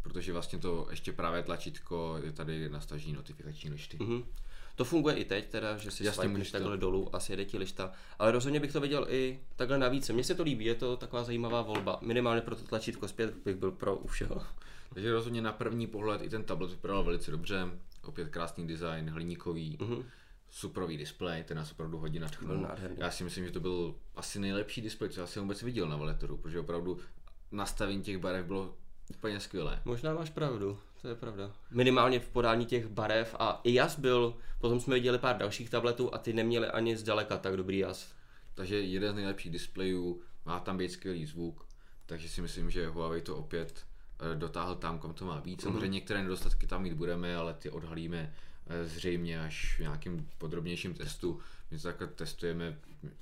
Protože 0.04 0.32
vlastně 0.32 0.58
to 0.58 0.86
ještě 0.90 1.12
právě 1.12 1.42
tlačítko 1.42 2.18
je 2.24 2.32
tady 2.32 2.68
na 2.68 2.80
stažení 2.80 3.12
notifikační 3.12 3.70
lišty. 3.70 3.96
Mhm. 4.00 4.22
To 4.76 4.84
funguje 4.84 5.14
i 5.16 5.24
teď, 5.24 5.48
teda, 5.50 5.76
že 5.76 5.90
si 5.90 6.04
swipeneš 6.04 6.30
můžeš 6.32 6.50
to- 6.50 6.58
takhle 6.58 6.76
dolů 6.76 7.14
a 7.16 7.20
sjede 7.20 7.44
ti 7.44 7.58
lišta. 7.58 7.92
Ale 8.18 8.32
rozhodně 8.32 8.60
bych 8.60 8.72
to 8.72 8.80
viděl 8.80 9.06
i 9.10 9.40
takhle 9.56 9.78
navíc. 9.78 10.10
Mně 10.10 10.24
se 10.24 10.34
to 10.34 10.42
líbí, 10.42 10.64
je 10.64 10.74
to 10.74 10.96
taková 10.96 11.24
zajímavá 11.24 11.62
volba. 11.62 11.98
Minimálně 12.02 12.40
pro 12.40 12.56
to 12.56 12.62
tlačítko 12.64 13.08
zpět 13.08 13.34
bych 13.44 13.56
byl 13.56 13.70
pro 13.72 13.96
u 13.96 14.06
všeho. 14.06 14.42
Takže 14.94 15.12
rozhodně 15.12 15.42
na 15.42 15.52
první 15.52 15.86
pohled 15.86 16.22
i 16.22 16.28
ten 16.28 16.44
tablet 16.44 16.70
vypadal 16.70 17.04
velice 17.04 17.30
dobře. 17.30 17.66
Opět 18.04 18.28
krásný 18.28 18.66
design, 18.66 19.10
hliníkový, 19.10 19.78
Mhm. 19.80 20.04
superový 20.50 20.96
displej, 20.96 21.44
ten 21.44 21.56
nás 21.56 21.72
opravdu 21.72 21.98
hodně 21.98 22.20
nadchnul. 22.20 22.66
Já 22.96 23.10
si 23.10 23.24
myslím, 23.24 23.44
že 23.44 23.50
to 23.52 23.60
byl 23.60 23.94
asi 24.16 24.38
nejlepší 24.40 24.80
displej, 24.80 25.10
co 25.10 25.20
já 25.20 25.26
jsem 25.26 25.42
vůbec 25.42 25.62
viděl 25.62 25.88
na 25.88 25.96
veletoru, 25.96 26.36
protože 26.36 26.60
opravdu 26.60 26.98
nastavení 27.52 28.02
těch 28.02 28.18
barev 28.18 28.46
bylo 28.46 28.74
úplně 29.10 29.40
skvělé. 29.40 29.80
Možná 29.84 30.14
máš 30.14 30.30
pravdu, 30.30 30.78
to 31.02 31.08
je 31.08 31.14
pravda. 31.14 31.52
Minimálně 31.70 32.20
v 32.20 32.28
podání 32.28 32.66
těch 32.66 32.86
barev 32.86 33.36
a 33.38 33.60
i 33.64 33.74
jas 33.74 33.98
byl, 33.98 34.36
potom 34.60 34.80
jsme 34.80 34.94
viděli 34.94 35.18
pár 35.18 35.36
dalších 35.36 35.70
tabletů 35.70 36.14
a 36.14 36.18
ty 36.18 36.32
neměli 36.32 36.66
ani 36.66 36.96
zdaleka 36.96 37.38
tak 37.38 37.56
dobrý 37.56 37.78
jas. 37.78 38.14
Takže 38.54 38.80
jeden 38.80 39.12
z 39.12 39.16
nejlepších 39.16 39.52
displejů, 39.52 40.22
má 40.46 40.60
tam 40.60 40.78
být 40.78 40.92
skvělý 40.92 41.26
zvuk, 41.26 41.66
takže 42.06 42.28
si 42.28 42.42
myslím, 42.42 42.70
že 42.70 42.88
Huawei 42.88 43.22
to 43.22 43.36
opět 43.36 43.86
eh, 44.18 44.36
dotáhl 44.36 44.74
tam, 44.74 44.98
kam 44.98 45.14
to 45.14 45.24
má 45.24 45.40
být. 45.40 45.60
Samozřejmě 45.60 45.88
některé 45.88 46.22
nedostatky 46.22 46.66
tam 46.66 46.82
mít 46.82 46.92
budeme, 46.92 47.36
ale 47.36 47.54
ty 47.54 47.70
odhalíme 47.70 48.34
eh, 48.66 48.84
zřejmě 48.84 49.40
až 49.40 49.76
v 49.76 49.80
nějakým 49.80 50.28
podrobnějším 50.38 50.94
testu. 50.94 51.40
My 51.70 51.78
to 51.78 51.82
takhle 51.82 52.06
testujeme 52.06 52.78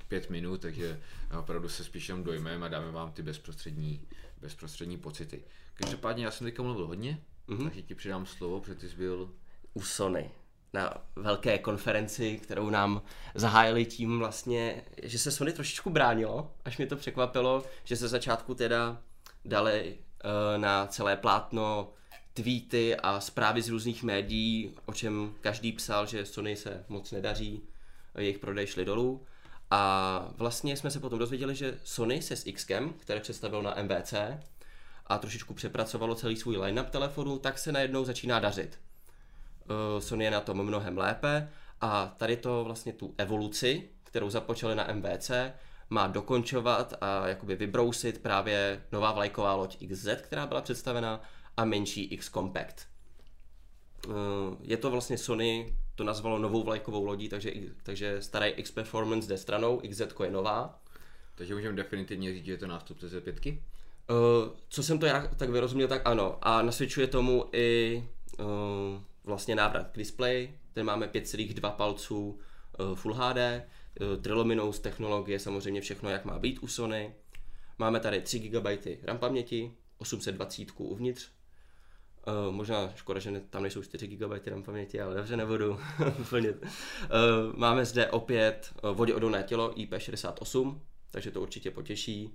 pět 0.08 0.30
minut, 0.30 0.60
takže 0.60 1.00
opravdu 1.38 1.68
se 1.68 1.84
spíš 1.84 2.08
jenom 2.08 2.24
dojmeme 2.24 2.66
a 2.66 2.68
dáme 2.68 2.90
vám 2.90 3.12
ty 3.12 3.22
bezprostřední, 3.22 4.06
bezprostřední 4.42 4.98
pocity. 4.98 5.44
Každopádně 5.74 6.24
já 6.24 6.30
jsem 6.30 6.44
teďka 6.44 6.62
mluvil 6.62 6.86
hodně, 6.86 7.22
mm-hmm. 7.48 7.64
takže 7.64 7.82
ti 7.82 7.94
přidám 7.94 8.26
slovo, 8.26 8.60
protože 8.60 8.74
ty 8.74 8.88
jsi 8.88 8.96
byl 8.96 9.34
u 9.74 9.82
Sony 9.82 10.30
na 10.72 11.04
velké 11.16 11.58
konferenci, 11.58 12.38
kterou 12.42 12.70
nám 12.70 13.02
zahájili 13.34 13.84
tím 13.84 14.18
vlastně, 14.18 14.84
že 15.02 15.18
se 15.18 15.30
Sony 15.30 15.52
trošičku 15.52 15.90
bránilo, 15.90 16.54
až 16.64 16.78
mě 16.78 16.86
to 16.86 16.96
překvapilo, 16.96 17.64
že 17.84 17.96
se 17.96 18.08
začátku 18.08 18.54
teda 18.54 19.02
dali 19.44 19.98
uh, 20.24 20.60
na 20.60 20.86
celé 20.86 21.16
plátno 21.16 21.92
tweety 22.34 22.96
a 22.96 23.20
zprávy 23.20 23.62
z 23.62 23.68
různých 23.68 24.02
médií, 24.02 24.74
o 24.86 24.92
čem 24.92 25.34
každý 25.40 25.72
psal, 25.72 26.06
že 26.06 26.26
Sony 26.26 26.56
se 26.56 26.84
moc 26.88 27.12
nedaří, 27.12 27.62
jejich 28.18 28.38
prodej 28.38 28.66
šly 28.66 28.84
dolů. 28.84 29.26
A 29.74 30.28
vlastně 30.36 30.76
jsme 30.76 30.90
se 30.90 31.00
potom 31.00 31.18
dozvěděli, 31.18 31.54
že 31.54 31.78
Sony 31.84 32.22
se 32.22 32.36
s 32.36 32.52
Xkem, 32.52 32.92
které 32.92 33.20
představil 33.20 33.62
na 33.62 33.76
MVC, 33.82 34.14
a 35.06 35.18
trošičku 35.18 35.54
přepracovalo 35.54 36.14
celý 36.14 36.36
svůj 36.36 36.56
line-up 36.56 36.90
telefonu, 36.90 37.38
tak 37.38 37.58
se 37.58 37.72
najednou 37.72 38.04
začíná 38.04 38.40
dařit. 38.40 38.78
Uh, 39.64 40.00
Sony 40.00 40.24
je 40.24 40.30
na 40.30 40.40
tom 40.40 40.62
mnohem 40.62 40.98
lépe 40.98 41.48
a 41.80 42.14
tady 42.16 42.36
to 42.36 42.64
vlastně 42.64 42.92
tu 42.92 43.14
evoluci, 43.18 43.88
kterou 44.04 44.30
započali 44.30 44.74
na 44.74 44.88
MVC, 44.92 45.30
má 45.90 46.06
dokončovat 46.06 46.94
a 47.00 47.28
jakoby 47.28 47.56
vybrousit 47.56 48.22
právě 48.22 48.82
nová 48.92 49.12
vlajková 49.12 49.54
loď 49.54 49.86
XZ, 49.88 50.08
která 50.22 50.46
byla 50.46 50.60
představena 50.60 51.20
a 51.56 51.64
menší 51.64 52.04
X 52.04 52.30
Compact. 52.30 52.86
Uh, 54.08 54.14
Je 54.60 54.76
to 54.76 54.90
vlastně 54.90 55.18
Sony, 55.18 55.76
to 56.02 56.06
nazvalo 56.06 56.38
novou 56.38 56.62
vlajkovou 56.62 57.04
lodí, 57.04 57.28
takže, 57.28 57.52
takže 57.82 58.22
starý 58.22 58.50
X 58.50 58.70
Performance 58.70 59.28
jde 59.28 59.38
stranou, 59.38 59.80
XZ 59.88 60.02
je 60.24 60.30
nová. 60.30 60.80
Takže 61.34 61.54
můžeme 61.54 61.76
definitivně 61.76 62.32
říct, 62.32 62.44
že 62.44 62.52
je 62.52 62.58
to 62.58 62.66
nástupce 62.66 63.06
Z5. 63.06 63.52
Uh, 63.52 64.16
co 64.68 64.82
jsem 64.82 64.98
to 64.98 65.06
já 65.06 65.26
tak 65.26 65.50
vyrozuměl, 65.50 65.88
tak 65.88 66.02
ano. 66.04 66.38
A 66.42 66.62
nasvědčuje 66.62 67.06
tomu 67.06 67.44
i 67.52 68.04
uh, 68.38 68.44
vlastně 69.24 69.54
návrat 69.54 69.90
k 69.92 69.98
displeji. 69.98 70.58
Ten 70.72 70.86
máme 70.86 71.06
5,2 71.06 71.70
palců 71.70 72.38
uh, 72.80 72.94
Full 72.94 73.14
HD, 73.14 73.36
uh, 73.36 74.22
triluminous 74.22 74.78
technologie, 74.78 75.38
samozřejmě 75.38 75.80
všechno, 75.80 76.10
jak 76.10 76.24
má 76.24 76.38
být 76.38 76.58
u 76.62 76.66
Sony. 76.66 77.14
Máme 77.78 78.00
tady 78.00 78.20
3 78.20 78.38
GB 78.38 78.66
RAM 79.02 79.18
paměti, 79.18 79.72
820 79.98 80.68
uvnitř. 80.78 81.28
Uh, 82.26 82.54
možná 82.54 82.92
škoda, 82.94 83.20
že 83.20 83.30
ne, 83.30 83.40
tam 83.40 83.62
nejsou 83.62 83.82
4 83.82 84.06
GB 84.06 84.46
RAM 84.46 84.62
paměti, 84.62 85.00
ale 85.00 85.14
dobře 85.14 85.36
nebudu 85.36 85.80
plnit. 86.28 86.62
Uh, 86.62 86.68
máme 87.56 87.84
zde 87.84 88.06
opět 88.06 88.72
uh, 88.82 88.90
voděodolné 88.90 89.42
tělo 89.42 89.70
IP68, 89.70 90.78
takže 91.10 91.30
to 91.30 91.40
určitě 91.40 91.70
potěší. 91.70 92.34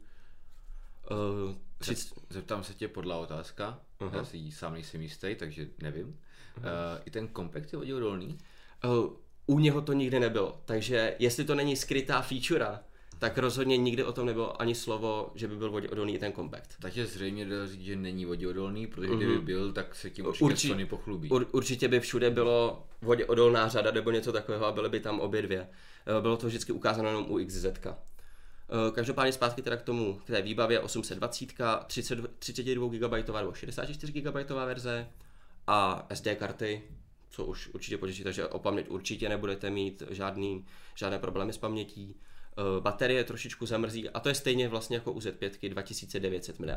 Uh, 1.12 1.56
tři... 1.78 1.96
Zeptám 2.30 2.64
se 2.64 2.74
tě 2.74 2.88
podle 2.88 3.16
otázka, 3.16 3.80
uh-huh. 4.00 4.16
já 4.16 4.26
si 4.26 4.52
sám 4.52 4.74
nejsem 4.74 5.02
jistý, 5.02 5.36
takže 5.36 5.68
nevím. 5.82 6.08
Uh-huh. 6.08 6.60
Uh, 6.60 7.02
I 7.06 7.12
ten 7.12 7.28
kompakt 7.28 7.74
je 7.74 7.80
voděodolný? 7.80 8.38
Uh, 8.86 9.14
u 9.46 9.60
něho 9.60 9.82
to 9.82 9.94
nikdy 9.94 10.20
nebylo, 10.20 10.62
takže 10.66 11.16
jestli 11.20 11.44
to 11.46 11.56
není 11.56 11.76
skrytá 11.76 12.22
feature, 12.22 12.80
tak 13.20 13.38
rozhodně 13.38 13.78
nikdy 13.78 14.04
o 14.04 14.12
tom 14.12 14.26
nebylo 14.26 14.62
ani 14.62 14.76
slovo, 14.76 15.32
že 15.36 15.48
by 15.48 15.56
byl 15.56 15.72
voděodolný 15.72 16.16
i 16.16 16.20
ten 16.20 16.32
kompakt. 16.32 16.76
Takže 16.82 17.06
zřejmě 17.06 17.46
dá 17.46 17.68
říct, 17.68 17.82
že 17.82 17.96
není 17.96 18.26
voděodolný, 18.26 18.88
protože 18.88 19.10
mm-hmm. 19.10 19.18
kdyby 19.18 19.40
byl, 19.40 19.74
tak 19.74 19.96
se 19.96 20.10
tím 20.10 20.26
určitě 20.26 20.46
Urči, 20.46 20.68
Sony 20.68 20.86
pochlubí. 20.86 21.30
Ur, 21.30 21.48
určitě 21.52 21.88
by 21.88 22.00
všude 22.00 22.30
bylo 22.30 22.88
voděodolná 23.02 23.68
řada 23.68 23.92
nebo 23.92 24.12
něco 24.12 24.32
takového 24.32 24.66
a 24.66 24.72
byly 24.72 24.90
by 24.90 25.00
tam 25.00 25.20
obě 25.20 25.42
dvě. 25.42 25.68
Eh, 26.08 26.22
bylo 26.22 26.38
to 26.38 26.48
vždycky 26.48 26.72
ukázáno 26.72 27.08
jenom 27.08 27.32
u 27.32 27.46
XZ. 27.46 27.66
Eh, 27.66 28.92
každopádně 28.92 29.34
zpátky 29.34 29.62
teda 29.62 29.78
k 29.78 29.82
tomu, 29.82 30.14
k 30.14 30.28
té 30.28 30.42
výbavě 30.42 30.80
820, 30.80 31.56
30, 31.88 32.20
32 32.40 32.90
GB 32.90 33.28
nebo 33.40 33.54
64 33.54 34.14
GB 34.14 34.50
verze 34.50 35.08
a 35.68 36.08
SD 36.10 36.36
karty, 36.36 36.84
co 37.30 37.46
už 37.46 37.70
určitě 37.74 37.98
počítá, 37.98 38.24
takže 38.24 38.48
o 38.48 38.60
paměť 38.60 38.90
určitě 38.90 39.30
nebudete 39.30 39.70
mít 39.70 40.04
žádný, 40.10 40.66
žádné 40.96 41.20
problémy 41.20 41.54
s 41.54 41.58
pamětí. 41.58 42.16
Eh, 42.60 42.82
baterie 42.82 43.24
trošičku 43.24 43.66
zamrzí 43.66 44.10
a 44.10 44.20
to 44.20 44.30
je 44.30 44.36
stejně 44.36 44.68
vlastně 44.68 44.98
jako 44.98 45.12
u 45.12 45.20
Z5 45.20 45.70
2900 45.70 46.60
mAh. 46.60 46.70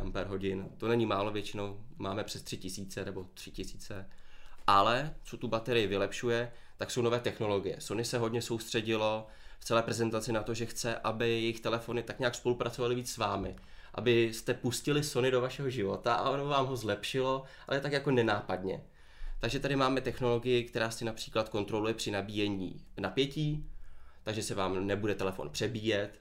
To 0.77 0.89
není 0.89 1.07
málo 1.07 1.31
většinou, 1.31 1.81
máme 1.99 2.25
přes 2.25 2.43
3000 2.43 3.05
nebo 3.05 3.27
3000. 3.35 4.07
Ale 4.67 5.15
co 5.25 5.37
tu 5.37 5.49
baterii 5.49 5.87
vylepšuje, 5.87 6.53
tak 6.77 6.91
jsou 6.91 7.03
nové 7.03 7.21
technologie. 7.21 7.77
Sony 7.79 8.05
se 8.05 8.19
hodně 8.19 8.43
soustředilo 8.43 9.27
v 9.59 9.65
celé 9.65 9.83
prezentaci 9.83 10.33
na 10.33 10.43
to, 10.43 10.55
že 10.55 10.67
chce, 10.67 10.97
aby 10.97 11.29
jejich 11.29 11.61
telefony 11.61 12.03
tak 12.03 12.19
nějak 12.19 12.35
spolupracovaly 12.35 12.95
víc 12.95 13.13
s 13.13 13.17
vámi. 13.17 13.57
Abyste 13.95 14.55
pustili 14.55 15.03
Sony 15.03 15.31
do 15.31 15.41
vašeho 15.41 15.71
života 15.71 16.15
a 16.15 16.31
ono 16.31 16.47
vám 16.47 16.67
ho 16.67 16.77
zlepšilo, 16.77 17.45
ale 17.69 17.81
tak 17.81 17.93
jako 17.93 18.11
nenápadně. 18.11 18.85
Takže 19.39 19.61
tady 19.61 19.77
máme 19.77 20.01
technologii, 20.01 20.65
která 20.65 20.91
si 20.91 21.05
například 21.05 21.49
kontroluje 21.49 21.95
při 21.95 22.11
nabíjení 22.11 22.85
napětí, 22.99 23.71
takže 24.23 24.43
se 24.43 24.55
vám 24.55 24.87
nebude 24.87 25.15
telefon 25.15 25.51
přebíjet. 25.51 26.21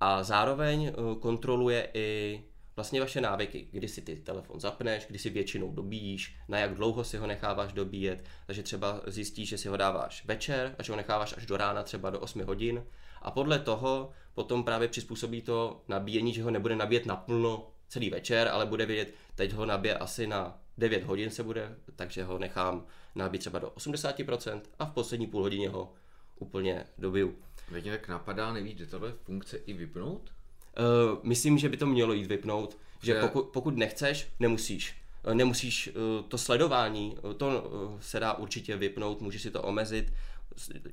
A 0.00 0.22
zároveň 0.22 0.86
eh, 0.86 0.92
kontroluje 1.20 1.88
i 1.94 2.40
vlastně 2.76 3.00
vaše 3.00 3.20
návyky, 3.20 3.68
kdy 3.70 3.88
si 3.88 4.02
ty 4.02 4.16
telefon 4.16 4.60
zapneš, 4.60 5.06
kdy 5.06 5.18
si 5.18 5.30
většinou 5.30 5.72
dobíjíš, 5.72 6.36
na 6.48 6.58
jak 6.58 6.74
dlouho 6.74 7.04
si 7.04 7.16
ho 7.16 7.26
necháváš 7.26 7.72
dobíjet, 7.72 8.24
takže 8.46 8.62
třeba 8.62 9.00
zjistíš, 9.06 9.48
že 9.48 9.58
si 9.58 9.68
ho 9.68 9.76
dáváš 9.76 10.24
večer 10.24 10.74
a 10.78 10.82
že 10.82 10.92
ho 10.92 10.96
necháváš 10.96 11.34
až 11.36 11.46
do 11.46 11.56
rána, 11.56 11.82
třeba 11.82 12.10
do 12.10 12.20
8 12.20 12.44
hodin. 12.44 12.84
A 13.22 13.30
podle 13.30 13.58
toho 13.58 14.10
potom 14.34 14.64
právě 14.64 14.88
přizpůsobí 14.88 15.42
to 15.42 15.82
nabíjení, 15.88 16.34
že 16.34 16.42
ho 16.42 16.50
nebude 16.50 16.76
nabíjet 16.76 17.06
naplno 17.06 17.70
celý 17.88 18.10
večer, 18.10 18.48
ale 18.48 18.66
bude 18.66 18.86
vědět, 18.86 19.14
teď 19.34 19.52
ho 19.52 19.66
nabije 19.66 19.94
asi 19.94 20.26
na 20.26 20.60
9 20.78 21.04
hodin 21.04 21.30
se 21.30 21.42
bude, 21.42 21.76
takže 21.96 22.24
ho 22.24 22.38
nechám 22.38 22.86
nabít 23.14 23.40
třeba 23.40 23.58
do 23.58 23.68
80% 23.70 24.60
a 24.78 24.84
v 24.84 24.92
poslední 24.92 25.26
půl 25.26 25.42
hodině 25.42 25.68
ho 25.68 25.92
úplně 26.38 26.84
dobiju. 26.98 27.34
Mě 27.70 27.90
tak 27.90 28.08
napadá, 28.08 28.52
nevíš, 28.52 28.78
že 28.78 28.86
tohle 28.86 29.12
funkce 29.24 29.56
i 29.56 29.72
vypnout? 29.72 30.30
Uh, 30.78 31.18
myslím, 31.22 31.58
že 31.58 31.68
by 31.68 31.76
to 31.76 31.86
mělo 31.86 32.12
jít 32.12 32.26
vypnout, 32.26 32.76
že, 33.02 33.14
že 33.14 33.20
pokud, 33.20 33.42
pokud 33.48 33.76
nechceš, 33.76 34.28
nemusíš. 34.40 34.94
Uh, 35.26 35.34
nemusíš 35.34 35.88
uh, 35.88 36.24
to 36.28 36.38
sledování, 36.38 37.16
to 37.36 37.48
uh, 37.48 38.00
se 38.00 38.20
dá 38.20 38.32
určitě 38.32 38.76
vypnout, 38.76 39.20
můžeš 39.20 39.42
si 39.42 39.50
to 39.50 39.62
omezit, 39.62 40.12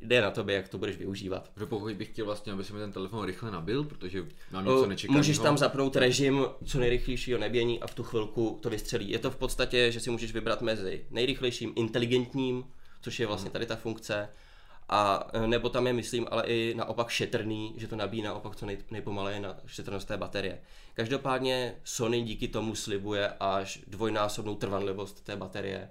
jde 0.02 0.22
na 0.22 0.32
tobě, 0.32 0.56
jak 0.56 0.68
to 0.68 0.78
budeš 0.78 0.98
využívat. 0.98 1.52
Protože 1.54 1.66
pokud 1.66 1.93
bych 1.93 2.08
chtěl 2.08 2.26
vlastně, 2.26 2.54
aby 2.54 2.64
se 2.64 2.74
mi 2.74 2.80
ten 2.80 2.91
telefon 2.91 3.26
rychle 3.26 3.52
nabil, 3.52 3.84
protože 3.84 4.26
mám 4.52 4.66
něco 4.66 4.86
nečekaného. 4.86 5.20
Můžeš 5.20 5.38
tam 5.38 5.58
zapnout 5.58 5.96
režim 5.96 6.46
co 6.66 6.80
nejrychlejšího 6.80 7.39
nebění 7.39 7.82
a 7.82 7.88
v 7.88 7.93
tu 7.93 8.04
chvilku 8.04 8.60
to 8.62 8.70
vystřelí. 8.70 9.10
Je 9.10 9.20
to 9.20 9.32
v 9.32 9.36
podstatě, 9.36 9.91
že 9.91 10.00
si 10.00 10.10
můžeš 10.10 10.34
vybrat 10.34 10.62
mezi 10.62 11.06
nejrychlejším 11.12 11.74
inteligentním, 11.76 12.64
což 13.02 13.20
je 13.20 13.28
vlastně 13.28 13.50
tady 13.50 13.66
ta 13.66 13.76
funkce, 13.76 14.30
a 14.89 15.27
e, 15.33 15.47
nebo 15.47 15.69
tam 15.69 15.88
je, 15.88 15.93
myslím, 15.93 16.27
ale 16.31 16.43
i 16.43 16.73
naopak 16.77 17.09
šetrný, 17.09 17.73
že 17.77 17.88
to 17.88 17.95
nabíjí 17.95 18.23
naopak 18.23 18.55
co 18.55 18.65
nej, 18.65 18.77
nejpomaleji 18.91 19.39
na 19.39 19.57
šetrnost 19.65 20.07
té 20.07 20.17
baterie. 20.17 20.61
Každopádně 20.93 21.75
Sony 21.83 22.21
díky 22.21 22.47
tomu 22.47 22.75
slibuje 22.75 23.33
až 23.39 23.79
dvojnásobnou 23.88 24.55
trvanlivost 24.55 25.23
té 25.23 25.36
baterie, 25.36 25.89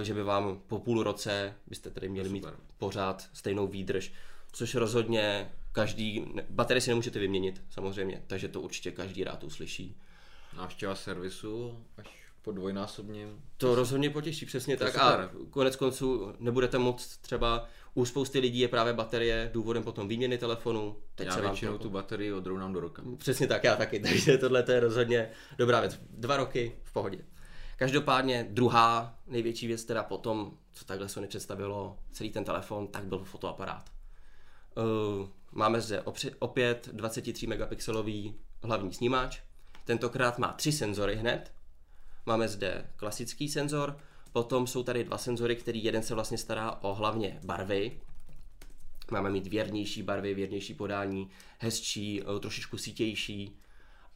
e, 0.00 0.04
že 0.04 0.14
by 0.14 0.22
vám 0.22 0.60
po 0.66 0.78
půl 0.78 1.02
roce 1.02 1.54
byste 1.66 1.90
tedy 1.90 2.08
měli 2.08 2.28
Super. 2.28 2.52
mít 2.52 2.60
pořád 2.78 3.28
stejnou 3.32 3.66
výdrž, 3.66 4.12
což 4.52 4.74
rozhodně 4.74 5.50
každý, 5.72 6.26
baterie 6.50 6.80
si 6.80 6.90
nemůžete 6.90 7.18
vyměnit 7.18 7.62
samozřejmě, 7.70 8.22
takže 8.26 8.48
to 8.48 8.60
určitě 8.60 8.90
každý 8.90 9.24
rád 9.24 9.44
uslyší. 9.44 9.96
Návštěva 10.56 10.94
servisu 10.94 11.84
až 11.96 12.06
po 12.42 12.52
dvojnásobním. 12.52 13.42
To 13.56 13.74
rozhodně 13.74 14.10
potěší, 14.10 14.46
přesně 14.46 14.76
to 14.76 14.84
tak. 14.84 14.96
A 14.96 15.30
konec 15.50 15.76
konců 15.76 16.34
nebudete 16.38 16.78
moct 16.78 17.16
třeba 17.16 17.68
u 17.94 18.04
spousty 18.04 18.38
lidí 18.38 18.58
je 18.58 18.68
právě 18.68 18.92
baterie 18.92 19.50
důvodem 19.52 19.82
potom 19.82 20.08
výměny 20.08 20.38
telefonu. 20.38 20.96
Teď 21.14 21.26
já 21.26 21.34
se 21.34 21.40
většinou 21.40 21.72
to... 21.72 21.78
tu 21.78 21.90
baterii 21.90 22.32
odrovnám 22.32 22.72
do 22.72 22.80
roka. 22.80 23.02
Přesně 23.18 23.46
tak, 23.46 23.64
já 23.64 23.76
taky, 23.76 24.00
takže 24.02 24.38
tohle 24.38 24.64
je 24.68 24.80
rozhodně 24.80 25.30
dobrá 25.58 25.80
věc. 25.80 26.00
Dva 26.10 26.36
roky 26.36 26.72
v 26.84 26.92
pohodě. 26.92 27.18
Každopádně 27.76 28.46
druhá 28.50 29.18
největší 29.26 29.66
věc 29.66 29.84
teda 29.84 30.02
potom, 30.02 30.52
co 30.72 30.84
takhle 30.84 31.08
Sony 31.08 31.26
představilo 31.26 31.98
celý 32.12 32.30
ten 32.30 32.44
telefon, 32.44 32.86
tak 32.86 33.04
byl 33.04 33.18
fotoaparát. 33.18 33.90
Uh, 34.76 35.28
máme 35.52 35.80
zde 35.80 36.02
opět 36.38 36.88
23 36.92 37.46
megapixelový 37.46 38.34
hlavní 38.62 38.92
snímač. 38.92 39.40
Tentokrát 39.84 40.38
má 40.38 40.52
tři 40.52 40.72
senzory 40.72 41.16
hned. 41.16 41.52
Máme 42.26 42.48
zde 42.48 42.86
klasický 42.96 43.48
senzor, 43.48 43.96
Potom 44.32 44.66
jsou 44.66 44.82
tady 44.82 45.04
dva 45.04 45.18
senzory, 45.18 45.56
který 45.56 45.84
jeden 45.84 46.02
se 46.02 46.14
vlastně 46.14 46.38
stará 46.38 46.78
o 46.82 46.94
hlavně 46.94 47.40
barvy. 47.44 48.00
Máme 49.10 49.30
mít 49.30 49.46
věrnější 49.46 50.02
barvy, 50.02 50.34
věrnější 50.34 50.74
podání, 50.74 51.30
hezčí, 51.58 52.22
eh, 52.22 52.40
trošičku 52.40 52.78
sítější. 52.78 53.58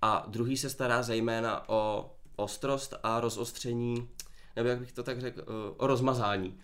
A 0.03 0.25
druhý 0.29 0.57
se 0.57 0.71
stará 0.71 1.03
zejména 1.03 1.69
o 1.69 2.11
ostrost 2.37 2.95
a 3.03 3.21
rozostření, 3.21 4.09
nebo 4.57 4.69
jak 4.69 4.79
bych 4.79 4.93
to 4.93 5.03
tak 5.03 5.21
řekl, 5.21 5.41
eh, 5.41 5.75
o 5.77 5.87
rozmazání. 5.87 6.59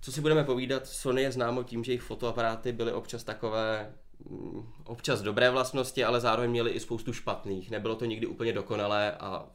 Co 0.00 0.12
si 0.12 0.20
budeme 0.20 0.44
povídat, 0.44 0.86
Sony 0.86 1.22
je 1.22 1.32
známo 1.32 1.62
tím, 1.62 1.84
že 1.84 1.92
jejich 1.92 2.02
fotoaparáty 2.02 2.72
byly 2.72 2.92
občas 2.92 3.24
takové 3.24 3.94
mm, 4.30 4.72
občas 4.84 5.22
dobré 5.22 5.50
vlastnosti, 5.50 6.04
ale 6.04 6.20
zároveň 6.20 6.50
měly 6.50 6.70
i 6.70 6.80
spoustu 6.80 7.12
špatných. 7.12 7.70
Nebylo 7.70 7.96
to 7.96 8.04
nikdy 8.04 8.26
úplně 8.26 8.52
dokonalé 8.52 9.12
a 9.12 9.46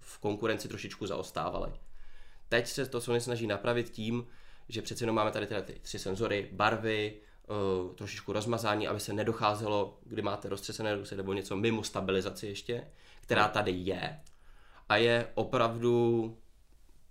v 0.00 0.18
konkurenci 0.18 0.68
trošičku 0.68 1.06
zaostávaly. 1.06 1.72
Teď 2.48 2.66
se 2.66 2.86
to 2.86 3.00
Sony 3.00 3.20
snaží 3.20 3.46
napravit 3.46 3.90
tím, 3.90 4.26
že 4.68 4.82
přece 4.82 5.02
jenom 5.02 5.16
máme 5.16 5.30
tady 5.30 5.46
ty 5.46 5.78
tři 5.82 5.98
senzory, 5.98 6.48
barvy, 6.52 7.20
uh, 7.48 7.94
trošičku 7.94 8.32
rozmazání, 8.32 8.88
aby 8.88 9.00
se 9.00 9.12
nedocházelo, 9.12 9.98
kdy 10.04 10.22
máte 10.22 10.48
roztřesené 10.48 10.94
ruce 10.94 11.16
nebo 11.16 11.32
něco 11.32 11.56
mimo 11.56 11.84
stabilizaci 11.84 12.46
ještě, 12.46 12.86
která 13.20 13.48
tady 13.48 13.70
je. 13.70 14.20
A 14.88 14.96
je 14.96 15.28
opravdu 15.34 16.36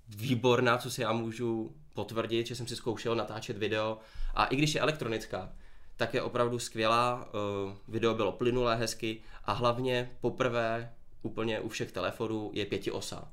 výborná, 0.07 0.77
co 0.77 0.91
si 0.91 1.01
já 1.01 1.11
můžu 1.11 1.75
potvrdit, 1.93 2.47
že 2.47 2.55
jsem 2.55 2.67
si 2.67 2.75
zkoušel 2.75 3.15
natáčet 3.15 3.57
video 3.57 3.99
a 4.35 4.45
i 4.45 4.55
když 4.55 4.75
je 4.75 4.81
elektronická, 4.81 5.53
tak 5.95 6.13
je 6.13 6.21
opravdu 6.21 6.59
skvělá, 6.59 7.29
uh, 7.65 7.73
video 7.87 8.13
bylo 8.13 8.31
plynulé 8.31 8.75
hezky 8.75 9.21
a 9.45 9.53
hlavně 9.53 10.11
poprvé 10.21 10.93
úplně 11.21 11.59
u 11.59 11.69
všech 11.69 11.91
telefonů 11.91 12.51
je 12.53 12.65
pěti 12.65 12.91
osa. 12.91 13.31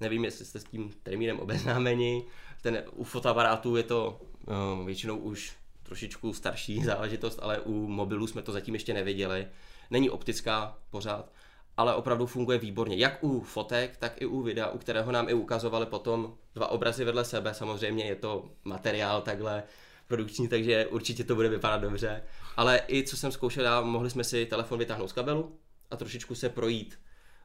Nevím, 0.00 0.24
jestli 0.24 0.44
jste 0.44 0.60
s 0.60 0.64
tím 0.64 0.90
termínem 1.02 1.40
obeznámeni. 1.40 2.24
Ten, 2.62 2.82
u 2.92 3.04
fotoaparátů 3.04 3.76
je 3.76 3.82
to 3.82 4.20
uh, 4.46 4.86
většinou 4.86 5.16
už 5.16 5.56
trošičku 5.82 6.32
starší 6.32 6.84
záležitost, 6.84 7.38
ale 7.42 7.60
u 7.60 7.86
mobilů 7.86 8.26
jsme 8.26 8.42
to 8.42 8.52
zatím 8.52 8.74
ještě 8.74 8.94
neviděli. 8.94 9.46
Není 9.90 10.10
optická 10.10 10.78
pořád, 10.90 11.32
ale 11.76 11.94
opravdu 11.94 12.26
funguje 12.26 12.58
výborně. 12.58 12.96
Jak 12.96 13.24
u 13.24 13.40
fotek, 13.40 13.96
tak 13.96 14.22
i 14.22 14.26
u 14.26 14.42
videa, 14.42 14.70
u 14.70 14.78
kterého 14.78 15.12
nám 15.12 15.28
i 15.28 15.34
ukazovali 15.34 15.86
potom 15.86 16.34
dva 16.54 16.68
obrazy 16.68 17.04
vedle 17.04 17.24
sebe. 17.24 17.54
Samozřejmě 17.54 18.04
je 18.04 18.16
to 18.16 18.50
materiál 18.64 19.22
takhle 19.22 19.62
produkční, 20.08 20.48
takže 20.48 20.86
určitě 20.86 21.24
to 21.24 21.34
bude 21.34 21.48
vypadat 21.48 21.80
dobře. 21.80 22.22
Ale 22.56 22.80
i 22.88 23.02
co 23.02 23.16
jsem 23.16 23.32
zkoušel, 23.32 23.64
já, 23.64 23.80
mohli 23.80 24.10
jsme 24.10 24.24
si 24.24 24.46
telefon 24.46 24.78
vytáhnout 24.78 25.08
z 25.08 25.12
kabelu 25.12 25.58
a 25.90 25.96
trošičku 25.96 26.34
se 26.34 26.48
projít 26.48 26.98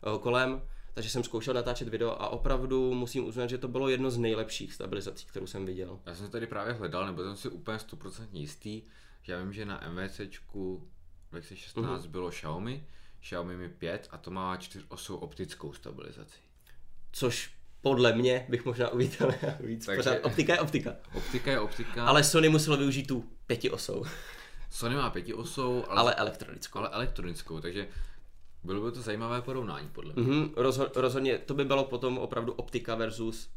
uh, 0.06 0.20
kolem 0.20 0.62
takže 1.00 1.10
jsem 1.10 1.24
zkoušel 1.24 1.54
natáčet 1.54 1.88
video 1.88 2.10
a 2.10 2.30
opravdu 2.30 2.94
musím 2.94 3.26
uznat, 3.26 3.50
že 3.50 3.58
to 3.58 3.68
bylo 3.68 3.90
jedno 3.90 4.12
z 4.12 4.18
nejlepších 4.18 4.74
stabilizací, 4.74 5.26
kterou 5.26 5.48
jsem 5.48 5.66
viděl. 5.66 6.00
Já 6.06 6.16
jsem 6.16 6.30
tady 6.30 6.48
právě 6.48 6.74
hledal, 6.74 7.06
nebo 7.06 7.24
jsem 7.24 7.36
si 7.36 7.50
úplně 7.50 7.78
100% 7.78 8.28
jistý, 8.34 8.82
že 9.22 9.34
já 9.34 9.40
vím, 9.40 9.54
že 9.54 9.66
na 9.66 9.84
MVCčku 9.90 10.88
2016 11.32 12.04
mm-hmm. 12.04 12.10
bylo 12.10 12.30
Xiaomi, 12.30 12.86
Xiaomi 13.22 13.58
Mi 13.58 13.70
5 13.70 14.08
a 14.12 14.18
to 14.18 14.32
má 14.32 14.58
čtyřosou 14.58 15.16
optickou 15.16 15.74
stabilizaci. 15.74 16.40
Což 17.12 17.52
podle 17.82 18.14
mě 18.14 18.46
bych 18.50 18.66
možná 18.66 18.90
uvítal 18.90 19.34
víc. 19.60 19.86
Takže... 19.86 19.98
Pořád 19.98 20.26
optika 20.26 20.54
je 20.54 20.60
optika. 20.60 20.96
Optika 21.14 21.52
je 21.52 21.60
optika. 21.60 22.06
Ale 22.06 22.24
Sony 22.24 22.50
muselo 22.50 22.78
využít 22.78 23.08
tu 23.08 23.26
pětiosou. 23.48 24.06
Sony 24.70 24.96
má 24.96 25.10
pětiosou, 25.10 25.86
ale, 25.88 26.00
ale 26.00 26.16
elektronickou. 26.16 26.80
Ale 26.80 26.90
elektronickou, 26.90 27.60
takže 27.60 27.88
Bylo 28.64 28.86
by 28.86 28.92
to 28.92 29.02
zajímavé 29.02 29.42
porovnání, 29.42 29.90
podle 29.94 30.14
mě. 30.14 30.24
Mm-hmm, 30.24 30.54
rozho- 30.54 30.90
rozhodně, 30.96 31.38
to 31.38 31.54
by 31.54 31.66
bylo 31.66 31.84
potom 31.84 32.18
opravdu 32.18 32.54
optika 32.54 32.96
versus 32.96 33.50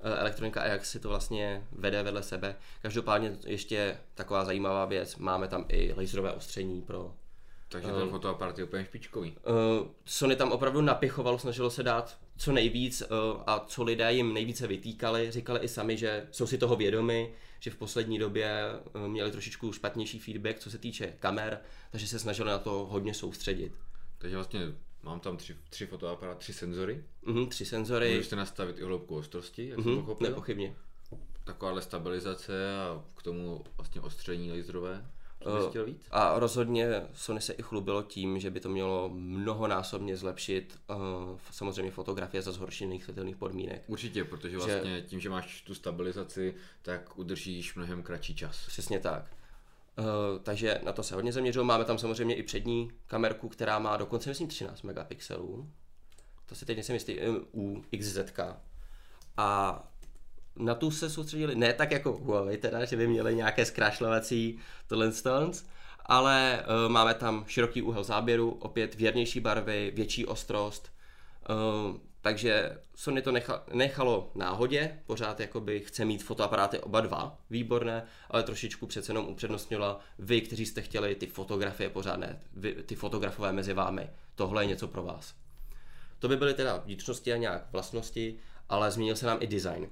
eh, 0.00 0.18
elektronika 0.18 0.60
a 0.60 0.66
jak 0.66 0.86
si 0.86 1.00
to 1.00 1.08
vlastně 1.08 1.66
vede 1.72 2.02
vedle 2.02 2.22
sebe. 2.22 2.56
Každopádně 2.82 3.38
ještě 3.46 3.96
taková 4.14 4.44
zajímavá 4.44 4.84
věc, 4.84 5.16
máme 5.16 5.48
tam 5.48 5.64
i 5.68 5.94
laserové 5.96 6.32
ostření 6.32 6.82
pro 6.82 7.14
Takže 7.72 7.92
ten 7.92 8.08
fotoaparát 8.08 8.58
je 8.58 8.64
úplně 8.64 8.84
špičkový. 8.84 9.30
Uh, 9.30 9.88
Sony 10.04 10.36
tam 10.36 10.52
opravdu 10.52 10.80
napěchovalo, 10.80 11.38
snažilo 11.38 11.70
se 11.70 11.82
dát 11.82 12.18
co 12.36 12.52
nejvíc 12.52 13.02
uh, 13.02 13.42
a 13.46 13.64
co 13.66 13.82
lidé 13.82 14.12
jim 14.12 14.34
nejvíce 14.34 14.66
vytýkali. 14.66 15.30
Říkali 15.30 15.60
i 15.60 15.68
sami, 15.68 15.96
že 15.96 16.26
jsou 16.30 16.46
si 16.46 16.58
toho 16.58 16.76
vědomi, 16.76 17.34
že 17.60 17.70
v 17.70 17.76
poslední 17.76 18.18
době 18.18 18.64
uh, 18.94 19.08
měli 19.08 19.30
trošičku 19.30 19.72
špatnější 19.72 20.18
feedback, 20.18 20.58
co 20.58 20.70
se 20.70 20.78
týče 20.78 21.12
kamer, 21.18 21.60
takže 21.90 22.06
se 22.06 22.18
snažili 22.18 22.50
na 22.50 22.58
to 22.58 22.88
hodně 22.90 23.14
soustředit. 23.14 23.72
Takže 24.20 24.36
vlastně 24.36 24.60
mám 25.02 25.20
tam 25.20 25.36
tři, 25.36 25.56
tři 25.70 25.86
fotoaparáty, 25.86 26.40
tři 26.40 26.52
senzory. 26.52 27.04
Mhm, 27.26 27.46
tři 27.48 27.64
senzory, 27.66 28.08
Můžeš 28.10 28.26
si 28.26 28.36
nastavit 28.36 28.78
i 28.78 28.82
hloubku 28.82 29.16
ostrosti, 29.16 29.68
jak 29.68 29.80
jsem 29.80 29.92
mhm, 29.92 30.00
pochopil. 30.00 30.28
nepochybně. 30.28 30.74
Takováhle 31.44 31.82
stabilizace 31.82 32.78
a 32.78 33.02
k 33.14 33.22
tomu 33.22 33.64
vlastně 33.76 34.00
ostření 34.00 34.52
laserové. 34.52 35.06
Chtěl 35.68 35.84
víc? 35.84 36.06
A 36.10 36.38
rozhodně 36.38 37.02
Sony 37.14 37.40
se 37.40 37.52
i 37.52 37.62
chlubilo 37.62 38.02
tím, 38.02 38.38
že 38.38 38.50
by 38.50 38.60
to 38.60 38.68
mělo 38.68 39.10
mnohonásobně 39.12 40.16
zlepšit 40.16 40.78
uh, 40.90 40.96
samozřejmě 41.50 41.92
fotografie 41.92 42.42
za 42.42 42.52
zhoršených 42.52 43.04
světelných 43.04 43.36
podmínek. 43.36 43.82
Určitě, 43.86 44.24
protože 44.24 44.50
že- 44.50 44.56
vlastně 44.56 45.02
tím, 45.02 45.20
že 45.20 45.30
máš 45.30 45.62
tu 45.62 45.74
stabilizaci, 45.74 46.54
tak 46.82 47.18
udržíš 47.18 47.74
mnohem 47.74 48.02
kratší 48.02 48.34
čas. 48.34 48.66
Přesně 48.66 48.98
tak. 49.00 49.24
Uh, 50.00 50.06
takže 50.42 50.80
na 50.84 50.92
to 50.92 51.02
se 51.02 51.14
hodně 51.14 51.32
zaměřilo. 51.32 51.64
Máme 51.64 51.84
tam 51.84 51.98
samozřejmě 51.98 52.34
i 52.34 52.42
přední 52.42 52.90
kamerku, 53.06 53.48
která 53.48 53.78
má 53.78 53.96
dokonce, 53.96 54.30
myslím, 54.30 54.48
13 54.48 54.82
megapixelů. 54.82 55.70
To 56.46 56.54
si 56.54 56.66
teď 56.66 56.76
nejsem 56.76 56.94
jistý, 56.94 57.20
um, 57.20 57.46
u 57.54 57.82
XZ. 57.98 58.18
A 59.36 59.82
na 60.56 60.74
tu 60.74 60.90
se 60.90 61.10
soustředili, 61.10 61.54
ne 61.54 61.72
tak 61.72 61.90
jako 61.90 62.12
Huawei 62.12 62.56
teda, 62.56 62.84
že 62.84 62.96
by 62.96 63.08
měli 63.08 63.34
nějaké 63.34 63.64
zkrášlovací 63.64 64.58
tohle 64.86 65.12
stones, 65.12 65.66
ale 66.06 66.64
uh, 66.64 66.92
máme 66.92 67.14
tam 67.14 67.44
široký 67.48 67.82
úhel 67.82 68.04
záběru, 68.04 68.50
opět 68.50 68.94
věrnější 68.94 69.40
barvy, 69.40 69.92
větší 69.94 70.26
ostrost, 70.26 70.92
uh, 71.50 71.96
takže 72.20 72.78
Sony 72.94 73.22
to 73.22 73.32
necha, 73.32 73.64
nechalo 73.72 74.30
náhodě, 74.34 74.98
pořád 75.06 75.40
jakoby 75.40 75.80
chce 75.80 76.04
mít 76.04 76.22
fotoaparáty 76.24 76.78
oba 76.78 77.00
dva, 77.00 77.38
výborné, 77.50 78.04
ale 78.30 78.42
trošičku 78.42 78.86
přece 78.86 79.10
jenom 79.10 79.28
upřednostnila 79.28 80.00
vy, 80.18 80.40
kteří 80.40 80.66
jste 80.66 80.82
chtěli 80.82 81.14
ty 81.14 81.26
fotografie 81.26 81.90
pořádné, 81.90 82.40
vy, 82.52 82.72
ty 82.72 82.94
fotografové 82.94 83.52
mezi 83.52 83.72
vámi, 83.72 84.10
tohle 84.34 84.62
je 84.62 84.68
něco 84.68 84.88
pro 84.88 85.02
vás. 85.02 85.34
To 86.18 86.28
by 86.28 86.36
byly 86.36 86.54
teda 86.54 86.76
vnitřnosti 86.76 87.32
a 87.32 87.36
nějak 87.36 87.72
vlastnosti, 87.72 88.38
ale 88.68 88.90
změnil 88.90 89.16
se 89.16 89.26
nám 89.26 89.38
i 89.40 89.46
design 89.46 89.90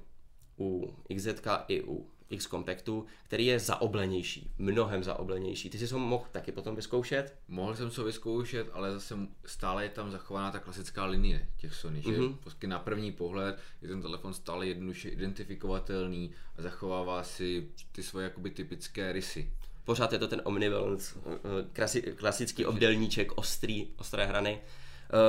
u 0.59 0.95
XZ 1.15 1.27
i 1.67 1.83
u 1.83 2.09
X 2.29 2.47
Compactu, 2.47 3.05
který 3.23 3.45
je 3.45 3.59
zaoblenější, 3.59 4.51
mnohem 4.57 5.03
zaoblenější. 5.03 5.69
Ty 5.69 5.77
jsi 5.79 5.93
ho 5.93 5.99
mohl 5.99 6.25
taky 6.31 6.51
potom 6.51 6.75
vyzkoušet? 6.75 7.35
Mohl 7.47 7.75
jsem 7.75 7.89
to 7.89 8.03
vyzkoušet, 8.03 8.67
ale 8.73 8.93
zase 8.93 9.15
stále 9.45 9.83
je 9.83 9.89
tam 9.89 10.11
zachovaná 10.11 10.51
ta 10.51 10.59
klasická 10.59 11.05
linie 11.05 11.47
těch 11.57 11.73
Sony, 11.75 12.01
že 12.01 12.11
Mhm. 12.11 12.33
prostě 12.33 12.67
na 12.67 12.79
první 12.79 13.11
pohled 13.11 13.59
je 13.81 13.87
ten 13.87 14.01
telefon 14.01 14.33
stále 14.33 14.67
jednoduše 14.67 15.09
identifikovatelný 15.09 16.31
a 16.57 16.61
zachovává 16.61 17.23
si 17.23 17.67
ty 17.91 18.03
svoje 18.03 18.23
jakoby 18.23 18.49
typické 18.49 19.11
rysy. 19.11 19.51
Pořád 19.85 20.13
je 20.13 20.19
to 20.19 20.27
ten 20.27 20.41
Omnivalence, 20.43 21.15
eh, 21.25 21.65
klasi, 21.73 22.01
klasický 22.01 22.65
obdelníček, 22.65 23.31
ostrý, 23.37 23.87
ostré 23.97 24.25
hrany. 24.25 24.61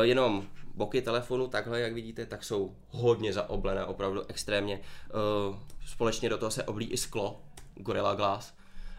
Eh, 0.03 0.07
Jenom 0.07 0.49
boky 0.75 1.03
telefonu, 1.03 1.49
takhle 1.49 1.81
jak 1.81 1.93
vidíte, 1.93 2.27
tak 2.27 2.45
jsou 2.45 2.77
hodně 2.89 3.33
zaoblené, 3.33 3.85
opravdu 3.85 4.23
extrémně. 4.29 4.81
Eh, 4.81 5.59
Společně 5.87 6.29
do 6.29 6.39
toho 6.39 6.51
se 6.51 6.65
oblí 6.65 6.87
i 6.87 6.97
sklo, 6.97 7.43
Gorilla 7.75 8.15
Glass. 8.15 8.55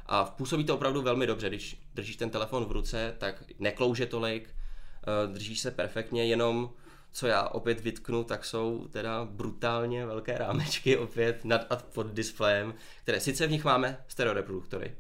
A 0.06 0.26
působí 0.26 0.64
to 0.64 0.76
opravdu 0.76 1.02
velmi 1.02 1.28
dobře, 1.28 1.50
když 1.50 1.82
držíš 1.96 2.16
ten 2.16 2.30
telefon 2.30 2.66
v 2.66 2.72
ruce, 2.72 3.16
tak 3.18 3.44
neklouže 3.60 4.06
tolik, 4.06 4.50
eh, 4.50 5.34
držíš 5.34 5.60
se 5.60 5.72
perfektně, 5.72 6.26
jenom 6.26 6.70
co 7.12 7.28
já 7.28 7.48
opět 7.48 7.80
vytknu, 7.80 8.24
tak 8.24 8.46
jsou 8.46 8.88
teda 8.88 9.26
brutálně 9.26 10.06
velké 10.06 10.38
rámečky 10.38 10.98
opět 10.98 11.46
nad 11.46 11.66
a 11.70 11.76
pod 11.76 12.08
displejem, 12.08 12.74
které 13.04 13.20
sice 13.20 13.48
v 13.48 13.52
nich 13.52 13.64
máme 13.64 14.04
stereoreproduktory, 14.08 14.96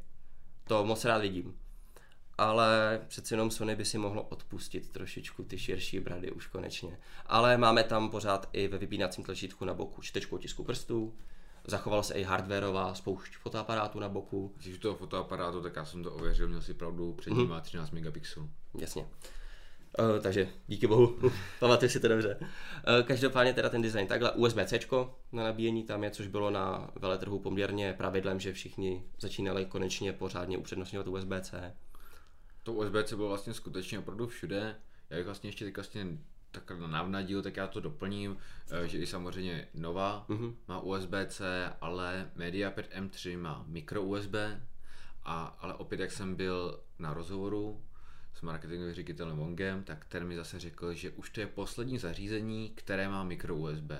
to 0.68 0.86
moc 0.86 1.06
rád 1.06 1.18
vidím. 1.18 1.61
Ale 2.42 3.02
přeci 3.08 3.34
jenom 3.34 3.52
Sony 3.52 3.76
by 3.76 3.86
si 3.86 3.98
mohlo 3.98 4.24
odpustit 4.24 4.90
trošičku 4.90 5.44
ty 5.44 5.58
širší 5.58 6.00
brady 6.00 6.32
už 6.32 6.48
konečně. 6.48 6.98
Ale 7.26 7.58
máme 7.58 7.84
tam 7.84 8.10
pořád 8.10 8.50
i 8.54 8.68
ve 8.68 8.78
vypínacím 8.78 9.24
tlačítku 9.24 9.66
na 9.66 9.74
boku 9.74 10.02
čtečku 10.02 10.36
otisku 10.36 10.64
prstů, 10.64 11.14
zachovala 11.68 12.04
se 12.04 12.14
i 12.14 12.24
hardwareová 12.24 12.94
spoušť 12.94 13.38
fotoaparátu 13.38 14.00
na 14.00 14.10
boku, 14.10 14.54
Když 14.58 14.78
toho 14.78 14.96
fotoaparátu, 14.96 15.62
tak 15.62 15.76
já 15.76 15.86
jsem 15.86 16.04
to 16.04 16.14
ověřil, 16.14 16.48
měl 16.48 16.62
si 16.62 16.74
pravdu, 16.74 17.14
před 17.14 17.34
ním 17.34 17.50
má 17.50 17.62
13 17.62 17.92
megapixelů. 17.92 18.50
Jasně. 18.80 19.02
Uh, 20.00 20.22
takže 20.22 20.50
díky 20.68 20.88
bohu, 20.88 21.32
pamatuju 21.60 21.90
si 21.90 22.00
to 22.00 22.08
dobře. 22.08 22.38
Uh, 22.40 22.48
každopádně 23.08 23.54
teda 23.54 23.70
ten 23.70 23.82
design 23.82 24.08
takhle, 24.08 24.32
USB-C 24.32 25.10
na 25.32 25.44
nabíjení 25.44 25.84
tam 25.84 26.04
je, 26.04 26.12
což 26.12 26.28
bylo 26.28 26.50
na 26.50 26.92
veletrhu 26.96 27.40
poměrně 27.40 27.94
pravidlem, 27.94 28.40
že 28.40 28.54
všichni 28.54 29.04
začínali 29.20 29.66
konečně 29.66 30.14
pořádně 30.14 30.58
upřednostňovat 30.58 31.08
USB-C. 31.08 31.74
To 32.64 32.74
USB-C 32.74 33.16
bylo 33.16 33.28
vlastně 33.28 33.54
skutečně 33.54 34.00
opravdu 34.00 34.28
všude. 34.28 34.76
Já 35.10 35.18
bych 35.18 35.26
vlastně 35.26 35.50
ještě 35.50 35.66
teď 35.66 35.76
vlastně 35.76 36.18
tak 36.52 36.72
navnadil, 36.72 37.42
tak 37.42 37.58
já 37.58 37.68
to 37.68 37.80
doplním, 37.80 38.38
eh, 38.72 38.88
že 38.88 38.98
i 38.98 39.08
samozřejmě 39.08 39.68
Nova 39.74 40.26
mm-hmm. 40.30 40.56
má 40.68 40.80
USB-C, 40.80 41.74
ale 41.82 42.32
MediaPad 42.36 42.86
M3 42.86 43.38
má 43.38 43.64
micro 43.68 44.04
USB, 44.04 44.36
a, 45.24 45.58
ale 45.60 45.74
opět 45.74 46.00
jak 46.00 46.12
jsem 46.12 46.36
byl 46.36 46.80
na 47.00 47.14
rozhovoru 47.14 47.82
s 48.34 48.42
marketingovým 48.42 48.94
ředitelem 48.94 49.38
Wongem, 49.38 49.84
tak 49.84 50.06
ten 50.06 50.28
mi 50.28 50.36
zase 50.36 50.60
řekl, 50.60 50.94
že 50.94 51.10
už 51.10 51.30
to 51.30 51.40
je 51.40 51.48
poslední 51.48 51.98
zařízení, 51.98 52.70
které 52.70 53.10
má 53.10 53.24
micro 53.24 53.56
USB. 53.56 53.92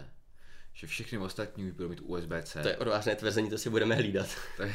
Že 0.74 0.88
všechny 0.88 1.18
ostatní 1.18 1.66
už 1.66 1.72
budou 1.72 1.90
mít 1.90 2.02
USB-C. 2.04 2.62
To 2.62 2.68
je 2.68 2.78
odvážné 2.78 3.16
tvrzení, 3.16 3.50
to 3.50 3.58
si 3.58 3.70
budeme 3.70 3.96
hlídat. 3.96 4.28
Tak, 4.58 4.70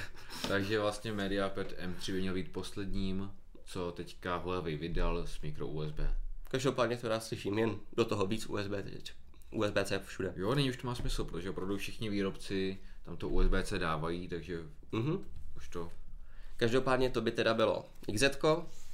takže 0.48 0.80
vlastně 0.80 1.12
MediaPad 1.12 1.66
M3 1.66 2.12
by 2.12 2.20
měl 2.20 2.34
být 2.34 2.52
posledním, 2.52 3.30
co 3.66 3.92
teďka 3.92 4.36
Huawei 4.36 4.76
vydal 4.76 5.26
s 5.26 5.40
micro 5.40 5.66
USB. 5.66 5.98
Každopádně 6.50 6.96
to 6.96 7.08
rád 7.08 7.20
slyším, 7.24 7.58
jen 7.58 7.76
do 7.96 8.04
toho 8.04 8.26
víc 8.26 8.46
USB, 8.46 8.72
USB-C 9.50 9.98
všude. 10.04 10.32
Jo, 10.36 10.54
nyní 10.54 10.70
už 10.70 10.76
to 10.76 10.86
má 10.86 10.94
smysl, 10.94 11.24
protože 11.24 11.50
opravdu 11.50 11.76
všichni 11.76 12.10
výrobci 12.10 12.78
tam 13.04 13.16
to 13.16 13.28
USB-C 13.28 13.78
dávají, 13.78 14.28
takže 14.28 14.58
Mhm. 14.92 15.24
už 15.56 15.68
to... 15.68 15.92
Každopádně 16.56 17.10
to 17.10 17.20
by 17.20 17.30
teda 17.30 17.54
bylo 17.54 17.84
XZ, 18.14 18.36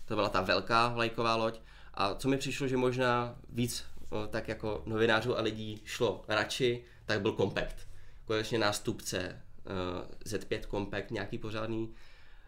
to 0.04 0.14
byla 0.14 0.28
ta 0.28 0.40
velká 0.40 0.88
vlajková 0.88 1.36
loď. 1.36 1.60
A 1.94 2.14
co 2.14 2.28
mi 2.28 2.36
přišlo, 2.38 2.68
že 2.68 2.76
možná 2.76 3.36
víc 3.48 3.84
tak 4.30 4.48
jako 4.48 4.82
novinářů 4.86 5.38
a 5.38 5.42
lidí 5.42 5.80
šlo 5.84 6.24
radši, 6.28 6.84
tak 7.06 7.20
byl 7.22 7.32
Compact. 7.32 7.76
Konečně 8.24 8.58
nástupce 8.58 9.42
uh, 9.64 10.32
Z5 10.32 10.60
Compact, 10.70 11.10
nějaký 11.10 11.38
pořádný. 11.38 11.94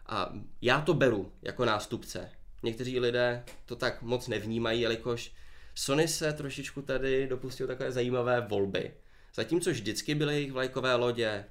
A 0.07 0.33
já 0.61 0.81
to 0.81 0.93
beru 0.93 1.31
jako 1.41 1.65
nástupce. 1.65 2.31
Někteří 2.63 2.99
lidé 2.99 3.43
to 3.65 3.75
tak 3.75 4.01
moc 4.01 4.27
nevnímají, 4.27 4.81
jelikož 4.81 5.31
Sony 5.75 6.07
se 6.07 6.33
trošičku 6.33 6.81
tady 6.81 7.27
dopustil 7.27 7.67
takové 7.67 7.91
zajímavé 7.91 8.41
volby. 8.41 8.93
Zatímco 9.33 9.69
vždycky 9.71 10.15
byly 10.15 10.33
jejich 10.33 10.51
vlajkové 10.51 10.95
lodě 10.95 11.45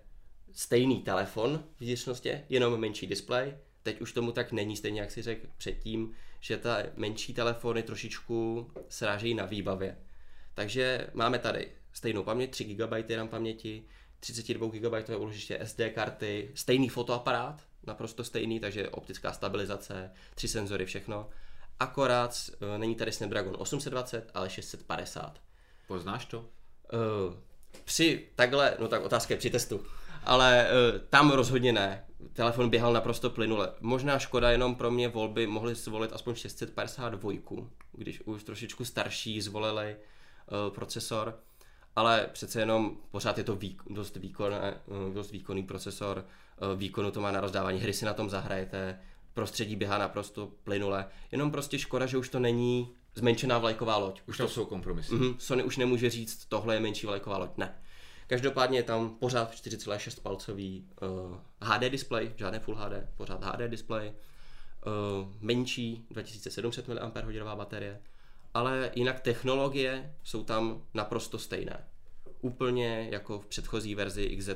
stejný 0.53 1.03
telefon 1.03 1.65
v 1.77 1.81
vnitřnosti, 1.81 2.41
jenom 2.49 2.81
menší 2.81 3.07
displej. 3.07 3.55
Teď 3.83 4.01
už 4.01 4.13
tomu 4.13 4.33
tak 4.33 4.53
není, 4.53 4.77
stejně 4.77 5.01
jak 5.01 5.11
si 5.11 5.23
řekl 5.23 5.47
předtím, 5.57 6.13
že 6.41 6.57
ta 6.57 6.79
menší 6.97 7.35
telefony 7.35 7.83
trošičku 7.83 8.71
srážejí 8.89 9.35
na 9.35 9.45
výbavě. 9.45 9.99
Takže 10.55 11.07
máme 11.15 11.39
tady 11.39 11.69
stejnou 11.93 12.23
paměť, 12.23 12.51
3 12.51 12.65
GB 12.65 13.11
RAM 13.17 13.29
paměti, 13.29 13.85
32 14.21 14.69
GB 14.69 15.09
úložiště 15.19 15.61
SD 15.65 15.81
karty, 15.95 16.51
stejný 16.55 16.89
fotoaparát, 16.89 17.67
naprosto 17.87 18.24
stejný, 18.24 18.61
takže 18.61 18.89
optická 18.89 19.32
stabilizace, 19.32 20.11
tři 20.35 20.49
senzory, 20.49 20.87
všechno. 20.87 21.28
Akorát 21.80 22.51
e, 22.74 22.78
není 22.78 22.95
tady 22.95 23.12
Snapdragon 23.12 23.57
820, 23.59 24.30
ale 24.35 24.51
650. 24.51 25.41
Poznáš 25.87 26.24
to? 26.24 26.39
Uh, 26.39 27.35
při 27.85 28.28
takhle, 28.35 28.76
no 28.80 28.89
tak 28.89 29.03
otázka 29.03 29.35
je 29.35 29.39
při 29.39 29.51
testu, 29.51 29.85
ale 30.24 30.66
uh, 30.68 30.99
tam 31.09 31.30
rozhodně 31.30 31.72
ne. 31.72 32.05
Telefon 32.32 32.70
běhal 32.70 32.93
naprosto 32.93 33.30
plynule. 33.30 33.72
Možná 33.80 34.18
škoda 34.18 34.51
jenom 34.51 34.74
pro 34.74 34.91
mě 34.91 35.09
volby 35.09 35.47
mohli 35.47 35.74
zvolit 35.74 36.12
aspoň 36.12 36.35
652, 36.35 37.32
když 37.93 38.20
už 38.24 38.45
trošičku 38.45 38.85
starší 38.85 39.41
zvolili 39.41 39.97
uh, 39.97 40.74
procesor, 40.74 41.39
ale 41.97 42.28
přece 42.32 42.61
jenom 42.61 42.97
pořád 43.11 43.39
je 43.39 43.45
to 43.45 43.57
výk- 43.57 43.95
dost, 43.95 44.16
výkonné, 44.16 44.80
uh, 44.87 45.14
dost 45.14 45.30
výkonný 45.30 45.62
procesor, 45.62 46.26
výkonu 46.77 47.11
to 47.11 47.21
má 47.21 47.33
na 47.33 47.41
rozdávání, 47.41 47.81
hry 47.81 47.93
si 47.93 48.05
na 48.05 48.15
tom 48.15 48.31
zahrajete, 48.31 48.99
prostředí 49.35 49.77
běhá 49.77 49.99
naprosto 49.99 50.53
plynule, 50.65 51.07
jenom 51.33 51.51
prostě 51.51 51.79
škoda, 51.79 52.07
že 52.07 52.19
už 52.19 52.29
to 52.29 52.39
není 52.39 52.95
zmenšená 53.15 53.59
vlajková 53.59 53.97
loď. 53.97 54.21
Už 54.27 54.37
to 54.37 54.49
jsou 54.49 54.65
kompromisy. 54.65 55.15
Mhm, 55.15 55.35
Sony 55.39 55.63
už 55.63 55.77
nemůže 55.77 56.11
říct, 56.11 56.45
tohle 56.45 56.75
je 56.75 56.81
menší 56.81 57.07
vlajková 57.07 57.39
loď. 57.39 57.51
Ne. 57.57 57.75
Každopádně 58.27 58.79
je 58.79 58.83
tam 58.83 59.11
pořád 59.11 59.55
4,6 59.55 60.23
palcový 60.23 60.89
uh, 61.03 61.37
HD 61.61 61.81
display, 61.81 62.33
žádné 62.37 62.61
Full 62.61 62.77
HD, 62.77 62.93
pořád 63.17 63.45
HD 63.45 63.71
display, 63.71 64.09
uh, 64.09 65.29
menší 65.41 66.07
2700 66.11 66.89
mAh 66.89 67.57
baterie, 67.57 68.01
ale 68.55 68.91
jinak 68.95 69.21
technologie 69.21 70.15
jsou 70.23 70.45
tam 70.45 70.83
naprosto 70.95 71.39
stejné. 71.39 71.85
Úplně 72.41 73.09
jako 73.11 73.39
v 73.39 73.47
předchozí 73.47 73.95
verzi 73.95 74.37
XZ, 74.37 74.51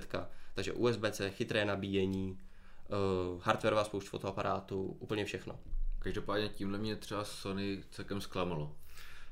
takže 0.59 0.73
USB-C, 0.73 1.31
chytré 1.31 1.65
nabíjení, 1.65 2.31
uh, 2.35 3.43
hardwareová 3.43 3.85
spoušť 3.85 4.09
fotoaparátu, 4.09 4.83
úplně 4.83 5.25
všechno. 5.25 5.59
Každopádně 5.99 6.49
tímhle 6.49 6.79
mě 6.79 6.97
třeba 6.97 7.25
Sony 7.25 7.83
celkem 7.91 8.21
zklamalo. 8.21 8.77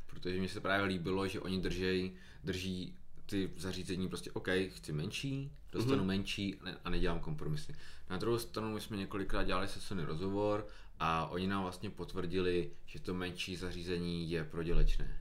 Protože 0.07 0.41
mi 0.41 0.49
se 0.49 0.61
právě 0.61 0.87
líbilo, 0.87 1.29
že 1.29 1.41
oni 1.41 1.61
drží, 1.61 2.16
drží 2.45 2.95
ty 3.27 3.51
zařízení 3.57 4.09
prostě 4.09 4.31
OK, 4.31 4.49
chci 4.68 4.93
menší, 4.93 5.53
dostanu 5.72 6.03
mm-hmm. 6.03 6.07
menší 6.07 6.61
a 6.85 6.91
nedělám 6.91 7.20
kompromisy. 7.20 7.74
Na 8.11 8.16
druhou 8.16 8.39
stranu 8.39 8.74
my 8.74 8.81
jsme 8.81 8.97
několikrát 8.97 9.45
dělali 9.45 9.68
se 9.68 9.81
Sony 9.81 10.05
rozhovor 10.05 10.66
a 10.99 11.27
oni 11.27 11.47
nám 11.47 11.62
vlastně 11.62 11.91
potvrdili, 11.91 12.70
že 12.87 13.01
to 13.01 13.14
menší 13.14 13.57
zařízení 13.57 14.31
je 14.31 14.45
prodělečné. 14.45 15.20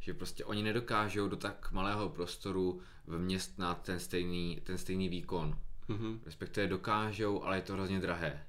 Že 0.00 0.14
prostě 0.14 0.44
oni 0.44 0.62
nedokážou 0.62 1.28
do 1.28 1.36
tak 1.36 1.72
malého 1.72 2.08
prostoru 2.08 2.80
vměstnat 3.06 3.82
ten 3.82 4.00
stejný, 4.00 4.60
ten 4.64 4.78
stejný 4.78 5.08
výkon. 5.08 5.58
Mm-hmm. 5.88 6.18
Respektive 6.24 6.66
dokážou, 6.66 7.42
ale 7.42 7.56
je 7.56 7.62
to 7.62 7.72
hrozně 7.72 8.00
drahé. 8.00 8.46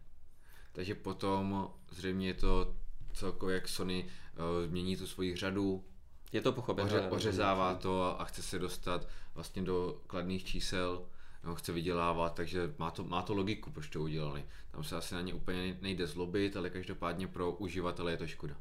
Takže 0.72 0.96
potom 0.96 1.70
zřejmě 1.92 2.28
je 2.28 2.34
to 2.34 2.76
celkově 3.14 3.56
jak 3.56 3.68
Sony 3.68 4.06
uh, 4.06 4.68
změní 4.68 4.98
tu 4.98 5.08
svoji 5.08 5.36
řadu, 5.36 5.84
je 6.32 6.42
to 6.42 6.52
pochopitelné. 6.52 7.00
Oře, 7.00 7.10
ořezává 7.10 7.76
to 7.76 8.22
a 8.22 8.26
chce 8.26 8.42
se 8.42 8.60
dostat 8.60 9.08
vlastně 9.36 9.62
do 9.62 10.02
kladných 10.08 10.46
čísel, 10.46 11.06
nebo 11.44 11.56
chce 11.56 11.72
vydělávat, 11.72 12.36
takže 12.36 12.74
má 12.78 12.92
to, 12.92 13.04
má 13.04 13.22
to 13.22 13.34
logiku, 13.34 13.72
proč 13.72 13.90
to 13.90 14.02
udělali. 14.02 14.46
Tam 14.72 14.84
se 14.84 14.96
asi 14.96 15.14
na 15.14 15.22
ně 15.22 15.34
úplně 15.34 15.78
nejde 15.82 16.08
zlobit, 16.08 16.58
ale 16.58 16.70
každopádně 16.70 17.28
pro 17.28 17.52
uživatele 17.52 18.12
je 18.12 18.18
to 18.18 18.28
škoda. 18.28 18.56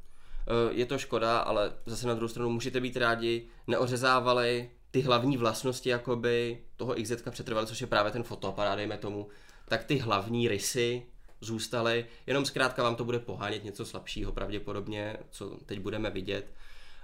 Eh, 0.49 0.75
je 0.75 0.87
to 0.87 0.99
škoda, 0.99 1.39
ale 1.39 1.73
zase 1.87 2.07
na 2.07 2.15
druhou 2.15 2.29
stranu 2.29 2.51
můžete 2.51 2.81
být 2.81 2.97
rádi, 2.97 3.49
neořezávali 3.67 4.71
ty 4.91 5.01
hlavní 5.01 5.37
vlastnosti 5.37 5.89
jakoby 5.89 6.63
toho 6.77 6.95
XZ 6.95 7.23
přetrvaly, 7.31 7.67
což 7.67 7.81
je 7.81 7.87
právě 7.87 8.13
ten 8.13 8.23
fotoaparát, 8.23 8.77
dejme 8.77 8.99
tomu, 8.99 9.29
tak 9.65 9.85
ty 9.85 9.99
hlavní 9.99 10.49
rysy 10.49 11.03
zůstaly, 11.41 12.07
jenom 12.27 12.45
zkrátka 12.45 12.83
vám 12.83 12.97
to 12.97 13.05
bude 13.05 13.19
pohánět 13.19 13.65
něco 13.65 13.85
slabšího 13.87 14.33
pravděpodobně, 14.33 15.17
co 15.31 15.59
teď 15.67 15.81
budeme 15.81 16.11
vidět. 16.11 16.53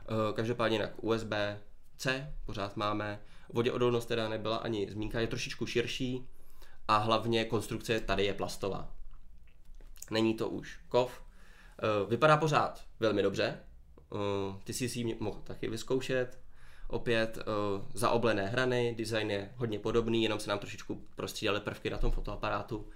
Eh, 0.01 0.33
každopádně 0.33 0.77
jinak 0.77 1.05
USB-C 1.05 2.33
pořád 2.47 2.77
máme, 2.77 3.21
voděodolnost 3.49 4.09
teda 4.09 4.29
nebyla 4.29 4.57
ani 4.57 4.91
zmínka, 4.91 5.21
je 5.21 5.27
trošičku 5.27 5.67
širší 5.67 6.29
a 6.89 6.97
hlavně 6.97 7.45
konstrukce 7.45 8.01
tady 8.01 8.25
je 8.25 8.35
plastová. 8.35 8.91
Není 10.11 10.35
to 10.35 10.49
už 10.49 10.81
kov. 10.89 11.24
Eh, 11.85 12.07
vypadá 12.09 12.37
pořád 12.37 12.85
velmi 13.01 13.23
dobře. 13.23 13.61
Eh, 14.13 14.17
ty 14.65 14.73
si 14.73 14.99
ji 14.99 15.17
mohl 15.21 15.41
taky 15.45 15.69
vyzkoušet. 15.69 16.39
Opět 16.89 17.39
zaoblené 17.95 18.47
hrany, 18.47 18.95
design 18.99 19.31
je 19.31 19.51
hodně 19.57 19.79
podobný, 19.79 20.23
jenom 20.23 20.41
se 20.41 20.51
nám 20.51 20.59
trošičku 20.59 21.07
prostřídaly 21.17 21.61
prvky 21.61 21.91
na 21.91 21.99
tom 21.99 22.11
fotoaparátu, 22.11 22.89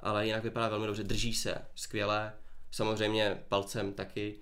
ale 0.00 0.26
jinak 0.26 0.42
vypadá 0.42 0.68
velmi 0.68 0.86
dobře, 0.86 1.02
drží 1.02 1.34
se 1.34 1.54
skvěle, 1.74 2.32
samozřejmě 2.70 3.42
palcem 3.48 3.92
taky 3.92 4.38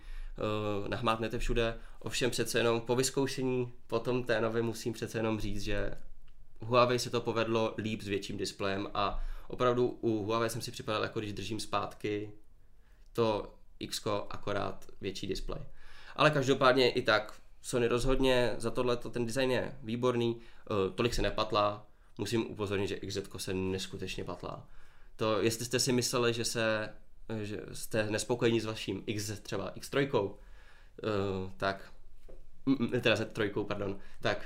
nahmátnete 0.88 1.38
všude, 1.38 1.78
ovšem 1.98 2.30
přece 2.30 2.58
jenom 2.58 2.80
po 2.80 2.96
vyzkoušení 2.96 3.72
potom 3.86 4.24
té 4.24 4.40
nové 4.40 4.62
musím 4.62 4.92
přece 4.92 5.18
jenom 5.18 5.40
říct, 5.40 5.62
že 5.62 5.90
Huawei 6.60 6.98
se 6.98 7.10
to 7.10 7.20
povedlo 7.20 7.74
líp 7.78 8.02
s 8.02 8.08
větším 8.08 8.36
displejem 8.36 8.88
a 8.94 9.24
opravdu 9.48 9.98
u 10.00 10.24
Huawei 10.24 10.50
jsem 10.50 10.62
si 10.62 10.70
připadal, 10.70 11.02
jako 11.02 11.20
když 11.20 11.32
držím 11.32 11.60
zpátky 11.60 12.32
to 13.12 13.54
X, 13.80 14.06
akorát 14.30 14.86
větší 15.00 15.26
displej. 15.26 15.60
Ale 16.16 16.30
každopádně 16.30 16.90
i 16.90 17.02
tak 17.02 17.40
Sony 17.62 17.88
rozhodně 17.88 18.54
za 18.58 18.70
tohle 18.70 18.96
ten 18.96 19.26
design 19.26 19.50
je 19.50 19.78
výborný, 19.82 20.36
uh, 20.36 20.94
tolik 20.94 21.14
se 21.14 21.22
nepatlá, 21.22 21.86
musím 22.18 22.50
upozornit, 22.50 22.86
že 22.86 22.96
XZ 22.96 23.18
se 23.36 23.54
neskutečně 23.54 24.24
patlá. 24.24 24.68
To, 25.16 25.42
jestli 25.42 25.64
jste 25.64 25.80
si 25.80 25.92
mysleli, 25.92 26.32
že 26.34 26.44
se 26.44 26.94
že 27.42 27.60
jste 27.72 28.10
nespokojení 28.10 28.60
s 28.60 28.64
vaším 28.64 29.02
X, 29.06 29.40
třeba 29.40 29.72
X3, 29.72 30.14
uh, 30.14 30.30
eh, 31.02 31.52
tak, 31.56 31.92
teda 33.00 33.14
Z3, 33.14 33.64
pardon, 33.64 33.98
tak 34.20 34.44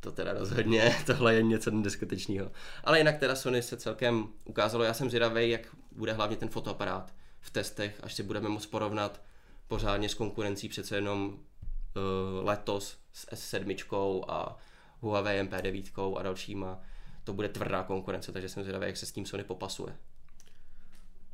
to 0.00 0.12
teda 0.12 0.32
rozhodně, 0.32 0.96
tohle 1.06 1.34
je 1.34 1.42
něco 1.42 1.70
neskutečného. 1.70 2.50
Ale 2.84 2.98
jinak 2.98 3.18
teda 3.18 3.36
Sony 3.36 3.62
se 3.62 3.76
celkem 3.76 4.28
ukázalo, 4.44 4.84
já 4.84 4.94
jsem 4.94 5.10
zvědavý, 5.10 5.50
jak 5.50 5.76
bude 5.92 6.12
hlavně 6.12 6.36
ten 6.36 6.48
fotoaparát 6.48 7.14
v 7.44 7.50
testech, 7.50 8.00
až 8.02 8.14
si 8.14 8.22
budeme 8.22 8.48
moct 8.48 8.66
porovnat 8.66 9.22
pořádně 9.68 10.08
s 10.08 10.14
konkurencí 10.14 10.68
přece 10.68 10.96
jenom 10.96 11.26
uh, 11.28 12.46
letos 12.46 12.98
s 13.12 13.28
S7 13.32 14.24
a 14.28 14.56
Huawei 15.00 15.42
MP9 15.42 16.18
a 16.18 16.22
dalšíma. 16.22 16.80
To 17.24 17.32
bude 17.32 17.48
tvrdá 17.48 17.82
konkurence, 17.82 18.32
takže 18.32 18.48
jsem 18.48 18.62
zvědavý, 18.62 18.86
jak 18.86 18.96
se 18.96 19.06
s 19.06 19.12
tím 19.12 19.26
Sony 19.26 19.44
popasuje. 19.44 19.96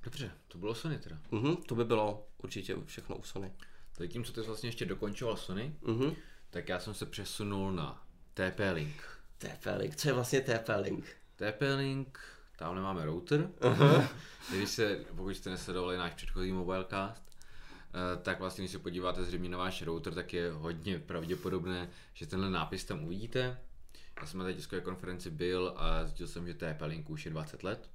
Dobře, 0.02 0.30
to 0.48 0.58
bylo 0.58 0.74
Sony 0.74 0.98
teda. 0.98 1.18
Mhm, 1.30 1.56
to 1.56 1.74
by 1.74 1.84
bylo 1.84 2.28
určitě 2.42 2.76
všechno 2.84 3.16
u 3.16 3.22
Sony. 3.22 3.52
Tak 3.98 4.10
tím, 4.10 4.24
co 4.24 4.32
ty 4.32 4.40
jsi 4.40 4.46
vlastně 4.46 4.68
ještě 4.68 4.86
dokončoval 4.86 5.36
Sony, 5.36 5.74
mhm. 5.82 6.14
tak 6.50 6.68
já 6.68 6.80
jsem 6.80 6.94
se 6.94 7.06
přesunul 7.06 7.72
na 7.72 8.06
TP-Link. 8.34 8.94
TP-Link, 9.40 9.94
co 9.94 10.08
je 10.08 10.14
vlastně 10.14 10.40
TP-Link? 10.40 11.02
TP-Link, 11.38 12.18
tamhle 12.60 12.82
máme 12.82 13.04
router. 13.04 13.50
Uh-huh. 13.60 14.08
Když 14.50 14.68
se, 14.68 15.00
pokud 15.16 15.30
jste 15.30 15.50
nesledovali 15.50 15.96
náš 15.96 16.14
předchozí 16.14 16.52
mobilecast, 16.52 17.22
eh, 17.28 18.22
tak 18.22 18.40
vlastně, 18.40 18.62
když 18.62 18.72
se 18.72 18.78
podíváte 18.78 19.24
zřejmě 19.24 19.48
na 19.48 19.58
váš 19.58 19.82
router, 19.82 20.14
tak 20.14 20.32
je 20.32 20.52
hodně 20.52 20.98
pravděpodobné, 20.98 21.90
že 22.14 22.26
tenhle 22.26 22.50
nápis 22.50 22.84
tam 22.84 23.04
uvidíte. 23.04 23.58
Já 24.20 24.26
jsem 24.26 24.40
na 24.40 24.46
té 24.46 24.54
tiskové 24.54 24.80
konferenci 24.80 25.30
byl 25.30 25.74
a 25.76 26.04
zjistil 26.04 26.28
jsem, 26.28 26.46
že 26.46 26.54
TP-Link 26.54 27.04
už 27.08 27.24
je 27.24 27.30
20 27.30 27.62
let. 27.62 27.90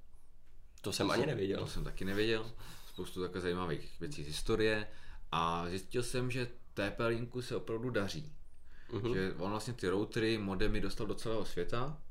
To 0.82 0.94
jsem 0.94 1.08
to 1.08 1.14
ani 1.14 1.26
nevěděl. 1.26 1.60
To 1.60 1.68
jsem 1.68 1.84
taky 1.84 2.06
nevěděl. 2.06 2.52
Spoustu 2.88 3.22
takové 3.22 3.42
zajímavých 3.42 4.00
věcí 4.00 4.24
z 4.24 4.28
historie. 4.28 4.88
A 5.32 5.70
zjistil 5.70 6.04
jsem, 6.04 6.32
že 6.32 6.48
TP-Linku 6.76 7.42
se 7.42 7.56
opravdu 7.56 7.90
daří. 7.90 8.34
Uh-huh. 8.90 9.14
Že 9.14 9.34
on 9.38 9.52
vlastně 9.52 9.74
ty 9.74 9.90
routery, 9.90 10.38
modemy 10.38 10.82
dostal 10.82 11.08
do 11.08 11.16
celého 11.16 11.46
světa, 11.46 12.02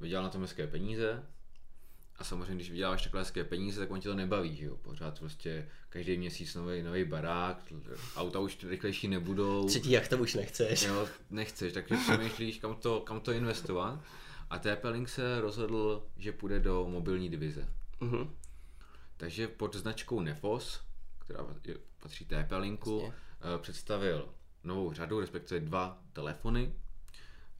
vydělal 0.00 0.24
na 0.24 0.30
tom 0.30 0.42
hezké 0.42 0.66
peníze, 0.66 1.22
a 2.18 2.24
samozřejmě, 2.24 2.54
když 2.54 2.70
vyděláváš 2.70 3.02
takhle 3.02 3.20
hezké 3.20 3.44
peníze, 3.44 3.80
tak 3.80 3.90
on 3.90 4.00
ti 4.00 4.08
to 4.08 4.14
nebaví, 4.14 4.56
že 4.56 4.64
jo? 4.64 4.76
Pořád 4.76 5.18
prostě 5.18 5.68
každý 5.88 6.18
měsíc 6.18 6.54
nový, 6.54 6.82
nový 6.82 7.04
barák, 7.04 7.72
auta 8.16 8.38
už 8.38 8.64
rychlejší 8.64 9.08
nebudou. 9.08 9.66
Třetí 9.68 9.90
jak 9.90 10.08
to 10.08 10.18
už 10.18 10.34
nechceš. 10.34 10.82
Jo, 10.82 11.08
nechceš, 11.30 11.72
takže 11.72 11.96
přemýšlíš, 11.96 12.58
kam 12.58 12.74
to, 12.74 13.00
kam 13.00 13.20
to 13.20 13.32
investovat. 13.32 14.04
A 14.50 14.58
TP-Link 14.58 15.04
se 15.04 15.40
rozhodl, 15.40 16.06
že 16.16 16.32
půjde 16.32 16.60
do 16.60 16.86
mobilní 16.88 17.28
divize. 17.28 17.68
Mm-hmm. 18.00 18.30
Takže 19.16 19.48
pod 19.48 19.76
značkou 19.76 20.20
Nefos, 20.20 20.80
která 21.18 21.44
patří 22.02 22.24
TP-Linku, 22.24 23.00
vlastně. 23.00 23.12
představil 23.58 24.28
novou 24.64 24.92
řadu, 24.92 25.20
respektive 25.20 25.60
dva 25.60 26.02
telefony, 26.12 26.72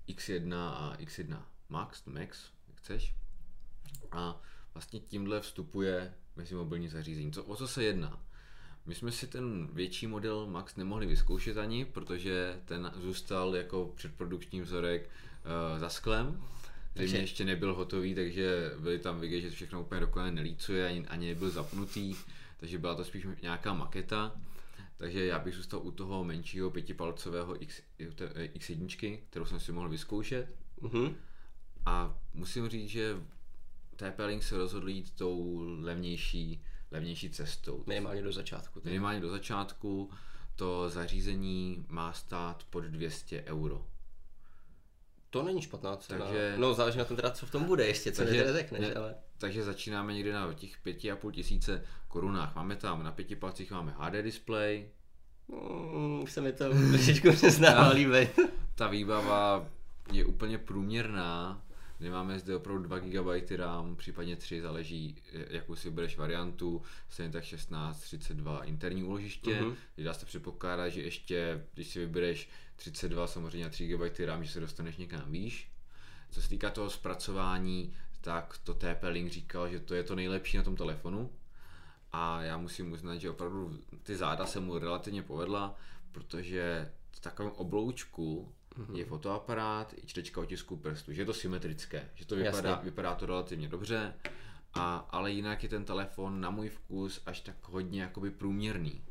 X1 0.09 0.55
a 0.55 0.97
X1 0.97 1.43
Max, 1.69 2.05
Max, 2.05 2.51
jak 2.69 2.77
chceš. 2.77 3.15
A 4.17 4.41
vlastně 4.75 5.01
tímhle 5.01 5.41
vstupuje 5.41 6.15
mezi 6.37 6.55
mobilní 6.55 6.89
zařízení. 6.89 7.33
Co, 7.33 7.45
o 7.45 7.57
co 7.57 7.69
se 7.69 7.85
jedná? 7.85 8.23
My 8.87 8.95
jsme 8.95 9.13
si 9.13 9.27
ten 9.27 9.69
větší 9.73 10.07
model 10.07 10.47
Max 10.47 10.77
nemohli 10.77 11.07
vyzkoušet 11.07 11.59
ani, 11.59 11.85
protože 11.85 12.61
ten 12.65 12.93
zůstal 12.97 13.57
jako 13.57 13.93
předprodukční 13.97 14.61
vzorek 14.61 15.11
uh, 15.73 15.81
za 15.81 15.89
sklem 15.89 16.43
takže... 16.97 17.17
ještě 17.17 17.45
nebyl 17.45 17.75
hotový, 17.75 18.15
takže 18.15 18.73
byli 18.79 18.99
tam 18.99 19.21
vidět, 19.21 19.41
že 19.41 19.51
všechno 19.51 19.81
úplně 19.81 20.01
dokonale 20.01 20.33
nelícuje, 20.33 20.87
ani, 20.87 21.07
ani 21.07 21.29
nebyl 21.29 21.51
zapnutý, 21.51 22.15
takže 22.57 22.79
byla 22.79 22.95
to 22.95 23.05
spíš 23.05 23.27
nějaká 23.43 23.75
maketa. 23.75 24.41
Takže 24.97 25.27
já 25.27 25.39
bych 25.39 25.55
zůstal 25.55 25.81
u 25.83 25.91
toho 25.91 26.25
menšího 26.25 26.71
pětipalcového 26.71 27.63
X, 27.63 27.83
X1, 28.55 29.19
kterou 29.31 29.45
jsem 29.45 29.61
si 29.61 29.73
mohl 29.73 29.89
vyzkoušet. 29.89 30.55
Mm-hmm. 30.83 31.15
A 31.87 32.19
musím 32.35 32.69
říct, 32.69 32.91
že 32.91 33.17
TP-Link 33.97 34.41
se 34.41 34.57
rozhodl 34.57 34.89
jít 34.89 35.11
tou 35.11 35.59
levnější, 35.81 36.63
levnější 36.91 37.31
cestou. 37.31 37.85
Minimálně 37.87 38.23
do 38.23 38.33
začátku. 38.33 38.81
Tedy. 38.81 38.91
Minimálně 38.91 39.21
do 39.21 39.31
začátku. 39.31 40.11
To 40.57 40.91
zařízení 40.91 41.87
má 41.89 42.13
stát 42.13 42.65
pod 42.71 42.85
200 42.85 43.43
euro. 43.47 43.87
To 45.31 45.43
není 45.43 45.63
špatná 45.63 45.97
cena. 45.97 46.25
Takže, 46.25 46.55
no 46.59 46.75
záleží 46.75 46.99
na 46.99 47.05
tom 47.05 47.17
teda, 47.17 47.31
co 47.31 47.47
v 47.47 47.51
tom 47.51 47.65
bude 47.65 47.87
ještě, 47.87 48.13
co 48.13 48.25
takže, 48.25 48.53
řekneš, 48.53 48.81
ne, 48.81 48.95
ale... 48.95 49.15
Takže 49.39 49.65
začínáme 49.65 50.15
někdy 50.15 50.33
na 50.33 50.53
těch 50.53 50.79
pěti 50.79 51.13
a 51.13 51.17
půl 51.17 51.33
tisíce 51.33 51.85
korunách. 52.09 52.55
Máme 52.55 52.77
tam, 52.77 53.03
na 53.03 53.13
pěti 53.13 53.37
palcích 53.37 53.71
máme 53.71 53.95
HD 53.99 54.13
display, 54.23 54.89
Mm, 55.49 56.23
už 56.23 56.33
se 56.33 56.41
mi 56.41 56.53
to 56.53 56.69
trošičku 56.69 57.33
přestává 57.33 57.89
líbit. 57.89 58.39
Ta 58.75 58.89
výbava 58.89 59.67
je 60.13 60.25
úplně 60.25 60.59
průměrná, 60.59 61.63
Nemáme 62.01 62.39
zde 62.39 62.57
opravdu 62.57 62.83
2 62.83 62.99
GB 62.99 63.51
RAM, 63.51 63.97
případně 63.97 64.37
3, 64.37 64.61
záleží, 64.61 65.17
jakou 65.33 65.77
si 65.77 65.91
bereš 65.91 66.19
variantu, 66.19 66.83
stejně 67.09 67.33
tak 67.33 67.45
16, 67.45 68.01
32 68.01 68.65
interní 68.65 69.05
úložiště. 69.05 69.61
Mm-hmm. 69.61 69.77
Dá 70.05 70.15
se 70.15 70.27
předpokládat, 70.27 70.89
že 70.89 71.03
ještě, 71.03 71.65
když 71.75 71.89
si 71.89 71.99
vybereš 71.99 72.49
32, 72.77 73.27
samozřejmě 73.27 73.71
3 73.71 73.87
GB 73.87 74.19
RAM, 74.25 74.45
že 74.45 74.51
se 74.53 74.61
dostaneš 74.61 74.97
někam 74.97 75.23
výš. 75.27 75.71
Co 76.31 76.43
se 76.43 76.49
týká 76.49 76.71
toho 76.71 76.91
zpracování, 76.91 77.95
tak 78.21 78.59
to 78.65 78.75
TP 78.75 79.03
Link 79.03 79.33
říkal, 79.33 79.69
že 79.69 79.81
to 79.81 79.95
je 79.95 80.03
to 80.03 80.15
nejlepší 80.15 80.57
na 80.57 80.63
tom 80.63 80.77
telefonu. 80.77 81.31
A 82.13 82.43
já 82.43 82.57
musím 82.57 82.93
uznat, 82.93 83.17
že 83.17 83.31
opravdu 83.31 83.79
ty 84.03 84.17
záda 84.17 84.47
se 84.47 84.61
mu 84.61 84.79
relativně 84.79 85.23
povedla, 85.23 85.77
protože 86.13 86.93
v 87.11 87.21
takovém 87.21 87.53
obloučku 87.53 88.53
je 88.95 89.05
fotoaparát 89.05 89.95
i 89.97 90.07
čtečka 90.07 90.41
otisku 90.41 90.77
prstu, 90.77 91.13
že 91.13 91.23
je 91.23 91.27
to 91.27 91.35
symetrické, 91.35 92.11
že 92.15 92.27
to 92.27 92.37
vypadá, 92.37 92.81
vypadá 92.85 93.15
to 93.15 93.27
relativně 93.27 93.69
dobře, 93.69 94.15
a, 94.75 94.97
ale 94.97 95.33
jinak 95.33 95.63
je 95.63 95.69
ten 95.69 95.85
telefon 95.85 96.41
na 96.41 96.51
můj 96.51 96.69
vkus 96.69 97.23
až 97.27 97.41
tak 97.41 97.57
hodně 97.63 98.03
jakoby 98.03 98.31
průměrný. 98.31 99.03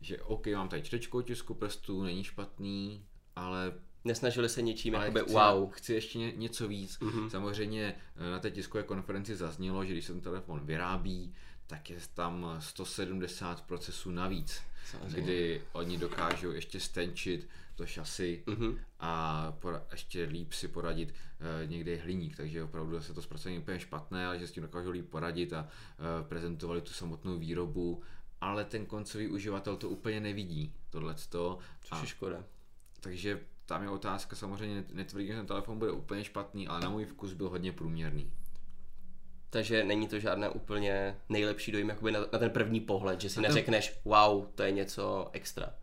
Že 0.00 0.22
OK, 0.22 0.46
mám 0.46 0.68
tady 0.68 0.82
čtečku 0.82 1.18
otisku 1.18 1.54
prstu, 1.54 2.02
není 2.02 2.24
špatný, 2.24 3.04
ale 3.36 3.72
Nesnažili 4.04 4.48
se 4.48 4.62
ničím, 4.62 4.94
jakoby 4.94 5.20
chci, 5.20 5.32
wow. 5.32 5.70
Chci 5.70 5.94
ještě 5.94 6.18
ně, 6.18 6.32
něco 6.32 6.68
víc. 6.68 6.98
Mm-hmm. 7.00 7.28
Samozřejmě 7.28 7.94
eh, 8.16 8.30
na 8.30 8.38
té 8.38 8.50
tiskové 8.50 8.82
konferenci 8.82 9.36
zaznělo, 9.36 9.84
že 9.84 9.92
když 9.92 10.04
se 10.04 10.12
ten 10.12 10.20
telefon 10.20 10.60
vyrábí, 10.64 11.34
tak 11.66 11.90
je 11.90 11.96
tam 12.14 12.56
170 12.58 13.62
procesů 13.62 14.10
navíc, 14.10 14.62
Samozřejmě. 14.90 15.22
kdy 15.22 15.62
oni 15.72 15.98
dokážou 15.98 16.50
ještě 16.50 16.80
stenčit 16.80 17.48
to 17.78 17.86
šasy 17.86 18.42
mm-hmm. 18.46 18.78
a 19.00 19.52
pora- 19.60 19.82
ještě 19.92 20.24
líp 20.24 20.52
si 20.52 20.68
poradit 20.68 21.08
uh, 21.10 21.70
někde 21.70 21.90
je 21.90 22.02
hliník, 22.02 22.36
takže 22.36 22.62
opravdu 22.62 23.00
se 23.00 23.14
to 23.14 23.22
zpracování 23.22 23.58
úplně 23.58 23.80
špatné, 23.80 24.26
ale 24.26 24.38
že 24.38 24.46
s 24.46 24.52
tím 24.52 24.62
dokážou 24.62 24.90
líp 24.90 25.10
poradit 25.10 25.52
a 25.52 25.62
uh, 25.62 26.28
prezentovali 26.28 26.80
tu 26.80 26.92
samotnou 26.92 27.38
výrobu, 27.38 28.02
ale 28.40 28.64
ten 28.64 28.86
koncový 28.86 29.28
uživatel 29.28 29.76
to 29.76 29.88
úplně 29.88 30.20
nevidí, 30.20 30.74
tohleto. 30.90 31.58
Což 31.82 32.00
je 32.00 32.06
škoda. 32.06 32.44
Takže 33.00 33.40
tam 33.66 33.82
je 33.82 33.88
otázka, 33.88 34.36
samozřejmě 34.36 34.84
netvrdím, 34.92 35.28
že 35.28 35.36
ten 35.36 35.46
telefon 35.46 35.78
bude 35.78 35.90
úplně 35.90 36.24
špatný, 36.24 36.68
ale 36.68 36.80
na 36.80 36.90
můj 36.90 37.04
vkus 37.04 37.32
byl 37.32 37.48
hodně 37.48 37.72
průměrný. 37.72 38.32
Takže 39.50 39.84
není 39.84 40.08
to 40.08 40.18
žádné 40.18 40.48
úplně 40.48 41.16
nejlepší 41.28 41.72
dojem 41.72 41.88
jakoby 41.88 42.12
na, 42.12 42.20
na 42.32 42.38
ten 42.38 42.50
první 42.50 42.80
pohled, 42.80 43.20
že 43.20 43.30
si 43.30 43.40
na 43.40 43.48
neřekneš, 43.48 43.88
ten... 43.88 43.98
wow, 44.04 44.46
to 44.54 44.62
je 44.62 44.70
něco 44.70 45.30
extra. 45.32 45.74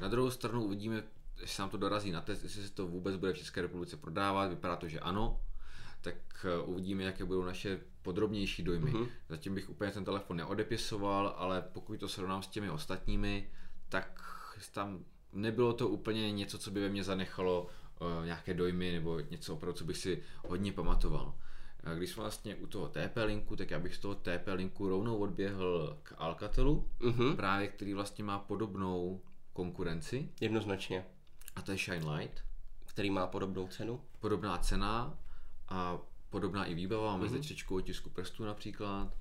Na 0.00 0.08
druhou 0.08 0.30
stranu 0.30 0.64
uvidíme, 0.64 1.02
jestli 1.40 1.54
se 1.56 1.62
nám 1.62 1.70
to 1.70 1.76
dorazí 1.76 2.12
na 2.12 2.20
test, 2.20 2.42
jestli 2.42 2.62
se 2.62 2.72
to 2.72 2.86
vůbec 2.86 3.16
bude 3.16 3.32
v 3.32 3.38
České 3.38 3.62
republice 3.62 3.96
prodávat, 3.96 4.50
vypadá 4.50 4.76
to, 4.76 4.88
že 4.88 5.00
ano, 5.00 5.40
tak 6.00 6.14
eh, 6.44 6.62
uvidíme, 6.62 7.02
jaké 7.02 7.24
budou 7.24 7.44
naše 7.44 7.80
podrobnější 8.02 8.62
dojmy. 8.62 8.92
Mm-hmm. 8.92 9.08
Zatím 9.28 9.54
bych 9.54 9.70
úplně 9.70 9.90
ten 9.90 10.04
telefon 10.04 10.36
neodepisoval, 10.36 11.34
ale 11.36 11.62
pokud 11.72 12.00
to 12.00 12.08
srovnám 12.08 12.42
s 12.42 12.46
těmi 12.46 12.70
ostatními, 12.70 13.50
tak 13.88 14.22
tam 14.72 15.04
nebylo 15.32 15.72
to 15.72 15.88
úplně 15.88 16.32
něco, 16.32 16.58
co 16.58 16.70
by 16.70 16.80
ve 16.80 16.88
mně 16.88 17.04
zanechalo 17.04 17.62
uh, 17.62 18.24
nějaké 18.24 18.54
dojmy 18.54 18.92
nebo 18.92 19.20
něco 19.20 19.54
opravdu, 19.54 19.78
co 19.78 19.84
bych 19.84 19.96
si 19.96 20.22
hodně 20.44 20.72
pamatoval. 20.72 21.34
Když 21.96 22.10
jsme 22.10 22.20
vlastně 22.20 22.54
u 22.54 22.66
toho 22.66 22.88
TP 22.88 23.16
linku, 23.24 23.56
tak 23.56 23.70
já 23.70 23.78
bych 23.78 23.94
z 23.94 23.98
toho 23.98 24.14
TP 24.14 24.48
linku 24.54 24.88
rovnou 24.88 25.18
odběhl 25.18 25.98
k 26.02 26.14
Alcatelu, 26.18 26.88
mm-hmm. 27.00 27.36
právě 27.36 27.68
který 27.68 27.94
vlastně 27.94 28.24
má 28.24 28.38
podobnou 28.38 29.22
konkurenci. 29.52 30.28
Jednoznačně. 30.40 31.04
A 31.60 31.62
to 31.62 31.72
je 31.72 31.78
Shine 31.78 32.12
Light. 32.12 32.44
Který 32.86 33.10
má 33.10 33.26
podobnou 33.26 33.68
cenu. 33.68 34.00
Podobná 34.20 34.58
cena 34.58 35.18
a 35.68 35.98
podobná 36.30 36.64
i 36.64 36.74
výbava, 36.74 37.12
máme 37.12 37.24
mm-hmm. 37.24 37.28
zde 37.28 37.42
čtečku 37.42 37.76
otisku 37.76 38.10
prstů 38.10 38.44
například 38.44 39.12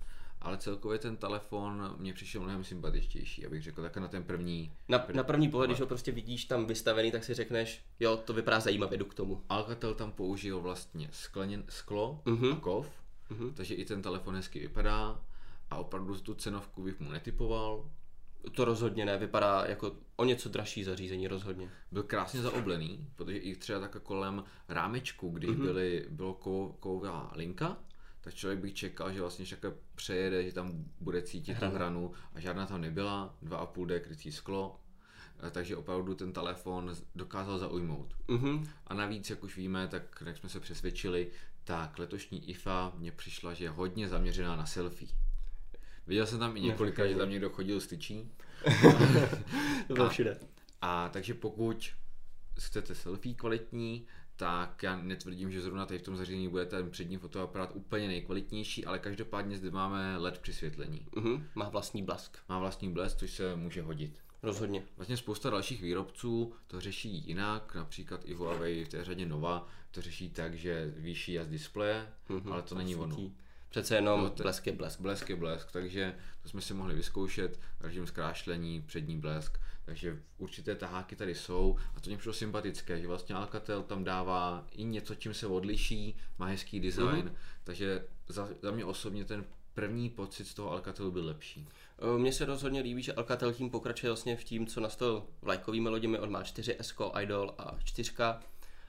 ale 0.42 0.58
celkově 0.58 1.00
ten 1.00 1.18
telefon 1.18 1.96
mě 1.98 2.14
přišel 2.14 2.42
mnohem 2.42 2.64
sympatičtější, 2.64 3.46
abych 3.46 3.64
řekl, 3.64 3.82
tak 3.82 3.98
na 3.98 4.08
ten 4.08 4.24
první. 4.24 4.72
Na, 4.88 5.06
na 5.14 5.24
první 5.24 5.50
pohled, 5.50 5.70
když 5.70 5.80
ho 5.80 5.88
prostě 5.88 6.12
vidíš 6.12 6.46
tam 6.46 6.66
vystavený, 6.66 7.12
tak 7.12 7.24
si 7.24 7.34
řekneš, 7.34 7.86
jo, 8.00 8.18
to 8.18 8.34
vypadá 8.34 8.60
zajímavě, 8.60 8.98
jdu 8.98 9.06
k 9.06 9.14
tomu. 9.14 9.44
Alcatel 9.50 9.94
tam 9.96 10.12
použil 10.12 10.60
vlastně 10.60 11.10
skleněn, 11.12 11.64
sklo 11.70 12.22
uh-huh. 12.26 12.54
a 12.54 12.60
kov, 12.60 12.88
uh-huh. 13.32 13.54
takže 13.54 13.76
i 13.76 13.86
ten 13.86 14.02
telefon 14.02 14.36
hezky 14.36 14.60
vypadá 14.60 15.22
a 15.70 15.76
opravdu 15.76 16.20
tu 16.20 16.34
cenovku 16.34 16.84
bych 16.84 17.00
mu 17.00 17.12
netypoval. 17.12 17.90
To 18.52 18.66
rozhodně 18.66 19.06
ne, 19.06 19.18
vypadá 19.18 19.66
jako 19.66 19.96
o 20.16 20.26
něco 20.26 20.50
dražší 20.50 20.84
zařízení 20.84 21.28
rozhodně. 21.28 21.70
Byl 21.92 22.04
krásně 22.04 22.42
zaoblený, 22.42 23.08
protože 23.16 23.38
i 23.38 23.56
třeba 23.56 23.80
tak 23.80 24.02
kolem 24.04 24.44
rámečku, 24.68 25.30
když 25.30 25.50
uh-huh. 25.50 25.62
byly, 25.62 26.08
bylo 26.10 26.34
kovová 26.80 27.32
linka, 27.36 27.78
tak 28.22 28.34
člověk 28.34 28.60
by 28.60 28.72
čekal, 28.72 29.14
že 29.14 29.22
vlastně 29.22 29.46
však 29.46 29.60
přejede, 29.96 30.44
že 30.44 30.54
tam 30.54 30.86
bude 31.00 31.22
cítit 31.22 31.54
Hrana. 31.54 31.72
tu 31.72 31.76
hranu 31.76 32.12
a 32.34 32.40
žádná 32.40 32.66
tam 32.66 32.82
nebyla, 32.82 33.36
2,5D 33.44 34.00
krytí 34.00 34.32
sklo, 34.32 34.80
eh, 35.48 35.52
takže 35.52 35.76
opravdu 35.76 36.16
ten 36.16 36.34
telefon 36.34 36.96
dokázal 37.16 37.60
zaujmout. 37.60 38.16
Uh-huh. 38.28 38.68
A 38.88 38.94
navíc, 38.94 39.30
jak 39.30 39.44
už 39.44 39.58
víme, 39.58 39.88
tak 39.88 40.24
jak 40.26 40.38
jsme 40.38 40.50
se 40.50 40.60
přesvědčili, 40.60 41.32
tak 41.64 42.00
letošní 42.00 42.50
IFA 42.50 42.92
mně 42.98 43.12
přišla, 43.12 43.54
že 43.54 43.66
je 43.66 43.70
hodně 43.70 44.08
zaměřená 44.08 44.56
na 44.56 44.66
selfie. 44.66 45.12
Viděl 46.10 46.26
jsem 46.26 46.40
tam 46.40 46.58
i 46.58 46.62
několika, 46.62 47.08
že 47.08 47.16
tam 47.16 47.30
někdo 47.30 47.50
chodil 47.50 47.82
styčí. 47.82 48.32
to 49.88 49.94
bylo 49.94 50.10
všude. 50.10 50.40
A, 50.82 51.06
a 51.06 51.10
takže 51.10 51.34
pokud 51.34 51.90
chcete 52.60 52.96
selfie 52.96 53.36
kvalitní, 53.36 54.08
tak 54.36 54.84
já 54.84 54.96
netvrdím, 54.96 55.52
že 55.52 55.62
zrovna 55.62 55.86
tady 55.86 56.00
v 56.00 56.02
tom 56.02 56.16
zařízení 56.16 56.48
bude 56.48 56.66
ten 56.66 56.92
přední 56.92 57.18
fotoaparát 57.18 57.72
úplně 57.74 58.08
nejkvalitnější, 58.08 58.86
ale 58.86 59.00
každopádně 59.00 59.58
zde 59.58 59.72
máme 59.72 60.18
LED 60.18 60.40
přisvětlení. 60.40 61.08
Uh-huh. 61.12 61.44
Má 61.56 61.70
vlastní 61.70 62.04
blesk. 62.04 62.38
Má 62.50 62.60
vlastní 62.60 62.94
blesk, 62.94 63.18
což 63.18 63.32
se 63.32 63.56
může 63.56 63.82
hodit. 63.82 64.20
Rozhodně. 64.44 64.84
Vlastně 64.98 65.18
spousta 65.18 65.50
dalších 65.50 65.82
výrobců 65.82 66.54
to 66.68 66.82
řeší 66.82 67.28
jinak, 67.28 67.76
například 67.76 68.22
i 68.26 68.34
Huawei 68.34 68.86
v 68.86 68.90
té 68.90 69.04
řadě 69.04 69.26
Nova 69.26 69.68
to 69.92 70.02
řeší 70.02 70.30
tak, 70.30 70.54
že 70.54 70.94
výší 70.98 71.34
jas 71.34 71.48
displeje, 71.48 72.08
uh-huh. 72.30 72.54
ale 72.54 72.62
to 72.62 72.76
není 72.76 72.96
ono. 72.96 73.32
Přece 73.70 73.96
jenom 73.96 74.24
no, 74.24 74.30
blesk 74.30 74.68
je 74.68 74.74
blesk. 74.74 75.00
Blesk 75.00 75.30
je 75.30 75.36
blesk, 75.36 75.72
takže 75.72 76.16
to 76.44 76.50
jsme 76.50 76.62
si 76.62 76.74
mohli 76.74 76.96
vyzkoušet, 76.96 77.60
režim 77.80 78.08
zkrášlení, 78.08 78.82
přední 78.82 79.20
blesk, 79.20 79.60
takže 79.86 80.20
určité 80.38 80.76
taháky 80.76 81.16
tady 81.16 81.36
jsou 81.36 81.76
a 81.96 82.00
to 82.00 82.10
mě 82.10 82.18
přišlo 82.18 82.34
sympatické, 82.34 83.02
že 83.02 83.08
vlastně 83.08 83.36
Alcatel 83.36 83.84
tam 83.84 84.04
dává 84.04 84.68
i 84.72 84.84
něco, 84.84 85.16
čím 85.16 85.34
se 85.34 85.48
odliší, 85.48 86.18
má 86.38 86.46
hezký 86.46 86.80
design, 86.80 87.08
mm-hmm. 87.08 87.34
takže 87.64 88.06
za, 88.28 88.50
za 88.62 88.72
mě 88.72 88.86
osobně 88.86 89.26
ten 89.26 89.46
první 89.74 90.10
pocit 90.10 90.46
z 90.46 90.54
toho 90.54 90.72
Alcatelu 90.72 91.12
byl 91.12 91.26
lepší. 91.26 91.68
Mně 92.18 92.34
se 92.34 92.46
rozhodně 92.46 92.82
líbí, 92.82 93.04
že 93.04 93.14
Alcatel 93.14 93.54
tím 93.54 93.70
pokračuje 93.70 94.10
vlastně 94.10 94.36
v 94.36 94.44
tím, 94.44 94.68
co 94.68 94.80
nastal 94.80 95.28
vlajkovými 95.42 95.90
loděmi, 95.90 96.20
on 96.20 96.32
má 96.32 96.44
4 96.44 96.76
S, 96.80 96.96
Idol 97.22 97.56
a 97.58 97.78
4. 97.84 98.12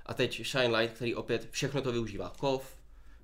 A 0.06 0.14
teď 0.14 0.46
Shine 0.46 0.78
Light, 0.78 0.96
který 0.96 1.14
opět 1.14 1.48
všechno 1.50 1.82
to 1.82 1.92
využívá. 1.92 2.32
Kov, 2.38 2.76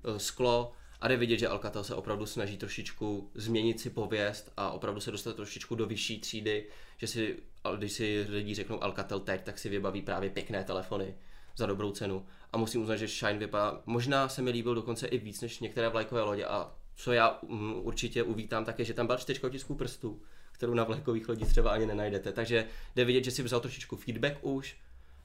e, 0.03 0.19
sklo, 0.19 0.73
a 1.01 1.07
jde 1.07 1.17
vidět, 1.17 1.37
že 1.37 1.47
Alcatel 1.47 1.83
se 1.83 1.95
opravdu 1.95 2.25
snaží 2.25 2.57
trošičku 2.57 3.31
změnit 3.35 3.79
si 3.79 3.89
pověst 3.89 4.51
a 4.57 4.71
opravdu 4.71 5.01
se 5.01 5.11
dostat 5.11 5.35
trošičku 5.35 5.75
do 5.75 5.85
vyšší 5.85 6.19
třídy, 6.19 6.67
že 6.97 7.07
si, 7.07 7.39
když 7.77 7.91
si 7.91 8.25
lidi 8.29 8.55
řeknou 8.55 8.83
Alcatel 8.83 9.19
teď, 9.19 9.43
tak 9.43 9.59
si 9.59 9.69
vybaví 9.69 10.01
právě 10.01 10.29
pěkné 10.29 10.63
telefony 10.63 11.15
za 11.55 11.65
dobrou 11.65 11.91
cenu. 11.91 12.25
A 12.53 12.57
musím 12.57 12.81
uznat, 12.81 12.95
že 12.95 13.07
Shine 13.07 13.39
vypadá, 13.39 13.81
možná 13.85 14.29
se 14.29 14.41
mi 14.41 14.49
líbil 14.49 14.75
dokonce 14.75 15.07
i 15.07 15.17
víc 15.17 15.41
než 15.41 15.59
některé 15.59 15.89
vlajkové 15.89 16.21
lodě 16.21 16.45
a 16.45 16.75
co 16.95 17.13
já 17.13 17.39
um, 17.41 17.75
určitě 17.83 18.23
uvítám, 18.23 18.65
tak 18.65 18.79
je, 18.79 18.85
že 18.85 18.93
tam 18.93 19.05
byla 19.05 19.17
čtyřka 19.17 19.47
otisků 19.47 19.75
prstů, 19.75 20.21
kterou 20.51 20.73
na 20.73 20.83
vlajkových 20.83 21.29
lodích 21.29 21.47
třeba 21.47 21.71
ani 21.71 21.85
nenajdete. 21.85 22.31
Takže 22.31 22.67
jde 22.95 23.05
vidět, 23.05 23.23
že 23.23 23.31
si 23.31 23.43
vzal 23.43 23.59
trošičku 23.59 23.95
feedback 23.95 24.37
už 24.41 24.77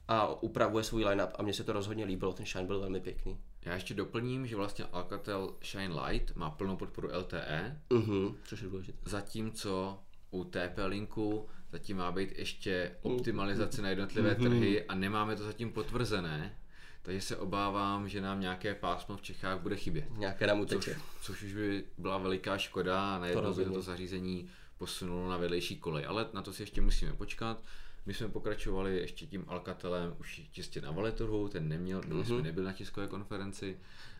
a 0.07 0.41
upravuje 0.43 0.83
svůj 0.83 1.05
line-up 1.05 1.29
a 1.35 1.43
mně 1.43 1.53
se 1.53 1.63
to 1.63 1.73
rozhodně 1.73 2.05
líbilo, 2.05 2.33
ten 2.33 2.45
Shine 2.45 2.67
byl 2.67 2.79
velmi 2.79 3.01
pěkný. 3.01 3.37
Já 3.65 3.73
ještě 3.73 3.93
doplním, 3.93 4.47
že 4.47 4.55
vlastně 4.55 4.85
Alcatel 4.85 5.55
Shine 5.63 6.01
Light 6.01 6.35
má 6.35 6.49
plnou 6.49 6.77
podporu 6.77 7.09
LTE, 7.17 7.81
uh-huh, 7.89 8.35
což 8.43 8.61
je 8.61 8.69
důležité. 8.69 8.99
Zatímco 9.05 9.99
u 10.31 10.43
TP 10.43 10.77
Linku 10.85 11.47
zatím 11.71 11.97
má 11.97 12.11
být 12.11 12.39
ještě 12.39 12.91
optimalizace 13.01 13.81
na 13.81 13.89
jednotlivé 13.89 14.33
uh-huh. 14.33 14.43
trhy 14.43 14.83
a 14.83 14.95
nemáme 14.95 15.35
to 15.35 15.43
zatím 15.43 15.71
potvrzené, 15.71 16.57
takže 17.01 17.21
se 17.21 17.37
obávám, 17.37 18.09
že 18.09 18.21
nám 18.21 18.39
nějaké 18.39 18.75
pásmo 18.75 19.17
v 19.17 19.21
Čechách 19.21 19.59
bude 19.59 19.75
chybět. 19.75 20.17
Nějaké 20.17 20.47
nám 20.47 20.59
uteče. 20.59 20.93
Což, 20.93 21.03
což 21.21 21.43
už 21.43 21.53
by 21.53 21.83
byla 21.97 22.17
veliká 22.17 22.57
škoda 22.57 23.15
a 23.15 23.19
najednou 23.19 23.53
by 23.53 23.65
to 23.65 23.81
zařízení 23.81 24.49
posunulo 24.77 25.29
na 25.29 25.37
vedlejší 25.37 25.77
kolej, 25.77 26.05
ale 26.05 26.27
na 26.33 26.41
to 26.41 26.53
si 26.53 26.63
ještě 26.63 26.81
musíme 26.81 27.13
počkat. 27.13 27.63
My 28.05 28.13
jsme 28.13 28.29
pokračovali 28.29 28.97
ještě 28.97 29.25
tím 29.25 29.45
Alcatelem 29.47 30.15
už 30.19 30.41
čistě 30.51 30.81
na 30.81 30.91
valetrhu, 30.91 31.47
ten 31.47 31.69
neměl, 31.69 32.01
mm-hmm. 32.01 32.23
jsme 32.23 32.41
nebyli 32.41 32.65
na 32.65 32.73
tiskové 32.73 33.07
konferenci 33.07 33.77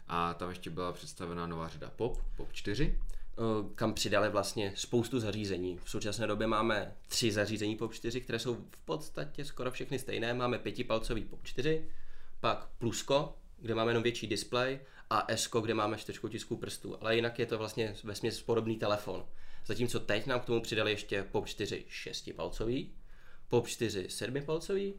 a 0.07 0.33
tam 0.33 0.49
ještě 0.49 0.69
byla 0.69 0.93
představena 0.93 1.47
nová 1.47 1.67
řada 1.67 1.91
POP, 1.95 2.21
POP 2.37 2.53
4. 2.53 2.99
kam 3.75 3.93
přidali 3.93 4.29
vlastně 4.29 4.73
spoustu 4.75 5.19
zařízení. 5.19 5.79
V 5.83 5.89
současné 5.89 6.27
době 6.27 6.47
máme 6.47 6.95
tři 7.07 7.31
zařízení 7.31 7.75
POP 7.75 7.93
4, 7.93 8.21
které 8.21 8.39
jsou 8.39 8.55
v 8.55 8.77
podstatě 8.85 9.45
skoro 9.45 9.71
všechny 9.71 9.99
stejné. 9.99 10.33
Máme 10.33 10.59
pětipalcový 10.59 11.23
POP 11.23 11.43
4, 11.43 11.85
pak 12.39 12.69
plusko, 12.77 13.35
kde 13.57 13.75
máme 13.75 13.91
jenom 13.91 14.03
větší 14.03 14.27
displej 14.27 14.79
a 15.09 15.25
S, 15.31 15.49
kde 15.61 15.73
máme 15.73 15.97
čtyřku 15.97 16.27
tisku 16.27 16.57
prstů. 16.57 16.97
Ale 17.01 17.15
jinak 17.15 17.39
je 17.39 17.45
to 17.45 17.57
vlastně 17.57 17.95
ve 18.03 18.13
podobný 18.45 18.77
telefon. 18.77 19.25
Zatímco 19.65 19.99
teď 19.99 20.25
nám 20.25 20.39
k 20.39 20.45
tomu 20.45 20.61
přidali 20.61 20.91
ještě 20.91 21.23
POP 21.23 21.47
4 21.47 21.85
šestipalcový, 21.87 22.91
POP 23.53 23.67
4 23.67 24.09
sedmipalcový 24.09 24.93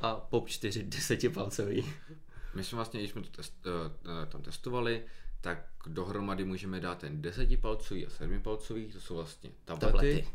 a 0.00 0.14
POP 0.14 0.48
4 0.48 0.82
desetipalcový. 0.82 1.92
My 2.54 2.64
jsme 2.64 2.76
vlastně, 2.76 3.00
když 3.00 3.10
jsme 3.10 3.22
to 3.22 3.30
test, 3.30 3.66
uh, 3.66 4.28
tam 4.28 4.42
testovali, 4.42 5.04
tak 5.40 5.66
dohromady 5.86 6.44
můžeme 6.44 6.80
dát 6.80 6.98
ten 6.98 7.22
desetipalcový 7.22 8.06
a 8.06 8.10
sedmipalcový, 8.10 8.86
to 8.86 9.00
jsou 9.00 9.14
vlastně 9.14 9.50
tablety. 9.64 9.86
tablety. 9.86 10.28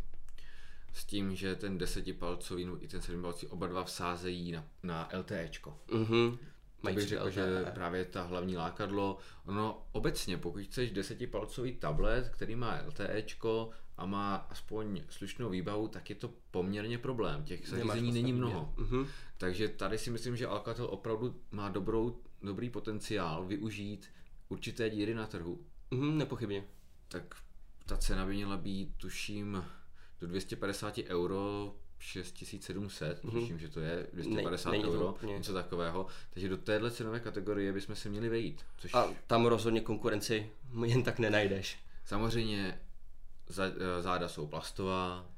S 0.94 1.06
tím, 1.06 1.36
že 1.36 1.56
ten 1.56 1.78
desetipalcový 1.78 2.66
no 2.66 2.84
i 2.84 2.88
ten 2.88 3.02
sedmipalcový 3.02 3.48
oba 3.52 3.68
dva 3.68 3.84
vsázejí 3.84 4.52
na, 4.52 4.66
na 4.84 5.10
LTEčko. 5.18 5.80
Mm-hmm. 5.88 6.38
To 6.82 6.92
bych 6.92 7.08
řekl, 7.08 7.30
že 7.30 7.66
právě 7.74 8.06
ta 8.06 8.24
hlavní 8.24 8.58
lákadlo, 8.58 9.18
ono 9.46 9.88
obecně, 9.92 10.38
pokud 10.38 10.64
chceš 10.64 10.92
desetipalcový 10.92 11.76
tablet, 11.76 12.30
který 12.30 12.56
má 12.56 12.82
LTEčko 12.88 13.70
a 14.02 14.06
má 14.06 14.36
aspoň 14.36 15.02
slušnou 15.10 15.50
výbavu, 15.50 15.88
tak 15.88 16.10
je 16.10 16.16
to 16.16 16.34
poměrně 16.52 16.98
problém. 16.98 17.44
Těch 17.44 17.68
zařízení 17.68 18.12
není 18.12 18.34
mnoho. 18.34 18.74
Uh-huh. 18.78 19.08
Takže 19.38 19.68
tady 19.68 19.98
si 19.98 20.10
myslím, 20.12 20.38
že 20.38 20.48
Alcatel 20.48 20.86
opravdu 20.86 21.36
má 21.52 21.70
dobrou, 21.70 22.18
dobrý 22.44 22.70
potenciál 22.70 23.46
využít 23.46 24.10
určité 24.50 24.90
díry 24.90 25.14
na 25.14 25.28
trhu. 25.28 25.60
Uh-huh, 25.92 26.18
nepochybně. 26.18 26.64
Tak 27.08 27.36
ta 27.86 27.98
cena 27.98 28.26
by 28.26 28.34
měla 28.34 28.58
být, 28.58 28.96
tuším, 28.98 29.66
do 30.22 30.28
250 30.28 30.98
euro 30.98 31.74
6700, 32.00 33.24
mm-hmm. 33.24 33.32
tuším, 33.32 33.60
že 33.60 33.70
to 33.70 33.80
je 33.80 34.08
250 34.14 34.72
ne, 34.72 34.78
euro, 34.78 35.16
to 35.20 35.26
něco 35.26 35.54
takového. 35.54 36.08
Takže 36.30 36.50
do 36.50 36.58
téhle 36.58 36.92
cenové 36.92 37.20
kategorie 37.20 37.74
bychom 37.74 37.96
se 37.96 38.10
měli 38.10 38.30
vejít. 38.30 38.66
Což... 38.78 38.94
A 38.94 39.14
tam 39.28 39.46
rozhodně 39.46 39.82
konkurenci 39.82 40.50
jen 40.86 41.04
tak 41.04 41.20
nenajdeš. 41.20 41.80
Samozřejmě 42.06 42.80
eh, 43.60 44.02
záda 44.02 44.28
jsou 44.28 44.48
plastová. 44.48 45.30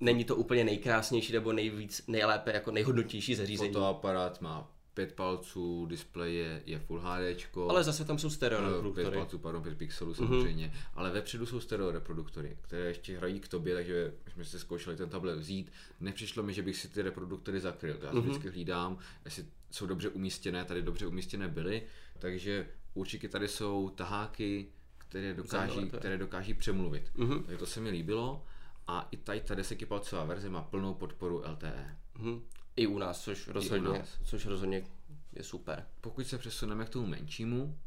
Není 0.00 0.24
to 0.24 0.36
úplně 0.36 0.64
nejkrásnější 0.64 1.32
nebo 1.32 1.52
nejvíc, 1.52 2.06
nejlépe 2.06 2.52
jako 2.52 2.70
nejhodnotější 2.70 3.34
zařízení. 3.34 3.72
Fotoaparát 3.72 4.40
má 4.40 4.70
pět 4.94 5.12
palců, 5.12 5.86
displej 5.86 6.36
je, 6.36 6.62
je 6.66 6.78
Full 6.78 7.00
HD. 7.00 7.56
Ale 7.68 7.84
zase 7.84 8.04
tam 8.04 8.18
jsou 8.18 8.30
stereo 8.30 8.60
reproduktory. 8.60 9.04
Pět 9.04 9.14
palců, 9.14 9.38
pardon, 9.38 9.62
pět 9.62 9.78
pixelů 9.78 10.10
mhm. 10.10 10.18
samozřejmě. 10.18 10.66
Mm-hmm. 10.66 10.90
Ale 10.94 11.10
vepředu 11.10 11.46
jsou 11.46 11.60
stereo 11.60 11.90
reproduktory, 11.90 12.56
které 12.60 12.84
ještě 12.84 13.16
hrají 13.16 13.40
k 13.40 13.48
tobě, 13.48 13.74
takže 13.74 14.12
jsme 14.32 14.44
si 14.44 14.58
zkoušeli 14.58 14.96
ten 14.96 15.08
tablet 15.08 15.38
vzít. 15.38 15.72
Nepřišlo 16.00 16.42
mi, 16.42 16.52
že 16.52 16.62
bych 16.62 16.76
si 16.76 16.88
ty 16.88 17.02
reproduktory 17.02 17.60
zakryl. 17.60 17.98
Já 18.02 18.12
mm-hmm. 18.12 18.20
vždycky 18.20 18.48
hlídám, 18.48 18.98
jestli 19.24 19.44
jsou 19.70 19.86
dobře 19.86 20.08
umístěné, 20.08 20.64
tady 20.64 20.82
dobře 20.82 21.06
umístěné 21.06 21.48
byly. 21.48 21.82
Takže 22.18 22.68
určitě 22.94 23.28
tady 23.28 23.48
jsou 23.48 23.88
taháky, 23.88 24.66
které 25.10 25.34
dokáží, 25.34 25.88
které 25.88 26.18
dokáží 26.18 26.54
přemluvit. 26.54 27.12
Mm-hmm. 27.16 27.42
Takže 27.42 27.58
to 27.58 27.66
se 27.66 27.80
mi 27.80 27.90
líbilo. 27.90 28.44
A 28.86 29.08
i 29.10 29.16
tady 29.16 29.40
ta 29.40 29.54
desetipalcová 29.54 30.24
verze 30.24 30.50
má 30.50 30.62
plnou 30.62 30.94
podporu 30.94 31.42
LTE. 31.50 31.96
Mm-hmm. 32.16 32.40
I 32.76 32.86
u 32.86 32.98
nás, 32.98 33.20
což 33.20 33.48
rozhodně, 33.48 33.98
nás. 33.98 34.18
Což 34.24 34.46
rozhodně 34.46 34.84
je 35.32 35.42
super. 35.42 35.86
Pokud 36.00 36.26
se 36.26 36.38
přesuneme 36.38 36.84
k 36.84 36.88
tomu 36.88 37.06
menšímu, 37.06 37.78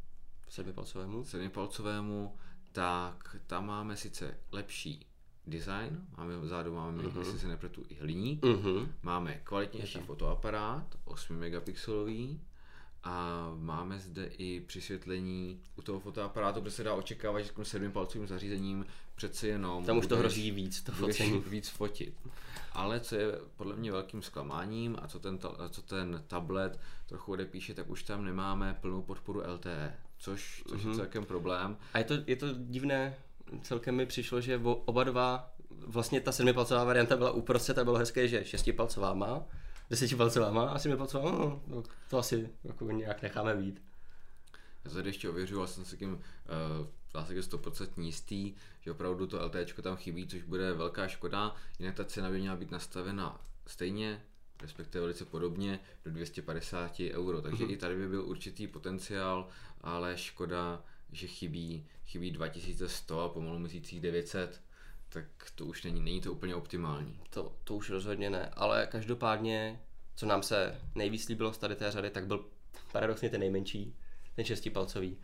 sedmipalcovému, 0.49 1.23
sedmipalcovému 1.23 2.35
tak 2.71 3.35
tam 3.47 3.67
máme 3.67 3.97
sice 3.97 4.37
lepší 4.51 5.05
design, 5.47 6.05
máme 6.17 6.37
vzadu 6.37 6.75
máme, 6.75 7.03
uh-huh. 7.03 7.19
jestli 7.19 7.39
se 7.39 7.47
nepletu, 7.47 7.83
i 7.89 7.95
hliník, 7.95 8.43
uh-huh. 8.43 8.87
máme 9.03 9.41
kvalitnější 9.43 9.99
fotoaparát, 9.99 10.95
8 11.05 11.37
megapixelový, 11.37 12.41
a 13.03 13.49
máme 13.55 13.99
zde 13.99 14.25
i 14.25 14.59
přisvětlení 14.59 15.61
u 15.75 15.81
toho 15.81 15.99
fotoaparátu, 15.99 16.61
kde 16.61 16.71
se 16.71 16.83
dá 16.83 16.93
očekávat, 16.93 17.41
že 17.41 17.51
s 17.63 17.67
sedmým 17.67 17.91
palcovým 17.91 18.27
zařízením 18.27 18.85
přece 19.15 19.47
jenom... 19.47 19.85
Tam 19.85 19.97
už 19.97 20.07
to 20.07 20.17
hrozí 20.17 20.51
víc, 20.51 20.81
to 20.81 20.91
focení. 20.91 21.43
víc 21.47 21.69
fotit. 21.69 22.13
Ale 22.71 22.99
co 22.99 23.15
je 23.15 23.31
podle 23.57 23.75
mě 23.75 23.91
velkým 23.91 24.21
zklamáním 24.21 24.97
a 25.01 25.07
co 25.07 25.19
ten, 25.19 25.39
co 25.69 25.81
ten 25.81 26.23
tablet 26.27 26.79
trochu 27.05 27.31
odepíše, 27.31 27.73
tak 27.73 27.89
už 27.89 28.03
tam 28.03 28.25
nemáme 28.25 28.77
plnou 28.81 29.01
podporu 29.01 29.41
LTE, 29.53 29.95
což, 30.17 30.63
což 30.67 30.81
mm-hmm. 30.81 30.83
je 30.83 30.87
mhm. 30.87 30.95
celkem 30.95 31.25
problém. 31.25 31.77
A 31.93 31.97
je 31.97 32.03
to, 32.03 32.13
je 32.27 32.35
to 32.35 32.47
divné, 32.53 33.15
celkem 33.61 33.95
mi 33.95 34.05
přišlo, 34.05 34.41
že 34.41 34.61
oba 34.63 35.03
dva, 35.03 35.53
vlastně 35.87 36.21
ta 36.21 36.31
sedmipalcová 36.31 36.83
varianta 36.83 37.17
byla 37.17 37.31
uprostřed 37.31 37.77
a 37.77 37.83
bylo 37.83 37.97
hezké, 37.97 38.27
že 38.27 38.45
šestipalcová 38.45 39.13
má, 39.13 39.45
desetipalcová 39.89 40.51
má 40.51 40.69
a 40.69 40.79
sedmipalcová, 40.79 41.31
no, 41.31 41.61
no, 41.67 41.83
to 42.09 42.17
asi 42.17 42.49
jako 42.63 42.91
nějak 42.91 43.21
necháme 43.21 43.55
být. 43.55 43.81
Já 44.85 44.91
tady 44.91 45.09
ještě 45.09 45.29
ověřuju, 45.29 45.67
jsem 45.67 45.85
si 45.85 45.97
tím 45.97 46.13
uh, 46.13 46.87
zásadě 47.13 47.39
100% 47.39 48.01
jistý, 48.01 48.53
že 48.81 48.91
opravdu 48.91 49.27
to 49.27 49.45
LTE 49.45 49.65
tam 49.65 49.95
chybí, 49.95 50.27
což 50.27 50.43
bude 50.43 50.73
velká 50.73 51.07
škoda, 51.07 51.55
jinak 51.79 51.95
ta 51.95 52.05
cena 52.05 52.29
by 52.29 52.39
měla 52.39 52.55
být 52.55 52.71
nastavena 52.71 53.41
stejně, 53.67 54.23
respektive 54.61 55.01
velice 55.01 55.25
podobně, 55.25 55.79
do 56.05 56.11
250 56.11 56.99
euro. 57.11 57.41
Takže 57.41 57.65
mm-hmm. 57.65 57.71
i 57.71 57.77
tady 57.77 57.95
by 57.95 58.07
byl 58.07 58.25
určitý 58.25 58.67
potenciál, 58.67 59.47
ale 59.81 60.17
škoda, 60.17 60.83
že 61.11 61.27
chybí, 61.27 61.85
chybí 62.05 62.31
2100 62.31 63.21
a 63.21 63.29
pomalu 63.29 63.59
měsících 63.59 64.01
900 64.01 64.61
tak 65.13 65.25
to 65.55 65.65
už 65.65 65.83
není, 65.83 66.01
není 66.01 66.21
to 66.21 66.31
úplně 66.31 66.55
optimální. 66.55 67.19
To, 67.29 67.55
to 67.63 67.75
už 67.75 67.89
rozhodně 67.89 68.29
ne, 68.29 68.49
ale 68.53 68.87
každopádně, 68.91 69.81
co 70.15 70.25
nám 70.25 70.43
se 70.43 70.81
nejvíc 70.95 71.27
líbilo 71.27 71.53
z 71.53 71.57
tady 71.57 71.75
té 71.75 71.91
řady, 71.91 72.09
tak 72.09 72.27
byl 72.27 72.45
paradoxně 72.91 73.29
ten 73.29 73.39
nejmenší, 73.39 73.95
ten 74.35 74.45
šestipalcový, 74.45 75.17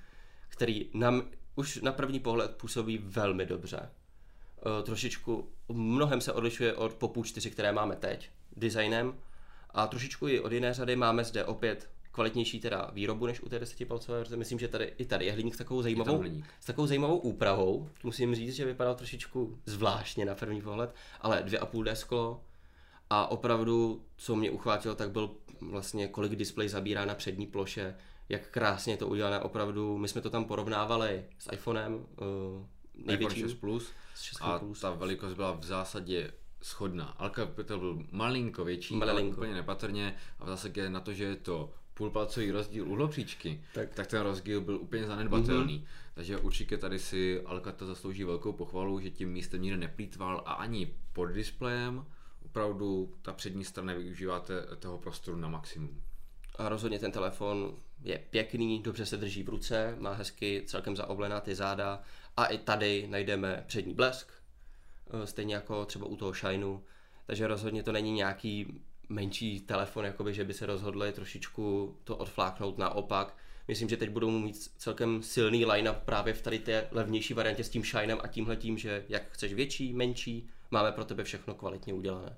který 0.50 0.90
nám 0.94 1.24
už 1.56 1.82
na 1.82 1.92
první 1.92 2.20
pohled 2.20 2.56
působí 2.56 2.98
velmi 2.98 3.46
dobře. 3.46 3.80
E, 3.80 4.84
trošičku, 4.84 5.50
mnohem 5.70 6.22
se 6.22 6.34
odlišuje 6.34 6.76
od 6.76 6.94
Popu 6.94 7.24
4, 7.24 7.52
které 7.52 7.72
máme 7.72 7.96
teď, 7.96 8.30
designem, 8.56 9.18
a 9.70 9.88
trošičku 9.88 10.28
i 10.28 10.40
od 10.40 10.52
jiné 10.52 10.74
řady 10.74 10.96
máme 10.96 11.24
zde 11.24 11.46
opět 11.46 11.90
kvalitnější 12.12 12.60
teda 12.60 12.90
výrobu 12.94 13.26
než 13.26 13.42
u 13.42 13.50
té 13.50 13.60
desetipalcové 13.60 14.18
verze. 14.18 14.38
Myslím, 14.38 14.60
že 14.60 14.68
tady 14.68 14.94
i 14.98 15.06
tady 15.06 15.26
je 15.26 15.32
hliník 15.32 15.56
s 15.56 15.58
takovou 15.58 15.82
zajímavou, 15.82 16.24
s 16.60 16.66
takovou 16.66 16.88
zajímavou 16.88 17.18
úpravou. 17.18 17.90
Musím 18.04 18.36
říct, 18.36 18.56
že 18.56 18.66
vypadal 18.66 18.96
trošičku 18.96 19.60
zvláštně 19.66 20.26
na 20.26 20.36
první 20.36 20.62
pohled, 20.62 20.96
ale 21.22 21.44
dvě 21.44 21.60
a 21.60 21.66
půl 21.66 21.86
sklo 21.94 22.44
a 23.10 23.28
opravdu, 23.28 24.06
co 24.18 24.36
mě 24.36 24.52
uchvátilo, 24.52 24.96
tak 24.96 25.12
byl 25.12 25.32
vlastně 25.62 26.08
kolik 26.08 26.36
displej 26.36 26.70
zabírá 26.70 27.06
na 27.06 27.16
přední 27.16 27.48
ploše, 27.48 27.96
jak 28.30 28.50
krásně 28.50 28.98
to 28.98 29.08
udělané, 29.08 29.40
opravdu, 29.40 29.98
my 29.98 30.08
jsme 30.08 30.22
to 30.22 30.30
tam 30.30 30.46
porovnávali 30.46 31.26
s 31.40 31.54
iPhonem, 31.54 31.94
uh, 31.94 32.06
největším. 32.94 33.38
iPhone 33.38 33.50
6 33.50 33.60
Plus 33.60 33.92
a 34.42 34.60
plus. 34.60 34.80
ta 34.80 34.92
velikost 34.92 35.34
byla 35.34 35.52
v 35.52 35.64
zásadě 35.64 36.32
schodná. 36.62 37.06
Alcatel 37.06 37.80
byl 37.80 38.04
malinko 38.12 38.64
větší, 38.64 38.96
malinko. 38.96 39.22
ale 39.22 39.30
úplně 39.30 39.54
nepatrně 39.54 40.16
a 40.40 40.46
v 40.46 40.48
zásadě 40.48 40.90
na 40.90 41.00
to, 41.00 41.14
že 41.14 41.24
je 41.24 41.36
to 41.36 41.74
půlpalcový 42.00 42.52
rozdíl 42.52 42.88
uhlopříčky, 42.88 43.62
tak. 43.74 43.94
tak 43.94 44.08
ten 44.08 44.22
rozdíl 44.22 44.62
byl 44.62 44.76
úplně 44.76 45.06
zanedbatelný. 45.06 45.80
Mm-hmm. 45.80 46.14
Takže 46.14 46.38
určitě 46.38 46.78
tady 46.78 47.00
si 47.00 47.42
Alcatel 47.42 47.88
zaslouží 47.88 48.24
velkou 48.24 48.54
pochvalu, 48.54 49.00
že 49.00 49.10
tím 49.10 49.30
místem 49.32 49.62
nikde 49.62 49.78
neplýtval 49.78 50.44
a 50.46 50.54
ani 50.54 50.94
pod 51.14 51.26
displejem 51.26 52.06
opravdu 52.46 53.14
ta 53.22 53.34
přední 53.34 53.64
strana 53.66 53.94
využíváte 53.94 54.54
toho 54.80 54.98
prostoru 54.98 55.38
na 55.38 55.48
maximum. 55.48 56.02
A 56.56 56.70
rozhodně 56.70 57.00
ten 57.00 57.12
telefon 57.12 57.76
je 58.04 58.20
pěkný, 58.30 58.84
dobře 58.84 59.06
se 59.06 59.18
drží 59.18 59.44
v 59.44 59.50
ruce, 59.50 59.96
má 60.00 60.14
hezky 60.14 60.64
celkem 60.66 60.96
zaoblená 60.96 61.40
ty 61.40 61.56
záda 61.56 62.02
a 62.38 62.46
i 62.46 62.58
tady 62.58 63.08
najdeme 63.10 63.64
přední 63.68 63.94
blesk, 63.94 64.32
eh, 65.12 65.28
stejně 65.28 65.56
jako 65.56 65.86
třeba 65.86 66.06
u 66.06 66.16
toho 66.16 66.34
Shineu, 66.34 66.80
takže 67.26 67.48
rozhodně 67.48 67.84
to 67.84 67.92
není 67.92 68.12
nějaký 68.12 68.82
menší 69.10 69.60
telefon, 69.60 70.06
jakoby, 70.06 70.34
že 70.34 70.46
by 70.46 70.54
se 70.54 70.66
rozhodli 70.66 71.12
trošičku 71.12 71.96
to 72.04 72.18
odfláknout 72.18 72.78
naopak. 72.78 73.38
Myslím, 73.68 73.90
že 73.90 73.98
teď 73.98 74.10
budou 74.10 74.32
mít 74.32 74.72
celkem 74.78 75.24
silný 75.24 75.66
line-up 75.66 75.98
právě 76.06 76.34
v 76.34 76.42
tady 76.42 76.60
té 76.60 76.88
levnější 76.92 77.34
variantě 77.34 77.64
s 77.64 77.70
tím 77.70 77.84
Shinem 77.84 78.18
a 78.24 78.28
tímhle 78.28 78.56
tím, 78.56 78.78
že 78.78 79.06
jak 79.10 79.32
chceš 79.32 79.54
větší, 79.54 79.94
menší, 79.94 80.50
máme 80.72 80.92
pro 80.92 81.06
tebe 81.06 81.24
všechno 81.24 81.54
kvalitně 81.54 81.94
udělané. 81.94 82.38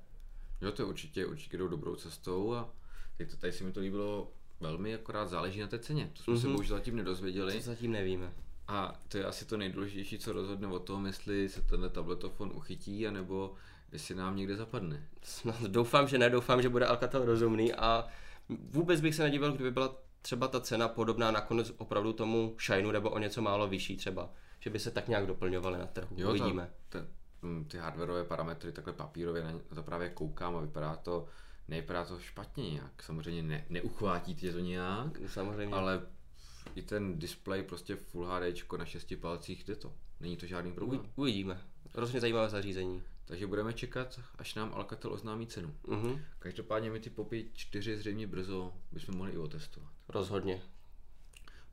Jo, 0.62 0.72
to 0.72 0.88
určitě, 0.88 1.26
určitě 1.26 1.58
jdou 1.58 1.68
dobrou 1.68 1.96
cestou 1.96 2.54
a 2.54 2.70
teď 3.18 3.32
to, 3.32 3.38
tady 3.38 3.54
si 3.54 3.64
mi 3.64 3.72
to 3.72 3.80
líbilo 3.80 4.32
velmi, 4.60 4.96
akorát 4.96 5.30
záleží 5.30 5.60
na 5.60 5.68
té 5.68 5.80
ceně. 5.80 6.12
To 6.14 6.24
jsme 6.24 6.34
mm-hmm. 6.34 6.42
se 6.42 6.48
mhm. 6.48 6.56
bohužel 6.56 6.78
zatím 6.78 6.96
nedozvěděli. 6.96 7.54
To 7.54 7.60
zatím 7.60 7.92
nevíme. 7.92 8.34
A 8.68 9.00
to 9.08 9.18
je 9.18 9.26
asi 9.26 9.46
to 9.46 9.58
nejdůležitější, 9.58 10.20
co 10.20 10.34
rozhodne 10.34 10.68
o 10.68 10.80
tom, 10.80 11.06
jestli 11.06 11.50
se 11.50 11.62
tenhle 11.62 11.90
tabletofon 11.90 12.52
uchytí, 12.56 13.08
anebo 13.08 13.56
jestli 13.92 14.16
nám 14.16 14.36
někde 14.36 14.56
zapadne. 14.56 15.08
No, 15.46 15.54
doufám, 15.68 16.08
že 16.08 16.18
ne, 16.18 16.30
doufám, 16.30 16.62
že 16.62 16.70
bude 16.70 16.86
Alcatel 16.86 17.26
rozumný 17.26 17.74
a 17.74 18.08
vůbec 18.50 19.02
bych 19.02 19.16
se 19.16 19.24
nedíval, 19.24 19.52
kdyby 19.52 19.72
byla 19.72 19.96
třeba 20.22 20.48
ta 20.48 20.60
cena 20.62 20.88
podobná 20.88 21.32
nakonec 21.32 21.72
opravdu 21.78 22.14
tomu 22.14 22.56
Shineu 22.60 22.92
nebo 22.92 23.10
o 23.10 23.20
něco 23.20 23.42
málo 23.42 23.68
vyšší 23.68 23.98
třeba. 23.98 24.30
že 24.60 24.70
by 24.70 24.80
se 24.80 24.92
tak 24.92 25.08
nějak 25.08 25.26
doplňovaly 25.26 25.80
na 25.80 25.86
trhu. 25.86 26.16
Jo, 26.20 26.30
Uvidíme. 26.30 26.70
Ta, 26.90 27.00
ta, 27.00 27.06
mm, 27.42 27.66
ty 27.66 27.78
hardwareové 27.78 28.24
parametry 28.24 28.72
takhle 28.72 28.94
papírově 28.94 29.44
na 29.44 29.76
to 29.76 29.84
právě 29.84 30.10
koukám 30.10 30.56
a 30.56 30.62
vypadá 30.62 30.96
to, 30.96 31.26
nevypadá 31.68 32.06
to 32.06 32.20
špatně 32.20 32.70
nějak. 32.72 33.04
Samozřejmě 33.04 33.44
ne, 33.44 33.66
neuchvátí 33.70 34.36
tě 34.36 34.52
to 34.52 34.60
nějak, 34.60 35.20
Samozřejmě. 35.28 35.76
ale 35.76 36.02
i 36.76 36.82
ten 36.82 37.20
display 37.20 37.64
prostě 37.64 37.96
Full 37.96 38.26
HD 38.26 38.78
na 38.78 38.86
šesti 38.86 39.16
palcích 39.16 39.64
jde 39.64 39.76
to. 39.76 39.94
Není 40.20 40.38
to 40.38 40.46
žádný 40.46 40.72
problém. 40.74 41.02
Uvidíme. 41.16 41.62
Rozhodně 41.94 42.22
zajímavé 42.22 42.50
zařízení. 42.50 43.04
Takže 43.26 43.48
budeme 43.48 43.74
čekat, 43.74 44.20
až 44.36 44.56
nám 44.56 44.74
Alcatel 44.74 45.14
oznámí 45.14 45.48
cenu. 45.48 45.76
Uh-huh. 45.84 46.22
Každopádně 46.40 46.92
my 46.92 47.00
ty 47.00 47.10
popy 47.10 47.50
4 47.54 47.98
zřejmě 47.98 48.28
brzo 48.28 48.74
bychom 48.92 49.18
mohli 49.18 49.32
i 49.32 49.38
otestovat. 49.38 49.90
Rozhodně. 50.08 50.62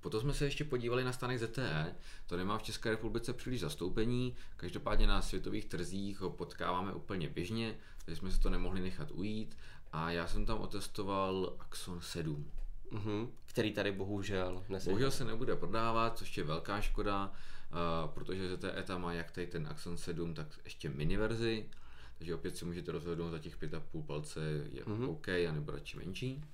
Potom 0.01 0.21
jsme 0.21 0.35
se 0.35 0.45
ještě 0.45 0.65
podívali 0.65 1.05
na 1.05 1.13
stánek 1.13 1.39
ZTE, 1.39 1.95
to 2.27 2.37
nemá 2.37 2.59
v 2.59 2.63
České 2.63 2.91
republice 2.91 3.33
příliš 3.33 3.61
zastoupení, 3.61 4.37
každopádně 4.57 5.07
na 5.07 5.23
světových 5.23 5.65
trzích 5.65 6.21
ho 6.21 6.31
potkáváme 6.31 6.93
úplně 6.93 7.29
běžně, 7.29 7.77
takže 8.05 8.19
jsme 8.19 8.31
se 8.31 8.41
to 8.41 8.51
nemohli 8.51 8.81
nechat 8.81 9.11
ujít 9.11 9.57
a 9.93 10.11
já 10.11 10.27
jsem 10.27 10.47
tam 10.47 10.61
otestoval 10.61 11.57
Axon 11.59 12.01
7. 12.01 12.51
Uh-huh. 12.91 13.29
Který 13.47 13.73
tady 13.73 13.93
bohužel 13.93 14.65
nesedí. 14.69 14.91
Bohužel 14.91 15.11
se 15.11 15.25
nebude 15.25 15.57
prodávat, 15.57 16.19
což 16.19 16.39
je 16.39 16.45
velká 16.45 16.81
škoda, 16.81 17.33
uh, 17.71 18.11
protože 18.11 18.57
ZTE 18.57 18.83
tam 18.83 19.03
má 19.03 19.13
jak 19.13 19.31
tady 19.31 19.47
ten 19.47 19.67
Axon 19.67 19.97
7, 19.97 20.35
tak 20.35 20.47
ještě 20.65 20.89
mini 20.89 21.17
verzi, 21.17 21.71
takže 22.19 22.35
opět 22.35 22.57
si 22.57 22.65
můžete 22.65 22.93
rozhodnout 22.93 23.31
za 23.31 23.39
těch 23.39 23.63
5,5 23.63 24.07
palce 24.07 24.41
je 24.73 24.85
uh-huh. 24.85 25.11
OK, 25.11 25.29
anebo 25.29 25.73
radši 25.73 25.97
menší. 25.97 26.45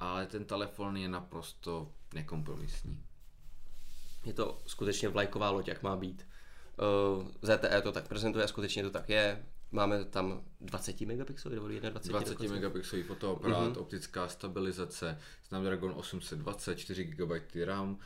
Ale 0.00 0.26
ten 0.26 0.44
telefon 0.44 0.96
je 0.96 1.08
naprosto 1.08 1.92
nekompromisní. 2.14 3.02
Je 4.24 4.32
to 4.32 4.62
skutečně 4.66 5.08
vlajková 5.08 5.50
loď, 5.50 5.68
jak 5.68 5.82
má 5.82 5.96
být. 5.96 6.26
Uh, 7.16 7.28
ZTE 7.42 7.82
to 7.82 7.92
tak 7.92 8.08
prezentuje, 8.08 8.48
skutečně 8.48 8.82
to 8.82 8.90
tak 8.90 9.08
je. 9.08 9.44
Máme 9.74 10.04
tam 10.04 10.42
20 10.60 11.00
megapixely, 11.00 11.54
nebo 11.54 11.68
21 11.68 12.20
20 12.20 12.40
megapixely 12.48 13.02
fotoaparát, 13.02 13.58
mm-hmm. 13.58 13.80
optická 13.80 14.28
stabilizace, 14.28 15.18
Snapdragon 15.42 15.92
820, 15.96 16.78
4 16.78 17.04
GB 17.04 17.32
RAM, 17.64 17.98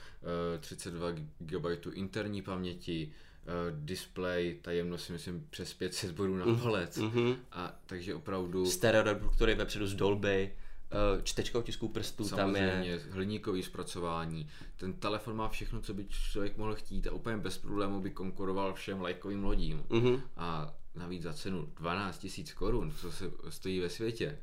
32 0.61 1.11
GB 1.39 1.65
interní 1.93 2.43
paměti, 2.43 3.13
eh, 3.43 3.49
display, 3.71 4.59
ta 4.63 4.73
jemnost 4.73 5.05
si 5.05 5.13
myslím 5.13 5.47
přes 5.51 5.75
500 5.75 6.11
bodů 6.13 6.37
na 6.37 6.47
mhm. 6.47 6.61
palec. 6.61 6.99
Mm-hmm. 6.99 7.37
A 7.53 7.81
takže 7.87 8.15
opravdu... 8.15 8.67
Stereo 8.67 9.03
reproduktory 9.03 9.55
vepředu 9.55 9.87
z 9.87 9.95
Dolby, 9.95 10.53
eh, 10.91 11.23
čtečka 11.23 11.59
otisků 11.59 11.89
prstů 11.89 12.29
Samozřejmě, 12.29 12.73
tam 12.73 12.83
je. 12.83 13.01
hliníkový 13.11 13.63
zpracování. 13.63 14.49
Ten 14.77 14.93
telefon 14.93 15.37
má 15.37 15.49
všechno, 15.49 15.81
co 15.81 15.95
by 15.95 16.07
člověk 16.09 16.57
mohl 16.57 16.75
chtít 16.75 17.07
a 17.07 17.13
úplně 17.13 17.37
bez 17.37 17.59
problému 17.59 18.01
by 18.01 18.11
konkuroval 18.11 18.75
všem 18.75 19.01
lajkovým 19.01 19.45
lodím. 19.45 19.85
Mm-hmm. 19.89 20.21
A 20.37 20.75
navíc 20.99 21.23
za 21.23 21.33
cenu 21.33 21.69
12 21.77 22.27
000 22.39 22.51
korun, 22.55 22.93
co 23.01 23.13
se 23.13 23.31
stojí 23.49 23.81
ve 23.81 23.91
světě, 23.91 24.39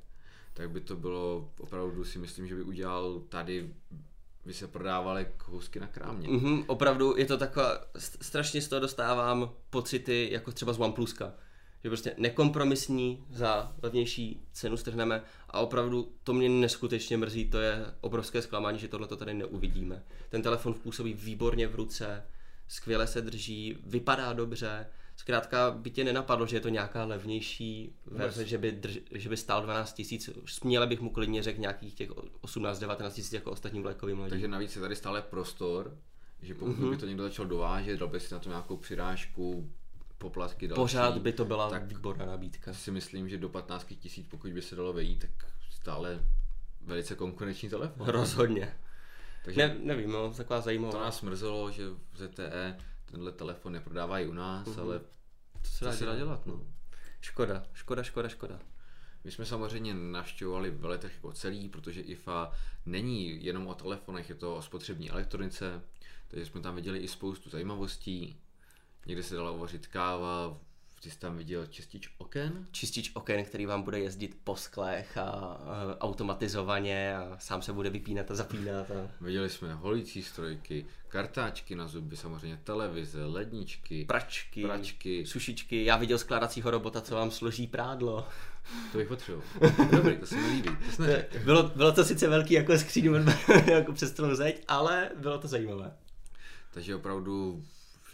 tak 0.54 0.70
by 0.70 0.82
to 0.82 0.96
bylo 0.96 1.52
opravdu 1.60 2.04
si 2.04 2.20
myslím, 2.20 2.48
že 2.48 2.56
by 2.56 2.62
udělal 2.64 3.22
tady 3.30 3.74
by 4.46 4.54
se 4.54 4.68
prodávaly 4.68 5.28
kousky 5.38 5.80
na 5.80 5.88
krámě. 5.88 6.28
Mm-hmm, 6.28 6.64
opravdu 6.68 7.18
je 7.18 7.26
to 7.26 7.38
taková, 7.38 7.80
strašně 7.98 8.62
z 8.62 8.68
toho 8.68 8.80
dostávám 8.80 9.52
pocity 9.70 10.30
jako 10.32 10.52
třeba 10.52 10.74
z 10.74 10.80
OnePluska. 10.80 11.34
Že 11.84 11.90
prostě 11.90 12.16
nekompromisní 12.18 13.26
za 13.30 13.76
levnější 13.82 14.48
cenu 14.52 14.78
strhneme 14.78 15.24
a 15.50 15.60
opravdu 15.60 16.12
to 16.24 16.34
mě 16.34 16.50
neskutečně 16.50 17.18
mrzí, 17.18 17.50
to 17.50 17.60
je 17.60 17.86
obrovské 18.02 18.42
zklamání, 18.42 18.80
že 18.80 18.88
tohle 18.88 19.08
tady 19.08 19.34
neuvidíme. 19.34 20.04
Ten 20.30 20.42
telefon 20.42 20.74
působí 20.74 21.14
výborně 21.14 21.68
v 21.68 21.76
ruce, 21.76 22.24
skvěle 22.68 23.08
se 23.08 23.22
drží, 23.22 23.78
vypadá 23.86 24.34
dobře, 24.34 24.88
Zkrátka 25.18 25.72
by 25.72 25.90
tě 25.90 26.04
nenapadlo, 26.04 26.46
že 26.46 26.56
je 26.56 26.62
to 26.62 26.70
nějaká 26.70 27.06
levnější 27.06 27.96
verze, 28.06 28.46
že 28.46 28.58
by, 28.58 28.72
drž, 28.72 29.00
že 29.12 29.30
by 29.30 29.38
stál 29.38 29.62
12 29.62 29.94
tisíc. 29.94 30.30
Směle 30.46 30.88
bych 30.88 31.02
mu 31.02 31.10
klidně 31.10 31.44
řekl 31.44 31.62
nějakých 31.62 31.94
těch 31.94 32.10
18-19 32.10 33.12
tisíc 33.12 33.34
jako 33.34 33.52
ostatním 33.52 33.84
vlajkovým 33.84 34.18
lodím. 34.18 34.30
Takže 34.30 34.48
navíc 34.48 34.76
je 34.76 34.82
tady 34.82 34.96
stále 34.96 35.22
prostor, 35.22 35.98
že 36.42 36.54
pokud 36.54 36.78
mm-hmm. 36.78 36.90
by 36.90 36.98
to 36.98 37.06
někdo 37.06 37.24
začal 37.24 37.46
dovážet, 37.46 38.00
dal 38.00 38.08
by 38.08 38.20
si 38.20 38.34
na 38.34 38.40
to 38.40 38.50
nějakou 38.50 38.78
přirážku, 38.78 39.72
poplatky 40.18 40.68
další. 40.68 40.82
Pořád 40.82 41.18
by 41.18 41.34
to 41.34 41.46
byla 41.46 41.70
tak 41.70 41.86
výborná 41.86 42.26
nabídka. 42.26 42.74
Si 42.74 42.92
myslím, 42.92 43.30
že 43.30 43.38
do 43.38 43.50
15 43.50 43.94
tisíc, 44.00 44.28
pokud 44.28 44.52
by 44.52 44.62
se 44.62 44.76
dalo 44.76 44.94
vejít, 44.94 45.20
tak 45.20 45.52
stále 45.70 46.20
velice 46.82 47.16
konkurenční 47.16 47.70
telefon. 47.70 48.08
Rozhodně. 48.08 48.76
Takže 49.46 49.68
ne, 49.68 49.76
nevím, 49.80 50.12
no, 50.12 50.34
taková 50.34 50.62
zajímavá. 50.62 50.92
To 50.92 51.00
nás 51.00 51.22
mrzelo, 51.22 51.72
že 51.72 51.84
v 51.90 52.18
ZTE 52.18 52.78
tenhle 53.06 53.32
telefon 53.32 53.74
neprodávají 53.74 54.28
u 54.28 54.34
nás, 54.34 54.68
mm-hmm. 54.68 54.82
ale 54.82 55.02
co 55.64 55.72
se 55.72 55.86
dá, 55.86 55.94
se 55.94 56.06
dá 56.06 56.16
dělat, 56.16 56.46
no. 56.46 56.62
Škoda, 57.22 57.66
škoda, 57.74 58.04
škoda, 58.04 58.30
škoda. 58.30 58.60
My 59.24 59.32
jsme 59.32 59.46
samozřejmě 59.46 59.94
navštěvovali 59.94 60.72
veletrh 60.72 61.14
jako 61.14 61.32
celý, 61.32 61.70
protože 61.70 62.02
IFA 62.02 62.52
není 62.86 63.46
jenom 63.46 63.68
o 63.68 63.76
telefonech, 63.76 64.30
je 64.30 64.36
to 64.36 64.56
o 64.56 64.62
spotřební 64.62 65.10
elektronice, 65.10 65.82
takže 66.28 66.46
jsme 66.46 66.62
tam 66.62 66.76
viděli 66.76 67.00
i 67.00 67.08
spoustu 67.08 67.50
zajímavostí. 67.50 68.40
Někde 69.06 69.24
se 69.24 69.36
dala 69.36 69.52
uvařit 69.52 69.88
káva, 69.88 70.58
ty 71.06 71.12
jsi 71.12 71.20
tam 71.20 71.38
viděl 71.38 71.66
čistič 71.66 72.10
oken? 72.18 72.68
Čistič 72.72 73.12
oken, 73.14 73.46
který 73.46 73.66
vám 73.66 73.82
bude 73.82 74.00
jezdit 74.00 74.38
po 74.44 74.56
sklech 74.56 75.18
a, 75.18 75.22
a 75.22 75.98
automatizovaně 76.00 77.18
a 77.18 77.38
sám 77.40 77.62
se 77.62 77.74
bude 77.74 77.90
vypínat 77.90 78.32
a 78.32 78.36
zapínat. 78.36 78.92
A... 78.92 79.12
Viděli 79.22 79.50
jsme 79.50 79.74
holící 79.74 80.24
strojky, 80.24 80.86
kartáčky 81.08 81.76
na 81.76 81.88
zuby, 81.88 82.18
samozřejmě 82.18 82.60
televize, 82.64 83.26
ledničky, 83.26 84.06
pračky, 84.06 84.64
pračky, 84.64 85.26
sušičky. 85.26 85.86
Já 85.86 85.98
viděl 85.98 86.18
skládacího 86.18 86.72
robota, 86.72 87.02
co 87.02 87.16
vám 87.16 87.32
složí 87.32 87.68
prádlo. 87.68 88.28
To 88.92 88.98
bych 88.98 89.08
potřeboval. 89.08 89.48
Dobrý, 89.92 90.18
to 90.18 90.26
se 90.26 90.36
mi 90.36 90.48
líbí. 90.48 90.70
To 90.98 91.40
bylo, 91.44 91.64
bylo 91.64 91.92
to 91.92 92.04
sice 92.04 92.28
velký 92.28 92.54
jako 92.54 92.78
skříň 92.78 93.26
jako 93.66 93.94
přes 93.94 94.16
zeď, 94.34 94.64
ale 94.68 95.10
bylo 95.16 95.38
to 95.38 95.48
zajímavé. 95.48 95.94
Takže 96.74 96.96
opravdu 96.96 97.64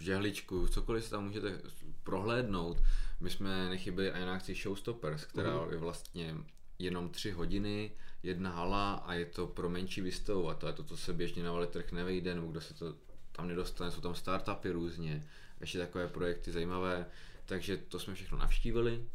v 0.01 0.03
žehličku, 0.03 0.67
cokoliv 0.67 1.03
si 1.03 1.11
tam 1.11 1.23
můžete 1.25 1.61
prohlédnout. 2.03 2.77
My 3.19 3.29
jsme 3.29 3.69
nechybili 3.69 4.11
ani 4.11 4.25
na 4.25 4.33
akci 4.33 4.55
Showstoppers, 4.55 5.25
která 5.25 5.49
uh-huh. 5.49 5.71
je 5.71 5.77
vlastně 5.77 6.35
jenom 6.79 7.09
tři 7.09 7.31
hodiny, 7.31 7.91
jedna 8.23 8.49
hala 8.49 8.93
a 8.93 9.13
je 9.13 9.25
to 9.25 9.47
pro 9.47 9.69
menší 9.69 10.01
výstavu 10.01 10.49
a 10.49 10.53
to 10.53 10.67
je 10.67 10.73
to, 10.73 10.83
co 10.83 10.97
se 10.97 11.13
běžně 11.13 11.43
na 11.43 11.65
trh 11.65 11.91
nevejde, 11.91 12.35
nebo 12.35 12.47
kdo 12.47 12.61
se 12.61 12.73
to 12.73 12.95
tam 13.31 13.47
nedostane, 13.47 13.91
jsou 13.91 14.01
tam 14.01 14.15
startupy 14.15 14.71
různě, 14.71 15.27
ještě 15.61 15.77
takové 15.77 16.07
projekty 16.07 16.51
zajímavé, 16.51 17.05
takže 17.45 17.77
to 17.77 17.99
jsme 17.99 18.15
všechno 18.15 18.37
navštívili, 18.37 19.05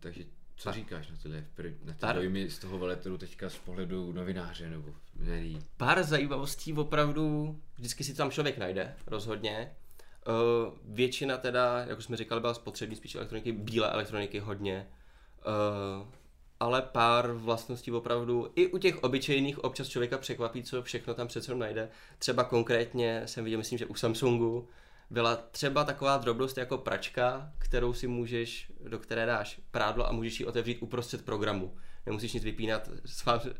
takže 0.00 0.24
co 0.56 0.64
tak. 0.64 0.74
říkáš 0.74 1.10
na 1.10 1.16
tyhle 1.16 1.44
na 1.84 1.92
ty 1.92 2.14
dojmy 2.14 2.50
z 2.50 2.58
toho 2.58 2.78
veletrhu 2.78 3.18
teďka 3.18 3.50
z 3.50 3.58
pohledu 3.58 4.12
novináře 4.12 4.70
nebo 4.70 4.94
médií? 5.14 5.58
Pár 5.76 6.02
zajímavostí 6.02 6.72
opravdu, 6.72 7.56
vždycky 7.76 8.04
si 8.04 8.14
tam 8.14 8.30
člověk 8.30 8.58
najde, 8.58 8.94
rozhodně. 9.06 9.70
Uh, 10.28 10.74
většina 10.84 11.36
teda, 11.36 11.78
jak 11.78 11.98
už 11.98 12.04
jsme 12.04 12.16
říkali, 12.16 12.40
byla 12.40 12.54
spotřební 12.54 12.96
spíš 12.96 13.14
elektroniky, 13.14 13.52
bílé 13.52 13.90
elektroniky 13.90 14.38
hodně. 14.38 14.88
Uh, 15.46 16.06
ale 16.60 16.82
pár 16.82 17.32
vlastností 17.32 17.92
opravdu 17.92 18.52
i 18.56 18.66
u 18.66 18.78
těch 18.78 19.02
obyčejných 19.02 19.64
občas 19.64 19.88
člověka 19.88 20.18
překvapí, 20.18 20.62
co 20.62 20.82
všechno 20.82 21.14
tam 21.14 21.28
přece 21.28 21.54
najde. 21.54 21.88
Třeba 22.18 22.44
konkrétně 22.44 23.22
jsem 23.26 23.44
viděl, 23.44 23.58
myslím, 23.58 23.78
že 23.78 23.86
u 23.86 23.94
Samsungu 23.94 24.68
byla 25.10 25.36
třeba 25.36 25.84
taková 25.84 26.16
drobnost 26.16 26.58
jako 26.58 26.78
pračka, 26.78 27.52
kterou 27.58 27.92
si 27.92 28.06
můžeš, 28.06 28.72
do 28.88 28.98
které 28.98 29.26
dáš 29.26 29.60
prádlo 29.70 30.08
a 30.08 30.12
můžeš 30.12 30.40
ji 30.40 30.46
otevřít 30.46 30.78
uprostřed 30.80 31.24
programu 31.24 31.76
nemusíš 32.06 32.32
nic 32.32 32.44
vypínat. 32.44 32.90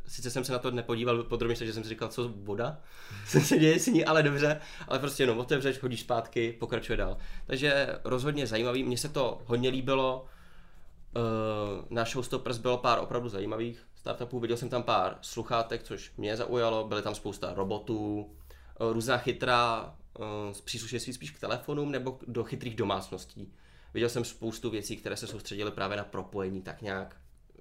Sice 0.07 0.31
jsem 0.31 0.45
se 0.45 0.53
na 0.53 0.59
to 0.59 0.71
nepodíval 0.71 1.23
podrobně, 1.23 1.57
takže 1.57 1.73
jsem 1.73 1.83
si 1.83 1.89
říkal, 1.89 2.09
co 2.09 2.29
voda? 2.29 2.81
Se 3.27 3.59
děje 3.59 3.79
s 3.79 3.87
ní, 3.87 4.05
ale 4.05 4.23
dobře, 4.23 4.61
ale 4.89 4.99
prostě 4.99 5.23
jenom 5.23 5.39
otevřeš, 5.39 5.83
hodíš 5.83 6.01
zpátky, 6.01 6.57
pokračuje 6.61 6.97
dál. 6.97 7.17
Takže 7.47 7.99
rozhodně 8.05 8.47
zajímavý, 8.47 8.85
mně 8.85 8.99
se 8.99 9.09
to 9.09 9.43
hodně 9.47 9.69
líbilo, 9.69 10.27
uh, 11.17 11.85
na 11.91 12.05
Showstoppers 12.05 12.59
bylo 12.59 12.79
pár 12.79 12.99
opravdu 12.99 13.29
zajímavých 13.29 13.87
startupů, 13.95 14.41
viděl 14.41 14.57
jsem 14.57 14.69
tam 14.69 14.83
pár 14.83 15.19
sluchátek, 15.21 15.83
což 15.83 16.13
mě 16.17 16.37
zaujalo, 16.37 16.89
byly 16.89 17.03
tam 17.03 17.15
spousta 17.15 17.55
robotů, 17.55 18.21
uh, 18.81 18.93
různá 18.93 19.19
chytrá 19.19 19.95
uh, 20.19 20.25
příslušenství 20.65 21.13
spíš 21.13 21.31
k 21.31 21.41
telefonům 21.41 21.91
nebo 21.91 22.19
do 22.27 22.45
chytrých 22.45 22.77
domácností. 22.77 23.53
Viděl 23.95 24.09
jsem 24.09 24.25
spoustu 24.25 24.71
věcí, 24.71 24.97
které 24.97 25.17
se 25.17 25.27
soustředily 25.27 25.71
právě 25.71 25.97
na 25.97 26.05
propojení 26.05 26.63
tak 26.63 26.83
nějak 26.83 27.17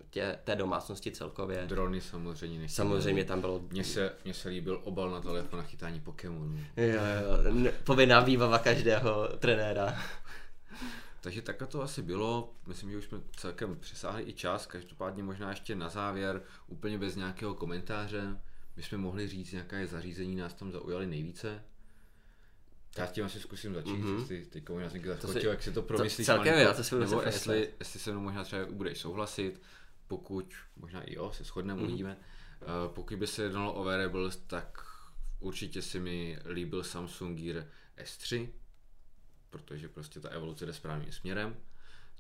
tě, 0.10 0.40
té 0.44 0.56
domácnosti 0.56 1.12
celkově. 1.12 1.66
Drony 1.68 2.02
samozřejmě. 2.02 2.60
Nechci 2.60 2.76
samozřejmě 2.76 3.26
tam 3.26 3.42
bylo... 3.42 3.62
Mně 3.72 3.84
se, 3.84 4.14
mně 4.26 4.34
se 4.34 4.50
líbil 4.50 4.82
obal 4.84 5.10
na 5.12 5.22
telefon 5.22 5.60
na 5.60 5.66
chytání 5.66 6.00
Pokémonů. 6.00 6.60
Jo, 6.78 6.86
jo, 6.88 7.72
povinná 7.84 8.20
výbava 8.20 8.60
každého 8.60 9.28
trenéra. 9.40 10.04
Takže 11.22 11.42
takhle 11.42 11.68
to 11.68 11.82
asi 11.82 12.02
bylo. 12.02 12.54
Myslím, 12.68 12.92
že 12.92 12.98
už 12.98 13.06
jsme 13.06 13.20
celkem 13.38 13.76
přesáhli 13.80 14.24
i 14.24 14.34
čas. 14.34 14.66
Každopádně 14.66 15.24
možná 15.24 15.50
ještě 15.50 15.76
na 15.76 15.90
závěr, 15.90 16.42
úplně 16.68 16.98
bez 16.98 17.16
nějakého 17.16 17.54
komentáře, 17.54 18.38
bychom 18.76 19.00
mohli 19.02 19.28
říct, 19.28 19.54
jaká 19.54 19.78
je 19.78 19.88
zařízení 19.88 20.36
nás 20.36 20.54
tam 20.54 20.72
zaujali 20.72 21.08
nejvíce. 21.08 21.64
Já 22.98 23.08
s 23.08 23.12
tím 23.12 23.26
asi 23.26 23.40
zkusím 23.40 23.74
začít, 23.74 23.92
Mhm. 23.92 24.08
mm-hmm. 24.16 24.20
jestli 24.20 24.46
ty 24.46 24.64
možná 24.74 24.90
jsem 24.90 25.02
si- 25.02 25.08
zaskočil, 25.08 25.50
jak 25.52 25.64
si 25.64 25.72
to 25.72 25.82
promyslíš 25.82 26.26
celkem 26.26 26.60
jo, 26.60 26.74
to 26.74 26.84
si 26.84 26.96
budu 26.96 27.02
nebo 27.10 27.22
jestli, 27.22 27.70
jestli 27.80 28.00
se 28.00 28.12
mnou 28.12 28.22
možná 28.22 28.44
třeba 28.44 28.66
budeš 28.72 28.98
souhlasit, 28.98 29.62
pokud, 30.10 30.54
možná 30.76 31.02
i 31.02 31.14
jo, 31.16 31.32
se 31.32 31.44
shodneme, 31.44 31.74
Mhm. 31.78 31.82
mm-hmm. 31.88 31.90
uvidíme, 31.94 32.18
uh, 32.18 32.94
pokud 32.94 33.18
by 33.20 33.28
se 33.28 33.44
jednalo 33.44 33.74
o 33.74 33.84
wearables, 33.84 34.38
tak 34.38 34.86
určitě 35.40 35.82
se 35.82 36.00
mi 36.00 36.40
líbil 36.46 36.84
Samsung 36.84 37.40
Gear 37.40 37.66
S3, 37.98 38.50
protože 39.50 39.90
prostě 39.90 40.20
ta 40.20 40.30
evoluce 40.30 40.66
jde 40.66 40.74
správným 40.74 41.12
směrem. 41.12 41.56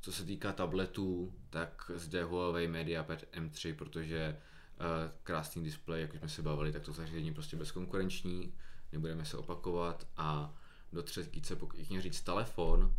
Co 0.02 0.12
se 0.12 0.26
týká 0.26 0.54
tabletů, 0.54 1.34
tak 1.50 1.92
zde 1.96 2.24
Huawei 2.24 2.68
MediaPad 2.68 3.24
M3, 3.34 3.76
protože 3.76 4.38
uh, 4.80 4.86
krásný 5.24 5.64
displej, 5.64 6.02
jak 6.02 6.14
už 6.14 6.20
jsme 6.20 6.30
se 6.30 6.42
bavili, 6.42 6.72
tak 6.72 6.82
to 6.84 6.94
zařízení 6.94 7.34
prostě 7.34 7.58
bezkonkurenční, 7.58 8.54
nebudeme 8.92 9.26
se 9.26 9.38
opakovat 9.38 10.08
a 10.18 10.54
do 10.94 11.04
třetice, 11.04 11.56
pokud 11.56 11.90
měl 11.90 12.02
říct 12.02 12.22
telefon, 12.22 12.96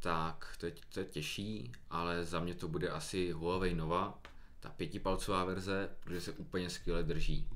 tak 0.00 0.56
to 0.58 0.66
je, 0.66 0.72
to 0.92 1.00
je 1.00 1.06
těžší, 1.06 1.72
ale 1.90 2.24
za 2.24 2.40
mě 2.40 2.54
to 2.54 2.68
bude 2.68 2.88
asi 2.88 3.30
Huawei 3.30 3.74
Nova, 3.74 4.18
ta 4.60 4.68
pětipalcová 4.68 5.44
verze, 5.44 5.88
protože 6.00 6.20
se 6.20 6.32
úplně 6.32 6.70
skvěle 6.70 7.02
drží. 7.02 7.48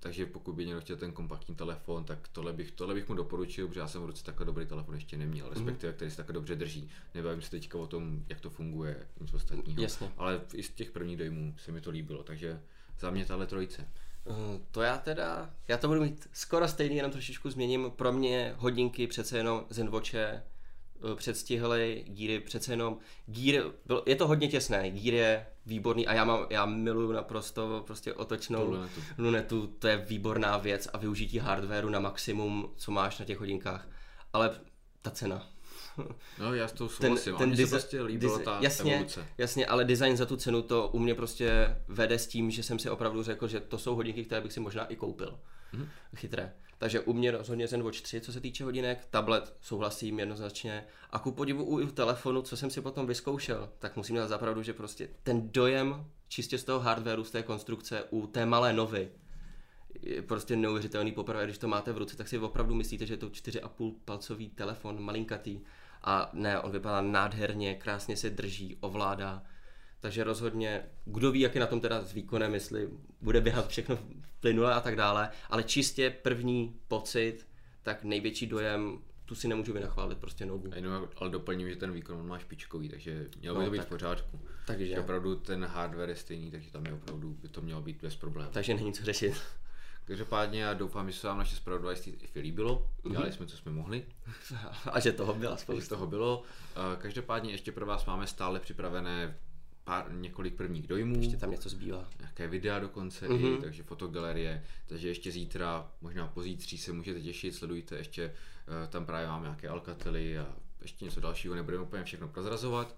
Takže 0.00 0.26
pokud 0.26 0.52
by 0.52 0.66
někdo 0.66 0.80
chtěl 0.80 0.96
ten 0.96 1.12
kompaktní 1.12 1.54
telefon, 1.54 2.04
tak 2.04 2.28
tohle 2.28 2.52
bych, 2.52 2.70
tohle 2.70 2.94
bych 2.94 3.08
mu 3.08 3.14
doporučil, 3.14 3.68
protože 3.68 3.80
já 3.80 3.88
jsem 3.88 4.02
v 4.02 4.06
ruce 4.06 4.24
takhle 4.24 4.46
dobrý 4.46 4.66
telefon 4.66 4.94
ještě 4.94 5.16
neměl, 5.16 5.48
respektive 5.48 5.92
který 5.92 6.10
se 6.10 6.16
takhle 6.16 6.32
dobře 6.32 6.56
drží. 6.56 6.90
Nebavím 7.14 7.42
se 7.42 7.50
teďka 7.50 7.78
o 7.78 7.86
tom, 7.86 8.24
jak 8.28 8.40
to 8.40 8.50
funguje, 8.50 9.06
nic 9.20 9.34
ostatního. 9.34 9.82
Jasně. 9.82 10.12
Ale 10.16 10.40
i 10.54 10.62
z 10.62 10.70
těch 10.70 10.90
prvních 10.90 11.16
dojmů 11.16 11.54
se 11.58 11.72
mi 11.72 11.80
to 11.80 11.90
líbilo, 11.90 12.22
takže 12.22 12.60
za 13.00 13.10
mě 13.10 13.24
tahle 13.24 13.46
trojice. 13.46 13.88
Eh, 14.26 14.60
To 14.70 14.82
já 14.82 14.98
teda, 14.98 15.50
já 15.68 15.76
to 15.78 15.88
budu 15.88 16.00
mít 16.00 16.28
skoro 16.32 16.68
stejný, 16.68 16.96
jenom 16.96 17.12
trošičku 17.12 17.50
změním. 17.50 17.90
Pro 17.96 18.12
mě 18.12 18.54
hodinky 18.56 19.06
přece 19.06 19.36
jenom 19.36 19.66
Zenwatche 19.70 20.42
eh, 21.12 21.16
předstihly, 21.16 22.04
Geary 22.08 22.40
přece 22.40 22.72
jenom, 22.72 22.98
Gear, 23.26 23.64
byl, 23.86 24.02
je 24.06 24.16
to 24.16 24.26
hodně 24.26 24.48
těsné, 24.48 24.90
Gear 24.90 25.14
je 25.14 25.46
výborný 25.66 26.06
a 26.06 26.14
já 26.14 26.24
mám, 26.24 26.46
já 26.50 26.66
miluju 26.66 27.12
naprosto 27.12 27.82
prostě 27.86 28.14
otočnou 28.14 28.64
Tu 28.64 28.70
lunetu. 28.70 29.00
lunetu, 29.18 29.66
to 29.66 29.88
je 29.88 29.96
výborná 29.96 30.58
věc 30.58 30.88
a 30.92 30.98
využití 30.98 31.38
hardwareu 31.38 31.88
na 31.88 32.00
maximum, 32.00 32.72
co 32.76 32.92
máš 32.92 33.18
na 33.18 33.24
těch 33.24 33.38
hodinkách, 33.38 33.88
ale 34.32 34.50
ta 35.02 35.10
cena. 35.10 35.46
No 36.38 36.54
já 36.54 36.68
s 36.68 36.72
tou 36.72 36.88
souhlasím, 36.88 37.36
ten, 37.36 37.50
ten 37.50 37.58
desi- 37.58 37.64
se 37.64 37.70
prostě 37.70 38.02
líbila 38.02 38.38
desi- 38.38 38.44
ta 38.44 38.58
jasně, 38.60 38.94
evoluce. 38.94 39.26
Jasně, 39.38 39.66
ale 39.66 39.84
design 39.84 40.16
za 40.16 40.26
tu 40.26 40.36
cenu 40.36 40.62
to 40.62 40.88
u 40.88 40.98
mě 40.98 41.14
prostě 41.14 41.76
vede 41.88 42.18
s 42.18 42.26
tím, 42.26 42.50
že 42.50 42.62
jsem 42.62 42.78
si 42.78 42.90
opravdu 42.90 43.22
řekl, 43.22 43.48
že 43.48 43.60
to 43.60 43.78
jsou 43.78 43.94
hodinky, 43.94 44.24
které 44.24 44.40
bych 44.40 44.52
si 44.52 44.60
možná 44.60 44.84
i 44.86 44.96
koupil. 44.96 45.38
Mhm. 45.72 45.82
Mm. 45.82 45.88
Chytré. 46.16 46.52
Takže 46.78 47.00
u 47.00 47.12
mě 47.12 47.30
rozhodně 47.30 47.68
Zen 47.68 47.82
Watch 47.82 48.00
3, 48.00 48.20
co 48.20 48.32
se 48.32 48.40
týče 48.40 48.64
hodinek, 48.64 49.06
tablet 49.10 49.54
souhlasím 49.60 50.18
jednoznačně. 50.18 50.84
A 51.10 51.18
ku 51.18 51.32
podivu 51.32 51.64
u, 51.64 51.80
u 51.80 51.86
telefonu, 51.86 52.42
co 52.42 52.56
jsem 52.56 52.70
si 52.70 52.80
potom 52.80 53.06
vyzkoušel, 53.06 53.68
tak 53.78 53.96
musím 53.96 54.16
dát 54.16 54.28
zapravdu, 54.28 54.62
že 54.62 54.72
prostě 54.72 55.08
ten 55.22 55.48
dojem 55.52 56.04
čistě 56.28 56.58
z 56.58 56.64
toho 56.64 56.80
hardwareu, 56.80 57.24
z 57.24 57.30
té 57.30 57.42
konstrukce 57.42 58.04
u 58.10 58.26
té 58.26 58.46
malé 58.46 58.72
novy, 58.72 59.08
je 60.02 60.22
prostě 60.22 60.56
neuvěřitelný 60.56 61.12
poprvé, 61.12 61.44
když 61.44 61.58
to 61.58 61.68
máte 61.68 61.92
v 61.92 61.98
ruce, 61.98 62.16
tak 62.16 62.28
si 62.28 62.38
opravdu 62.38 62.74
myslíte, 62.74 63.06
že 63.06 63.14
je 63.14 63.18
to 63.18 63.28
4,5 63.28 63.94
palcový 64.04 64.48
telefon, 64.48 65.02
malinkatý. 65.02 65.60
A 66.04 66.30
ne, 66.32 66.60
on 66.60 66.70
vypadá 66.72 67.00
nádherně, 67.00 67.74
krásně 67.74 68.16
se 68.16 68.30
drží, 68.30 68.76
ovládá. 68.80 69.42
Takže 70.00 70.24
rozhodně, 70.24 70.82
kdo 71.04 71.32
ví, 71.32 71.40
jak 71.40 71.54
je 71.54 71.60
na 71.60 71.66
tom 71.66 71.80
teda 71.80 72.04
s 72.04 72.12
výkonem, 72.12 72.54
jestli 72.54 72.88
bude 73.20 73.40
běhat 73.40 73.68
všechno 73.68 73.98
plynule 74.40 74.74
a 74.74 74.80
tak 74.80 74.96
dále, 74.96 75.28
ale 75.50 75.62
čistě 75.62 76.10
první 76.10 76.76
pocit, 76.88 77.46
tak 77.82 78.04
největší 78.04 78.46
dojem, 78.46 78.98
tu 79.24 79.34
si 79.34 79.48
nemůžu 79.48 79.72
vynachválit, 79.72 80.18
prostě. 80.18 80.48
A 80.72 80.74
jenom 80.76 81.08
ale 81.16 81.30
doplním, 81.30 81.70
že 81.70 81.76
ten 81.76 81.92
výkon 81.92 82.16
on 82.20 82.28
má 82.28 82.38
špičkový, 82.38 82.88
takže 82.88 83.26
mělo 83.40 83.54
by 83.56 83.60
No, 83.60 83.66
to 83.66 83.70
být 83.72 83.78
tak- 83.78 83.86
v 83.86 83.90
pořádku. 83.90 84.40
Takže, 84.66 84.86
Že 84.86 85.00
opravdu 85.00 85.36
ten 85.36 85.64
hardware 85.64 86.08
je 86.08 86.16
stejný, 86.16 86.50
takže 86.50 86.70
tam 86.70 86.86
je 86.86 86.92
opravdu, 86.92 87.36
by 87.42 87.48
to 87.48 87.60
mělo 87.62 87.80
být 87.82 88.02
bez 88.02 88.16
problémů. 88.16 88.50
takže 88.52 88.74
není 88.74 88.92
co 88.92 89.04
řešit. 89.04 89.34
Každopádně 90.16 90.62
já 90.62 90.74
doufám, 90.74 91.10
že 91.10 91.16
se 91.18 91.26
vám 91.26 91.38
naše 91.38 91.56
zpravodajství 91.56 92.16
i 92.34 92.40
líbilo. 92.40 92.88
Dělali 93.10 93.32
jsme, 93.32 93.46
co 93.46 93.56
jsme 93.56 93.72
mohli. 93.72 94.04
A 94.92 95.00
že 95.00 95.12
toho 95.12 95.34
byla 95.34 95.56
spousta. 95.56 95.94
toho 95.94 96.06
bylo. 96.06 96.42
Eh, 96.76 96.96
Každopádně 96.96 97.50
ještě 97.52 97.72
pro 97.72 97.86
vás 97.86 98.06
máme 98.06 98.26
stále 98.26 98.60
připravené 98.60 99.36
pár, 99.84 100.12
několik 100.12 100.54
prvních 100.54 100.86
dojmů. 100.88 101.20
Ještě 101.20 101.36
tam 101.36 101.50
něco 101.50 101.68
zbývá. 101.68 102.08
nějaké 102.18 102.48
videa 102.48 102.78
dokonce, 102.78 103.28
Mhm. 103.28 103.36
mm-hmm. 103.38 103.58
i, 103.58 103.60
takže 103.60 103.82
fotogalerie, 103.82 104.64
takže 104.86 105.08
ještě 105.08 105.32
zítra, 105.32 105.90
možná 106.00 106.26
pozítří 106.26 106.78
se 106.78 106.92
můžete 106.92 107.20
těšit, 107.20 107.54
sledujte 107.54 107.96
ještě, 107.96 108.22
eh, 108.84 108.88
tam 108.88 109.06
právě 109.06 109.26
máme 109.28 109.42
nějaké 109.44 109.68
Alcately 109.68 110.38
a 110.38 110.46
ještě 110.82 111.04
něco 111.04 111.20
dalšího, 111.20 111.54
nebudeme 111.54 111.82
úplně 111.82 112.04
všechno 112.04 112.28
prozrazovat. 112.28 112.96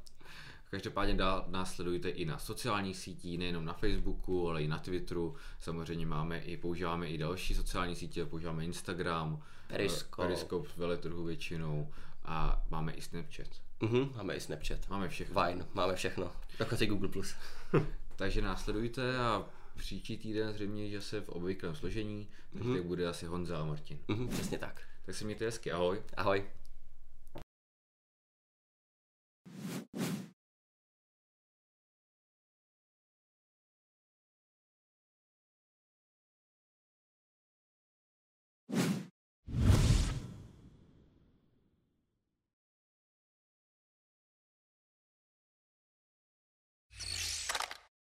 Každopádně 0.75 1.15
dál 1.15 1.45
nás 1.49 1.75
sledujte 1.75 2.09
i 2.09 2.25
na 2.25 2.39
sociálních 2.39 2.97
sítích, 2.97 3.39
nejenom 3.39 3.65
na 3.65 3.73
Facebooku, 3.73 4.49
ale 4.49 4.63
i 4.63 4.69
na 4.69 4.79
Twitteru. 4.79 5.37
Samozřejmě 5.61 6.07
máme 6.07 6.39
i, 6.39 6.57
používáme 6.57 7.09
i 7.09 7.19
další 7.19 7.55
sociální 7.55 7.97
sítě, 7.97 8.27
používáme 8.27 8.65
Instagram, 8.65 9.43
Periscope. 9.69 10.23
eh, 10.23 10.27
Periscope 10.27 10.69
z 10.69 10.77
veletrhu 10.77 11.25
většinou 11.25 11.91
a 12.25 12.65
máme 12.71 12.93
i 12.93 13.03
Snapchat. 13.03 13.47
Mhm, 13.81 14.13
máme 14.17 14.35
i 14.37 14.41
Snapchat. 14.41 14.89
Máme 14.89 15.09
všechno. 15.09 15.43
Vine, 15.43 15.67
máme 15.75 15.95
všechno. 15.95 16.33
Dokonce 16.59 16.85
i 16.85 16.89
Google+. 16.89 17.09
Plus. 17.09 17.35
Takže 18.17 18.43
následujte 18.43 19.19
a 19.19 19.45
příští 19.77 20.19
týden 20.19 20.53
zřejmě, 20.53 20.91
že 20.91 21.01
se 21.01 21.21
v 21.21 21.29
obvyklém 21.29 21.75
složení, 21.75 22.29
takže 22.53 22.69
mm-hmm. 22.69 22.83
bude 22.83 23.09
asi 23.09 23.27
Honza 23.27 23.59
a 23.59 23.65
Martin. 23.65 23.99
Mhm, 24.09 24.29
přesně 24.29 24.59
tak. 24.59 24.81
Tak 25.07 25.15
se 25.15 25.25
mějte 25.25 25.45
hezky, 25.45 25.73
ahoj. 25.73 26.03
Ahoj. 26.17 26.45